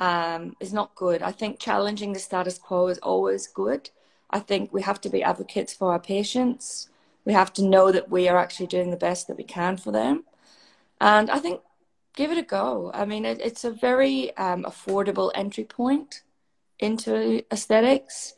um, 0.00 0.56
is 0.60 0.72
not 0.72 0.94
good. 0.94 1.22
I 1.22 1.32
think 1.32 1.58
challenging 1.58 2.12
the 2.12 2.18
status 2.18 2.56
quo 2.58 2.88
is 2.88 2.98
always 2.98 3.46
good, 3.48 3.90
I 4.30 4.40
think 4.40 4.72
we 4.72 4.82
have 4.82 5.00
to 5.02 5.08
be 5.08 5.22
advocates 5.22 5.72
for 5.72 5.92
our 5.92 6.00
patients. 6.00 6.88
We 7.24 7.32
have 7.32 7.52
to 7.54 7.62
know 7.64 7.92
that 7.92 8.10
we 8.10 8.28
are 8.28 8.38
actually 8.38 8.66
doing 8.66 8.90
the 8.90 8.96
best 8.96 9.26
that 9.26 9.36
we 9.36 9.44
can 9.44 9.76
for 9.76 9.92
them. 9.92 10.24
And 11.00 11.30
I 11.30 11.38
think 11.38 11.60
give 12.14 12.30
it 12.32 12.38
a 12.38 12.42
go. 12.42 12.90
I 12.92 13.04
mean, 13.04 13.24
it, 13.24 13.40
it's 13.40 13.64
a 13.64 13.70
very 13.70 14.36
um, 14.36 14.64
affordable 14.64 15.30
entry 15.34 15.64
point 15.64 16.22
into 16.78 17.42
aesthetics 17.52 18.34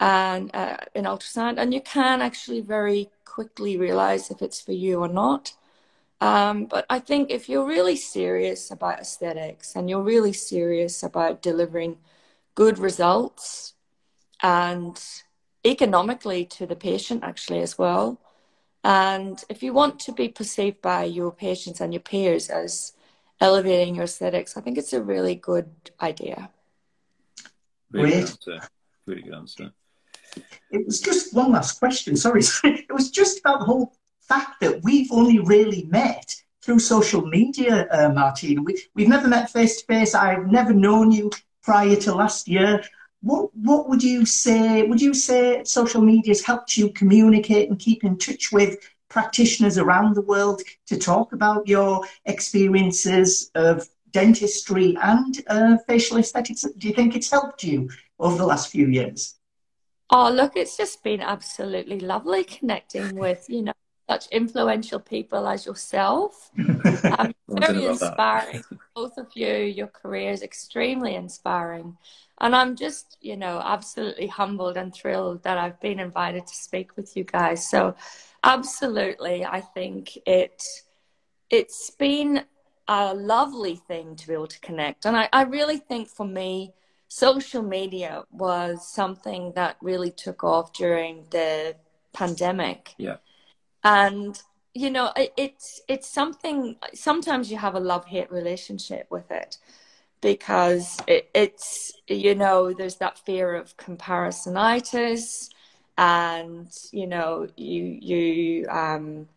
and 0.00 0.50
uh, 0.54 0.78
in 0.94 1.04
ultrasound, 1.04 1.58
and 1.58 1.72
you 1.72 1.80
can 1.80 2.20
actually 2.20 2.60
very 2.60 3.10
quickly 3.24 3.76
realize 3.76 4.30
if 4.30 4.42
it's 4.42 4.60
for 4.60 4.72
you 4.72 5.00
or 5.00 5.08
not. 5.08 5.54
Um, 6.20 6.66
but 6.66 6.84
I 6.90 6.98
think 6.98 7.30
if 7.30 7.48
you're 7.48 7.66
really 7.66 7.96
serious 7.96 8.70
about 8.70 9.00
aesthetics 9.00 9.74
and 9.74 9.88
you're 9.88 10.02
really 10.02 10.32
serious 10.32 11.02
about 11.02 11.42
delivering 11.42 11.98
good 12.54 12.78
results 12.78 13.74
and 14.42 15.00
economically 15.64 16.44
to 16.44 16.66
the 16.66 16.76
patient 16.76 17.22
actually 17.22 17.60
as 17.60 17.78
well. 17.78 18.20
And 18.84 19.42
if 19.48 19.62
you 19.62 19.72
want 19.72 20.00
to 20.00 20.12
be 20.12 20.28
perceived 20.28 20.82
by 20.82 21.04
your 21.04 21.30
patients 21.30 21.80
and 21.80 21.92
your 21.92 22.00
peers 22.00 22.48
as 22.48 22.94
elevating 23.40 23.94
your 23.94 24.04
aesthetics, 24.04 24.56
I 24.56 24.60
think 24.60 24.76
it's 24.76 24.92
a 24.92 25.02
really 25.02 25.36
good 25.36 25.70
idea. 26.00 26.50
Really 27.92 28.10
Great. 28.10 28.20
Good 28.20 28.30
answer. 28.30 28.68
Really 29.06 29.22
good 29.22 29.34
answer. 29.34 29.72
It 30.70 30.86
was 30.86 31.00
just 31.00 31.34
one 31.34 31.52
last 31.52 31.78
question. 31.78 32.16
Sorry, 32.24 32.42
it 32.64 32.92
was 32.92 33.10
just 33.10 33.38
about 33.40 33.60
the 33.60 33.66
whole 33.66 33.94
fact 34.20 34.60
that 34.60 34.82
we've 34.82 35.12
only 35.12 35.38
really 35.38 35.84
met 35.84 36.34
through 36.62 36.78
social 36.78 37.26
media, 37.26 37.86
uh, 37.90 38.08
Martina. 38.08 38.62
We, 38.62 38.82
we've 38.94 39.08
never 39.08 39.28
met 39.28 39.50
face 39.50 39.80
to 39.80 39.86
face. 39.86 40.14
I've 40.14 40.46
never 40.46 40.72
known 40.72 41.10
you 41.10 41.30
prior 41.62 41.96
to 41.96 42.14
last 42.14 42.48
year. 42.48 42.82
What 43.22 43.54
what 43.54 43.88
would 43.88 44.02
you 44.02 44.26
say? 44.26 44.82
Would 44.82 45.00
you 45.00 45.14
say 45.14 45.62
social 45.64 46.02
media 46.02 46.30
has 46.30 46.44
helped 46.44 46.76
you 46.76 46.90
communicate 46.90 47.70
and 47.70 47.78
keep 47.78 48.04
in 48.04 48.18
touch 48.18 48.50
with 48.52 48.78
practitioners 49.08 49.78
around 49.78 50.14
the 50.14 50.22
world 50.22 50.60
to 50.86 50.98
talk 50.98 51.32
about 51.32 51.68
your 51.68 52.04
experiences 52.24 53.50
of 53.54 53.88
dentistry 54.10 54.96
and 55.02 55.40
uh, 55.48 55.76
facial 55.86 56.18
aesthetics? 56.18 56.62
Do 56.62 56.88
you 56.88 56.94
think 56.94 57.14
it's 57.14 57.30
helped 57.30 57.62
you 57.62 57.88
over 58.18 58.36
the 58.36 58.46
last 58.46 58.70
few 58.70 58.88
years? 58.88 59.36
Oh, 60.10 60.30
look, 60.30 60.56
it's 60.56 60.76
just 60.76 61.02
been 61.02 61.20
absolutely 61.20 62.00
lovely 62.00 62.44
connecting 62.44 63.14
with, 63.14 63.46
you 63.48 63.62
know, 63.62 63.72
such 64.12 64.28
influential 64.30 65.00
people 65.00 65.46
as 65.46 65.66
yourself. 65.66 66.50
Um, 67.18 67.34
very 67.48 67.86
inspiring. 67.86 68.62
Both 68.94 69.18
of 69.18 69.26
you, 69.34 69.54
your 69.54 69.88
career 69.88 70.30
is 70.30 70.42
extremely 70.42 71.14
inspiring. 71.14 71.96
And 72.40 72.56
I'm 72.56 72.74
just, 72.74 73.18
you 73.20 73.36
know, 73.36 73.60
absolutely 73.62 74.26
humbled 74.28 74.76
and 74.76 74.94
thrilled 74.94 75.42
that 75.42 75.58
I've 75.58 75.80
been 75.80 76.00
invited 76.00 76.46
to 76.46 76.54
speak 76.54 76.96
with 76.96 77.16
you 77.16 77.24
guys. 77.24 77.68
So, 77.68 77.94
absolutely, 78.42 79.44
I 79.44 79.60
think 79.60 80.16
it 80.26 80.62
it's 81.50 81.90
been 81.90 82.44
a 82.88 83.14
lovely 83.14 83.76
thing 83.76 84.16
to 84.16 84.26
be 84.26 84.32
able 84.32 84.46
to 84.46 84.60
connect. 84.60 85.04
And 85.04 85.16
I, 85.16 85.28
I 85.32 85.42
really 85.42 85.78
think 85.78 86.08
for 86.08 86.26
me, 86.26 86.72
social 87.08 87.62
media 87.62 88.24
was 88.30 88.88
something 88.88 89.52
that 89.54 89.76
really 89.82 90.10
took 90.10 90.42
off 90.42 90.72
during 90.72 91.26
the 91.30 91.76
pandemic. 92.12 92.94
Yeah. 92.96 93.16
And 93.84 94.40
you 94.74 94.90
know, 94.90 95.12
it, 95.16 95.32
it's 95.36 95.82
it's 95.88 96.08
something. 96.08 96.76
Sometimes 96.94 97.50
you 97.50 97.58
have 97.58 97.74
a 97.74 97.80
love 97.80 98.06
hate 98.06 98.30
relationship 98.30 99.06
with 99.10 99.30
it 99.30 99.58
because 100.20 100.98
it, 101.06 101.28
it's 101.34 101.92
you 102.08 102.34
know 102.34 102.72
there's 102.72 102.96
that 102.96 103.18
fear 103.18 103.54
of 103.54 103.76
comparisonitis, 103.76 105.50
and 105.98 106.68
you 106.92 107.06
know 107.06 107.46
you 107.56 107.98
you 108.00 108.68
um 108.68 109.28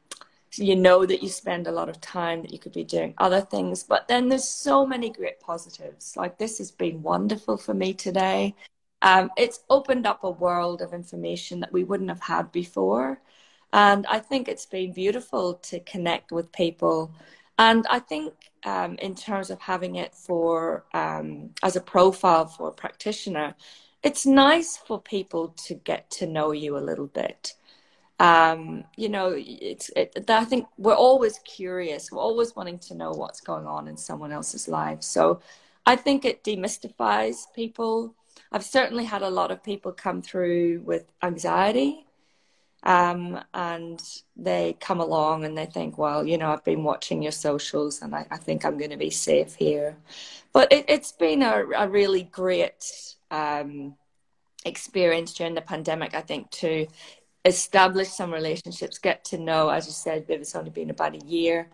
you 0.58 0.76
know 0.76 1.06
that 1.06 1.22
you 1.22 1.30
spend 1.30 1.68
a 1.68 1.72
lot 1.72 1.90
of 1.90 2.00
time 2.02 2.42
that 2.42 2.52
you 2.54 2.60
could 2.60 2.72
be 2.72 2.84
doing 2.84 3.14
other 3.18 3.42
things 3.42 3.84
but 3.84 4.08
then 4.08 4.30
there's 4.30 4.48
so 4.48 4.86
many 4.86 5.10
great 5.10 5.40
positives 5.40 6.16
like 6.16 6.38
this 6.38 6.58
has 6.58 6.72
been 6.72 7.02
wonderful 7.04 7.58
for 7.58 7.74
me 7.74 7.94
today 7.94 8.56
um, 9.02 9.30
it's 9.38 9.60
opened 9.70 10.08
up 10.08 10.24
a 10.24 10.32
world 10.32 10.82
of 10.82 10.94
information 10.94 11.60
that 11.60 11.74
we 11.74 11.84
wouldn't 11.84 12.10
have 12.10 12.22
had 12.22 12.52
before 12.52 13.20
and 13.76 14.08
i 14.08 14.20
think 14.20 14.48
it's 14.48 14.66
been 14.66 14.92
beautiful 14.94 15.56
to 15.56 15.80
connect 15.82 16.32
with 16.32 16.52
people 16.52 17.12
and 17.60 17.86
i 17.90 18.00
think 18.00 18.34
um, 18.64 18.96
in 18.96 19.14
terms 19.14 19.52
of 19.52 19.60
having 19.62 19.96
it 19.96 20.16
for 20.16 20.86
um, 20.96 21.52
as 21.62 21.76
a 21.76 21.82
profile 21.82 22.48
for 22.48 22.70
a 22.70 22.74
practitioner 22.74 23.54
it's 24.02 24.26
nice 24.26 24.78
for 24.78 25.00
people 25.00 25.50
to 25.68 25.76
get 25.76 26.10
to 26.10 26.26
know 26.26 26.52
you 26.52 26.78
a 26.78 26.88
little 26.90 27.08
bit 27.08 27.54
um, 28.20 28.86
you 28.96 29.10
know, 29.10 29.34
it's. 29.36 29.90
It, 29.96 30.30
I 30.30 30.46
think 30.46 30.68
we're 30.78 30.96
always 30.96 31.40
curious. 31.40 32.12
We're 32.12 32.22
always 32.22 32.56
wanting 32.56 32.80
to 32.80 32.96
know 32.96 33.12
what's 33.12 33.42
going 33.42 33.68
on 33.68 33.88
in 33.88 33.98
someone 33.98 34.32
else's 34.32 34.68
life. 34.68 35.04
So, 35.04 35.42
I 35.86 35.96
think 35.96 36.24
it 36.24 36.44
demystifies 36.44 37.44
people. 37.54 38.16
I've 38.52 38.64
certainly 38.64 39.04
had 39.04 39.22
a 39.22 39.30
lot 39.30 39.52
of 39.52 39.64
people 39.64 39.92
come 39.92 40.22
through 40.22 40.82
with 40.86 41.12
anxiety, 41.24 42.05
um, 42.86 43.44
and 43.54 44.02
they 44.36 44.78
come 44.80 45.00
along 45.00 45.44
and 45.46 45.58
they 45.58 45.66
think, 45.66 45.98
well, 45.98 46.26
you 46.26 46.38
know, 46.38 46.52
I've 46.52 46.64
been 46.64 46.84
watching 46.84 47.22
your 47.22 47.32
socials, 47.32 48.02
and 48.02 48.16
I, 48.16 48.26
I 48.32 48.38
think 48.38 48.64
I'm 48.64 48.78
going 48.78 48.92
to 48.92 48.98
be 48.98 49.10
safe 49.10 49.56
here. 49.56 49.98
But 50.54 50.72
it, 50.72 50.90
has 50.90 51.12
been 51.12 51.42
a, 51.42 51.66
a, 51.76 51.90
really 51.90 52.24
great. 52.24 53.16
Um, 53.32 53.96
experience 54.66 55.34
during 55.34 55.54
the 55.54 55.62
pandemic, 55.62 56.14
I 56.14 56.22
think, 56.22 56.50
to 56.52 56.88
establish 57.46 58.10
some 58.10 58.34
relationships, 58.34 58.98
get 58.98 59.24
to 59.26 59.38
know, 59.38 59.70
as 59.70 59.86
you 59.86 59.94
said, 59.94 60.28
Viv, 60.28 60.42
it's 60.42 60.56
only 60.56 60.72
been 60.72 60.90
about 60.90 61.16
a 61.16 61.26
year, 61.26 61.70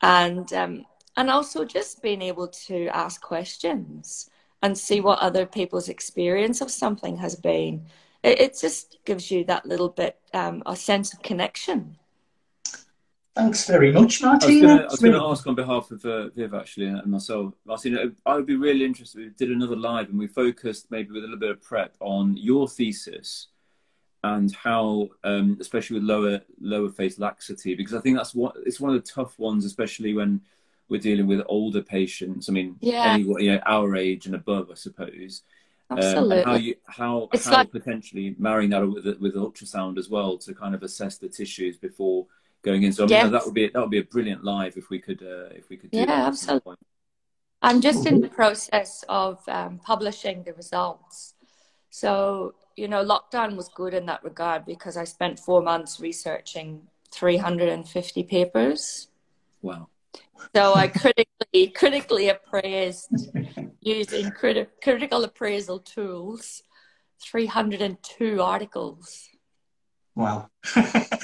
and 0.00 0.50
um, 0.52 0.86
and 1.16 1.28
also 1.28 1.64
just 1.64 2.00
being 2.00 2.22
able 2.22 2.48
to 2.48 2.86
ask 2.88 3.20
questions 3.20 4.30
and 4.62 4.78
see 4.78 5.00
what 5.00 5.18
other 5.18 5.44
people's 5.44 5.88
experience 5.88 6.60
of 6.60 6.70
something 6.70 7.16
has 7.16 7.34
been. 7.34 7.84
It, 8.22 8.40
it 8.40 8.58
just 8.58 8.98
gives 9.04 9.30
you 9.30 9.44
that 9.44 9.66
little 9.66 9.88
bit 9.88 10.18
um, 10.34 10.62
a 10.66 10.76
sense 10.76 11.12
of 11.12 11.22
connection. 11.22 11.96
Thanks 13.38 13.68
very 13.68 13.92
much, 13.92 14.20
Martina. 14.20 14.78
I 14.78 14.84
was 14.86 14.98
going 14.98 15.12
to 15.12 15.22
ask 15.22 15.46
on 15.46 15.54
behalf 15.54 15.92
of 15.92 16.04
uh, 16.04 16.28
Viv 16.30 16.54
actually 16.54 16.86
and 16.86 17.06
myself, 17.06 17.54
Martina. 17.64 18.10
I 18.26 18.34
would 18.34 18.46
be 18.46 18.56
really 18.56 18.84
interested. 18.84 19.20
We 19.20 19.28
did 19.28 19.52
another 19.52 19.76
live 19.76 20.08
and 20.08 20.18
we 20.18 20.26
focused 20.26 20.90
maybe 20.90 21.12
with 21.12 21.22
a 21.22 21.26
little 21.26 21.38
bit 21.38 21.52
of 21.52 21.62
prep 21.62 21.94
on 22.00 22.36
your 22.36 22.68
thesis 22.68 23.46
and 24.24 24.52
how, 24.52 25.10
um, 25.22 25.56
especially 25.60 26.00
with 26.00 26.08
lower 26.08 26.40
lower 26.60 26.90
face 26.90 27.20
laxity, 27.20 27.76
because 27.76 27.94
I 27.94 28.00
think 28.00 28.16
that's 28.16 28.34
what 28.34 28.56
it's 28.66 28.80
one 28.80 28.92
of 28.92 29.04
the 29.04 29.08
tough 29.08 29.38
ones, 29.38 29.64
especially 29.64 30.14
when 30.14 30.40
we're 30.88 31.00
dealing 31.00 31.28
with 31.28 31.42
older 31.46 31.82
patients. 31.82 32.48
I 32.48 32.52
mean, 32.52 32.74
yeah, 32.80 33.12
anyone, 33.12 33.40
you 33.40 33.52
know, 33.52 33.60
our 33.66 33.94
age 33.94 34.26
and 34.26 34.34
above, 34.34 34.68
I 34.72 34.74
suppose. 34.74 35.42
Absolutely. 35.90 36.42
Um, 36.42 36.50
how 36.50 36.56
you 36.56 36.74
how 36.86 37.28
it's 37.32 37.46
how 37.46 37.52
like... 37.52 37.70
potentially 37.70 38.34
marrying 38.38 38.70
that 38.70 38.86
with 38.86 39.06
with 39.20 39.34
ultrasound 39.34 39.98
as 39.98 40.08
well 40.08 40.36
to 40.38 40.54
kind 40.54 40.74
of 40.74 40.82
assess 40.82 41.18
the 41.18 41.28
tissues 41.28 41.78
before 41.78 42.26
going 42.62 42.82
in. 42.82 42.92
So 42.92 43.04
I 43.04 43.06
mean, 43.06 43.10
yes. 43.10 43.30
that 43.30 43.44
would 43.44 43.54
be 43.54 43.68
that 43.68 43.80
would 43.80 43.90
be 43.90 43.98
a 43.98 44.04
brilliant 44.04 44.44
live 44.44 44.76
if 44.76 44.90
we 44.90 44.98
could 44.98 45.22
uh, 45.22 45.54
if 45.54 45.68
we 45.68 45.76
could. 45.76 45.90
yeah, 45.92 46.26
absolutely. 46.26 46.76
I'm 47.62 47.80
just 47.80 48.06
in 48.06 48.20
the 48.20 48.28
process 48.28 49.04
of 49.08 49.40
um, 49.48 49.78
publishing 49.78 50.44
the 50.44 50.52
results. 50.52 51.34
So 51.90 52.54
you 52.76 52.86
know, 52.86 53.04
lockdown 53.04 53.56
was 53.56 53.68
good 53.68 53.94
in 53.94 54.06
that 54.06 54.22
regard 54.22 54.66
because 54.66 54.96
I 54.96 55.04
spent 55.04 55.38
four 55.38 55.62
months 55.62 55.98
researching 56.00 56.82
350 57.10 58.22
papers. 58.24 59.08
Wow. 59.62 59.88
So 60.54 60.74
I 60.74 60.88
critically 60.88 61.68
critically 61.68 62.28
appraised 62.28 63.30
using 63.80 64.30
criti- 64.30 64.68
critical 64.82 65.24
appraisal 65.24 65.78
tools 65.80 66.62
302 67.20 68.40
articles. 68.40 69.28
Wow. 70.14 70.48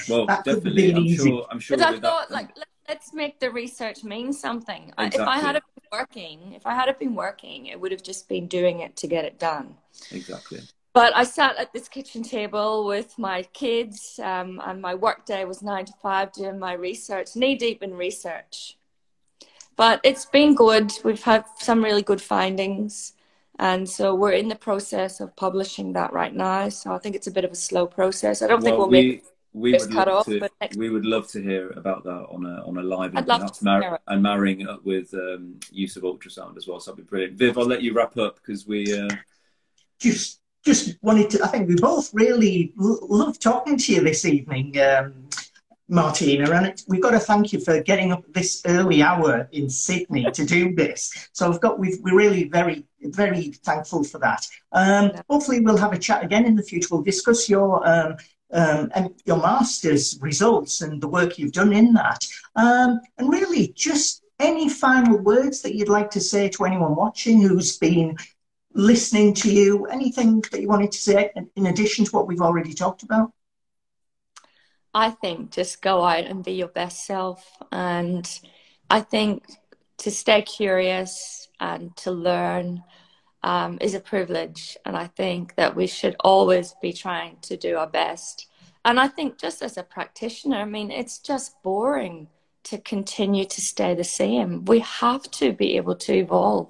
well, 0.09 0.25
definitely. 0.25 0.93
I'm 0.93 1.03
easy. 1.03 1.29
sure. 1.29 1.45
I'm 1.49 1.59
sure. 1.59 1.77
But 1.77 1.85
I 1.85 1.99
thought, 1.99 2.29
that, 2.29 2.33
like, 2.33 2.49
let, 2.55 2.97
us 2.97 3.13
make 3.13 3.39
the 3.39 3.49
research 3.51 4.03
mean 4.03 4.31
something. 4.31 4.93
Exactly. 4.97 5.21
If 5.21 5.27
I 5.27 5.39
had 5.39 5.55
it 5.55 5.63
been 5.75 5.99
working, 5.99 6.53
if 6.53 6.65
I 6.65 6.75
had 6.75 6.87
it 6.87 6.99
been 6.99 7.15
working, 7.15 7.65
it 7.65 7.79
would 7.79 7.91
have 7.91 8.03
just 8.03 8.29
been 8.29 8.47
doing 8.47 8.81
it 8.81 8.95
to 8.97 9.07
get 9.07 9.25
it 9.25 9.39
done. 9.39 9.75
Exactly. 10.11 10.61
But 10.93 11.13
I 11.13 11.25
sat 11.25 11.57
at 11.57 11.73
this 11.73 11.89
kitchen 11.89 12.23
table 12.23 12.85
with 12.85 13.19
my 13.19 13.43
kids, 13.51 14.17
um, 14.23 14.61
and 14.65 14.81
my 14.81 14.95
work 14.95 15.25
day 15.25 15.43
was 15.43 15.61
nine 15.61 15.83
to 15.85 15.93
five 16.01 16.31
doing 16.31 16.57
my 16.57 16.73
research, 16.73 17.35
knee 17.35 17.55
deep 17.55 17.83
in 17.83 17.93
research. 17.93 18.77
But 19.75 19.99
it's 20.03 20.25
been 20.25 20.55
good. 20.55 20.93
We've 21.03 21.23
had 21.23 21.45
some 21.57 21.83
really 21.83 22.01
good 22.01 22.21
findings. 22.21 23.13
And 23.59 23.87
so 23.87 24.13
we're 24.15 24.31
in 24.31 24.49
the 24.49 24.55
process 24.55 25.19
of 25.19 25.35
publishing 25.35 25.93
that 25.93 26.11
right 26.13 26.33
now. 26.33 26.69
So 26.69 26.93
I 26.93 26.97
think 26.97 27.15
it's 27.15 27.27
a 27.27 27.31
bit 27.31 27.45
of 27.45 27.51
a 27.51 27.55
slow 27.55 27.87
process. 27.87 28.41
I 28.41 28.47
don't 28.47 28.61
well, 28.61 28.65
think 28.65 28.77
we'll 28.77 28.89
we, 28.89 29.07
make 29.07 29.23
we 29.53 29.71
would 29.71 29.91
cut 29.91 30.07
off. 30.07 30.25
To, 30.25 30.49
next... 30.61 30.77
We 30.77 30.89
would 30.89 31.05
love 31.05 31.27
to 31.29 31.41
hear 31.41 31.69
about 31.71 32.03
that 32.03 32.25
on 32.29 32.45
a 32.45 32.67
on 32.67 32.77
a 32.77 32.83
live 32.83 33.15
and 33.15 33.25
perhaps 33.25 33.61
mar- 33.61 33.99
and 34.07 34.21
marrying 34.21 34.61
it 34.61 34.69
up 34.69 34.85
with 34.85 35.13
um, 35.13 35.59
use 35.71 35.95
of 35.95 36.03
ultrasound 36.03 36.57
as 36.57 36.67
well. 36.67 36.79
So 36.79 36.91
that'd 36.91 37.05
be 37.05 37.09
brilliant. 37.09 37.37
Viv, 37.37 37.57
I'll 37.57 37.65
let 37.65 37.81
you 37.81 37.93
wrap 37.93 38.17
up 38.17 38.35
because 38.35 38.67
we. 38.67 38.97
Uh... 38.97 39.09
Just 39.97 40.41
just 40.65 41.01
wanted 41.01 41.29
to, 41.29 41.41
I 41.41 41.47
think 41.47 41.69
we 41.69 41.75
both 41.75 42.13
really 42.13 42.73
love 42.75 43.39
talking 43.39 43.77
to 43.77 43.93
you 43.93 44.01
this 44.01 44.25
evening, 44.25 44.77
um, 44.77 45.24
Martina, 45.87 46.49
and 46.49 46.83
we've 46.87 47.01
got 47.01 47.11
to 47.11 47.19
thank 47.19 47.53
you 47.53 47.59
for 47.59 47.81
getting 47.81 48.11
up 48.11 48.23
this 48.33 48.61
early 48.65 49.03
hour 49.03 49.47
in 49.51 49.69
Sydney 49.69 50.29
to 50.31 50.45
do 50.45 50.73
this. 50.73 51.29
So 51.31 51.51
I've 51.51 51.61
got, 51.61 51.77
we 51.77 51.93
are 51.93 52.15
really 52.15 52.45
very, 52.45 52.85
very 53.01 53.51
thankful 53.51 54.03
for 54.03 54.17
that. 54.19 54.47
Um, 54.71 55.11
hopefully 55.29 55.59
we'll 55.59 55.77
have 55.77 55.93
a 55.93 55.99
chat 55.99 56.23
again 56.23 56.45
in 56.45 56.55
the 56.55 56.63
future. 56.63 56.87
We'll 56.91 57.03
discuss 57.03 57.47
your, 57.47 57.87
um, 57.87 58.17
um, 58.51 58.91
and 58.95 59.13
your 59.25 59.37
master's 59.37 60.17
results 60.21 60.81
and 60.81 61.01
the 61.01 61.07
work 61.07 61.37
you've 61.37 61.51
done 61.51 61.73
in 61.73 61.93
that. 61.93 62.25
Um, 62.55 62.99
and 63.17 63.29
really 63.29 63.67
just 63.75 64.23
any 64.39 64.69
final 64.69 65.17
words 65.17 65.61
that 65.61 65.75
you'd 65.75 65.89
like 65.89 66.09
to 66.11 66.19
say 66.19 66.49
to 66.49 66.65
anyone 66.65 66.95
watching 66.95 67.41
who's 67.41 67.77
been 67.77 68.17
listening 68.73 69.33
to 69.35 69.51
you? 69.51 69.85
Anything 69.85 70.43
that 70.51 70.61
you 70.61 70.67
wanted 70.67 70.91
to 70.91 70.97
say 70.97 71.31
in 71.55 71.67
addition 71.67 72.05
to 72.05 72.11
what 72.11 72.27
we've 72.27 72.41
already 72.41 72.73
talked 72.73 73.03
about? 73.03 73.31
I 74.95 75.09
think 75.09 75.51
just 75.51 75.81
go 75.81 76.05
out 76.05 76.23
and 76.23 76.41
be 76.41 76.53
your 76.53 76.69
best 76.69 77.05
self. 77.05 77.57
And 77.73 78.27
I 78.89 79.01
think 79.01 79.43
to 79.97 80.09
stay 80.09 80.41
curious 80.41 81.49
and 81.59 81.95
to 81.97 82.11
learn 82.11 82.81
um, 83.43 83.77
is 83.81 83.93
a 83.93 83.99
privilege. 83.99 84.77
And 84.85 84.95
I 84.95 85.07
think 85.07 85.55
that 85.55 85.75
we 85.75 85.85
should 85.85 86.15
always 86.21 86.73
be 86.81 86.93
trying 86.93 87.37
to 87.41 87.57
do 87.57 87.75
our 87.77 87.87
best. 87.87 88.47
And 88.85 88.97
I 88.97 89.09
think 89.09 89.37
just 89.37 89.61
as 89.61 89.75
a 89.75 89.83
practitioner, 89.83 90.57
I 90.57 90.65
mean, 90.65 90.89
it's 90.91 91.19
just 91.19 91.61
boring 91.61 92.29
to 92.63 92.77
continue 92.77 93.43
to 93.43 93.61
stay 93.61 93.95
the 93.95 94.03
same. 94.05 94.63
We 94.63 94.79
have 94.79 95.29
to 95.31 95.51
be 95.51 95.75
able 95.75 95.95
to 95.95 96.13
evolve. 96.15 96.69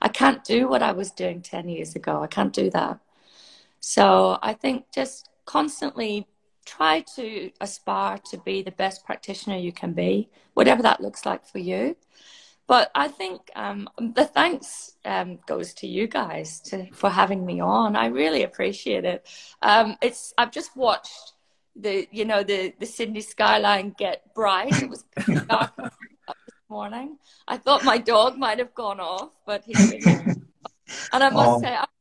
I 0.00 0.08
can't 0.08 0.42
do 0.44 0.66
what 0.66 0.82
I 0.82 0.92
was 0.92 1.10
doing 1.10 1.42
10 1.42 1.68
years 1.68 1.94
ago. 1.94 2.22
I 2.22 2.26
can't 2.26 2.54
do 2.54 2.70
that. 2.70 3.00
So 3.80 4.38
I 4.42 4.54
think 4.54 4.86
just 4.94 5.28
constantly 5.44 6.26
try 6.66 7.00
to 7.14 7.50
aspire 7.60 8.18
to 8.30 8.38
be 8.38 8.62
the 8.62 8.72
best 8.72 9.04
practitioner 9.04 9.56
you 9.56 9.72
can 9.72 9.92
be, 9.92 10.28
whatever 10.54 10.82
that 10.82 11.00
looks 11.00 11.24
like 11.24 11.46
for 11.46 11.58
you. 11.58 11.96
but 12.66 12.90
I 12.94 13.08
think 13.08 13.50
um, 13.54 13.88
the 13.98 14.26
thanks 14.26 14.96
um, 15.04 15.38
goes 15.46 15.72
to 15.74 15.86
you 15.86 16.08
guys 16.08 16.60
to, 16.68 16.90
for 16.92 17.08
having 17.08 17.46
me 17.46 17.60
on. 17.60 17.94
I 17.96 18.06
really 18.06 18.42
appreciate 18.42 19.04
it. 19.04 19.26
Um, 19.62 19.96
it's 20.02 20.34
I've 20.36 20.50
just 20.50 20.76
watched 20.76 21.32
the 21.76 22.08
you 22.10 22.24
know 22.24 22.42
the 22.42 22.74
the 22.80 22.86
Sydney 22.86 23.20
skyline 23.20 23.94
get 23.96 24.34
bright. 24.34 24.82
It 24.82 24.90
was 24.90 25.04
dark 25.48 25.76
this 25.76 26.60
morning. 26.68 27.18
I 27.46 27.56
thought 27.58 27.84
my 27.84 27.98
dog 27.98 28.36
might 28.36 28.58
have 28.58 28.74
gone 28.74 29.00
off, 29.00 29.30
but 29.46 29.62
he. 29.64 29.74
and 31.12 31.22
I 31.24 31.30
must 31.30 31.48
oh. 31.48 31.60
say, 31.60 31.76
literally, 31.76 31.95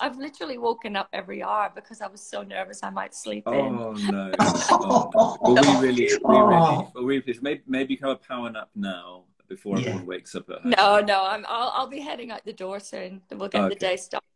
I've 0.00 0.18
literally 0.18 0.58
woken 0.58 0.96
up 0.96 1.08
every 1.12 1.42
hour 1.42 1.72
because 1.74 2.00
I 2.00 2.06
was 2.06 2.20
so 2.20 2.42
nervous 2.42 2.80
I 2.82 2.90
might 2.90 3.14
sleep 3.14 3.44
oh, 3.46 3.52
in. 3.52 3.76
No. 3.76 4.32
oh 4.38 5.10
no! 5.12 5.38
Well, 5.42 5.80
we 5.80 5.86
really, 5.86 6.02
we 6.02 6.38
really, 6.38 6.54
oh. 6.54 6.90
well, 6.94 7.04
we 7.04 7.22
maybe 7.40 7.62
maybe 7.66 7.96
have 7.96 8.10
a 8.10 8.16
power 8.16 8.50
nap 8.50 8.68
now 8.74 9.24
before 9.48 9.78
yeah. 9.78 9.88
everyone 9.88 10.06
wakes 10.06 10.34
up 10.34 10.48
at 10.50 10.60
home. 10.60 10.74
No, 10.76 11.00
no, 11.00 11.24
I'm. 11.24 11.44
I'll, 11.48 11.72
I'll 11.74 11.86
be 11.86 12.00
heading 12.00 12.30
out 12.30 12.44
the 12.44 12.52
door 12.52 12.80
soon. 12.80 13.22
We'll 13.30 13.48
get 13.48 13.62
okay. 13.62 13.74
the 13.74 13.80
day 13.80 13.96
started. 13.96 14.26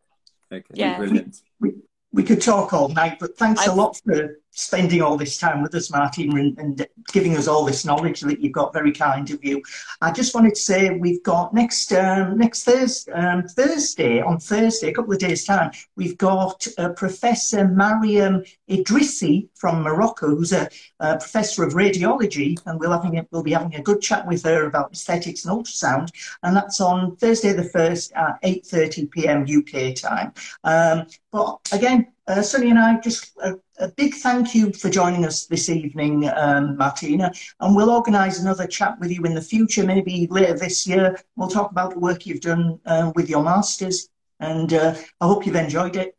Okay, 0.53 0.64
yeah. 0.74 0.97
brilliant. 0.97 1.43
We, 1.61 1.72
we 2.12 2.22
could 2.22 2.41
talk 2.41 2.72
all 2.72 2.89
night, 2.89 3.18
but 3.18 3.37
thanks 3.37 3.66
I, 3.66 3.72
a 3.72 3.74
lot 3.74 4.01
for 4.05 4.39
spending 4.57 5.03
all 5.03 5.17
this 5.17 5.37
time 5.37 5.63
with 5.63 5.75
us, 5.75 5.91
Martin, 5.91 6.37
and, 6.37 6.59
and, 6.59 6.87
giving 7.13 7.37
us 7.37 7.47
all 7.47 7.65
this 7.65 7.85
knowledge 7.85 8.21
that 8.23 8.41
you've 8.41 8.53
got. 8.53 8.73
Very 8.73 8.91
kind 8.91 9.31
of 9.31 9.45
you. 9.45 9.63
I 10.01 10.11
just 10.11 10.35
wanted 10.35 10.55
to 10.55 10.61
say 10.61 10.91
we've 10.91 11.23
got 11.23 11.55
next 11.55 11.93
um, 11.93 12.37
next 12.37 12.65
Thursday, 12.65 13.13
um, 13.13 13.45
Thursday 13.45 14.21
on 14.21 14.41
Thursday, 14.41 14.89
a 14.89 14.95
couple 14.95 15.13
of 15.13 15.21
days 15.21 15.45
time, 15.45 15.71
we've 15.95 16.19
got 16.19 16.67
uh, 16.79 16.89
Professor 16.91 17.69
Mariam 17.69 18.43
Idrissi 18.69 19.49
from 19.55 19.83
Morocco, 19.83 20.35
who's 20.35 20.53
a, 20.53 20.69
a, 21.01 21.17
professor 21.17 21.63
of 21.63 21.75
radiology, 21.75 22.57
and 22.67 22.81
we'll 22.81 22.91
having 22.91 23.19
a, 23.19 23.27
we'll 23.31 23.43
be 23.43 23.53
having 23.53 23.75
a 23.77 23.83
good 23.83 24.01
chat 24.01 24.27
with 24.27 24.43
her 24.43 24.67
about 24.67 24.93
aesthetics 24.93 25.45
and 25.45 25.57
ultrasound, 25.57 26.11
and 26.43 26.57
that's 26.57 26.81
on 26.81 27.15
Thursday 27.17 27.53
the 27.53 27.65
first 27.65 28.13
at 28.15 28.39
eight 28.43 28.67
thirty 28.67 29.07
p.m. 29.07 29.43
UK 29.43 29.95
time. 29.95 30.33
Um, 30.65 31.07
but 31.31 31.59
again, 31.73 32.09
uh, 32.27 32.43
Sunny 32.43 32.71
and 32.71 32.79
I, 32.79 32.99
just 33.01 33.37
a, 33.43 33.55
a, 33.79 33.89
big 33.89 34.14
thank 34.14 34.55
you 34.55 34.72
for 34.72 34.91
joining 34.91 35.24
us 35.24 35.47
this 35.47 35.68
evening, 35.68 36.29
um, 36.37 36.77
Martina. 36.77 37.33
And 37.61 37.74
we'll 37.77 37.91
organise 37.91 38.41
another 38.41 38.66
chat 38.66 38.99
with 39.01 39.11
you 39.11 39.22
in 39.24 39.35
the 39.35 39.43
future, 39.43 39.85
maybe 39.85 40.27
later 40.31 40.59
this 40.59 40.87
year. 40.87 41.16
We'll 41.37 41.49
talk 41.49 41.70
about 41.70 41.95
the 41.95 41.99
work 41.99 42.27
you've 42.27 42.41
done 42.41 42.79
uh, 42.87 43.12
with 43.14 43.29
your 43.29 43.43
masters. 43.43 44.09
And 44.41 44.72
uh, 44.72 44.95
I 45.20 45.27
hope 45.27 45.47
you've 45.47 45.57
enjoyed 45.57 45.97
it. 45.97 46.16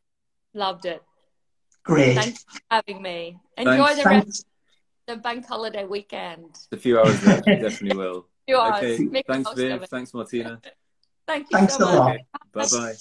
Loved 0.53 0.86
it. 0.86 1.03
Great. 1.84 2.16
Thanks 2.16 2.43
for 2.43 2.60
having 2.70 3.01
me. 3.01 3.39
Enjoy 3.58 3.93
Thanks. 3.93 4.03
the 4.03 4.10
rest 4.10 4.45
of 5.08 5.16
the 5.16 5.22
bank 5.22 5.45
holiday 5.45 5.86
weekend. 5.86 6.58
A 6.72 6.78
few 6.78 6.99
hours 6.99 7.26
left, 7.26 7.45
definitely 7.45 7.97
will. 7.97 8.28
few 8.45 8.58
hours. 8.58 8.84
Okay. 8.84 9.24
Thanks, 9.28 9.53
Viv. 9.53 9.86
Thanks, 9.86 10.14
Martina. 10.14 10.60
Thank 11.28 11.47
you 11.51 11.58
Thanks 11.58 11.76
so 11.76 11.84
a 11.84 11.95
lot. 11.95 12.18
Bye 12.53 12.66
bye. 12.72 12.93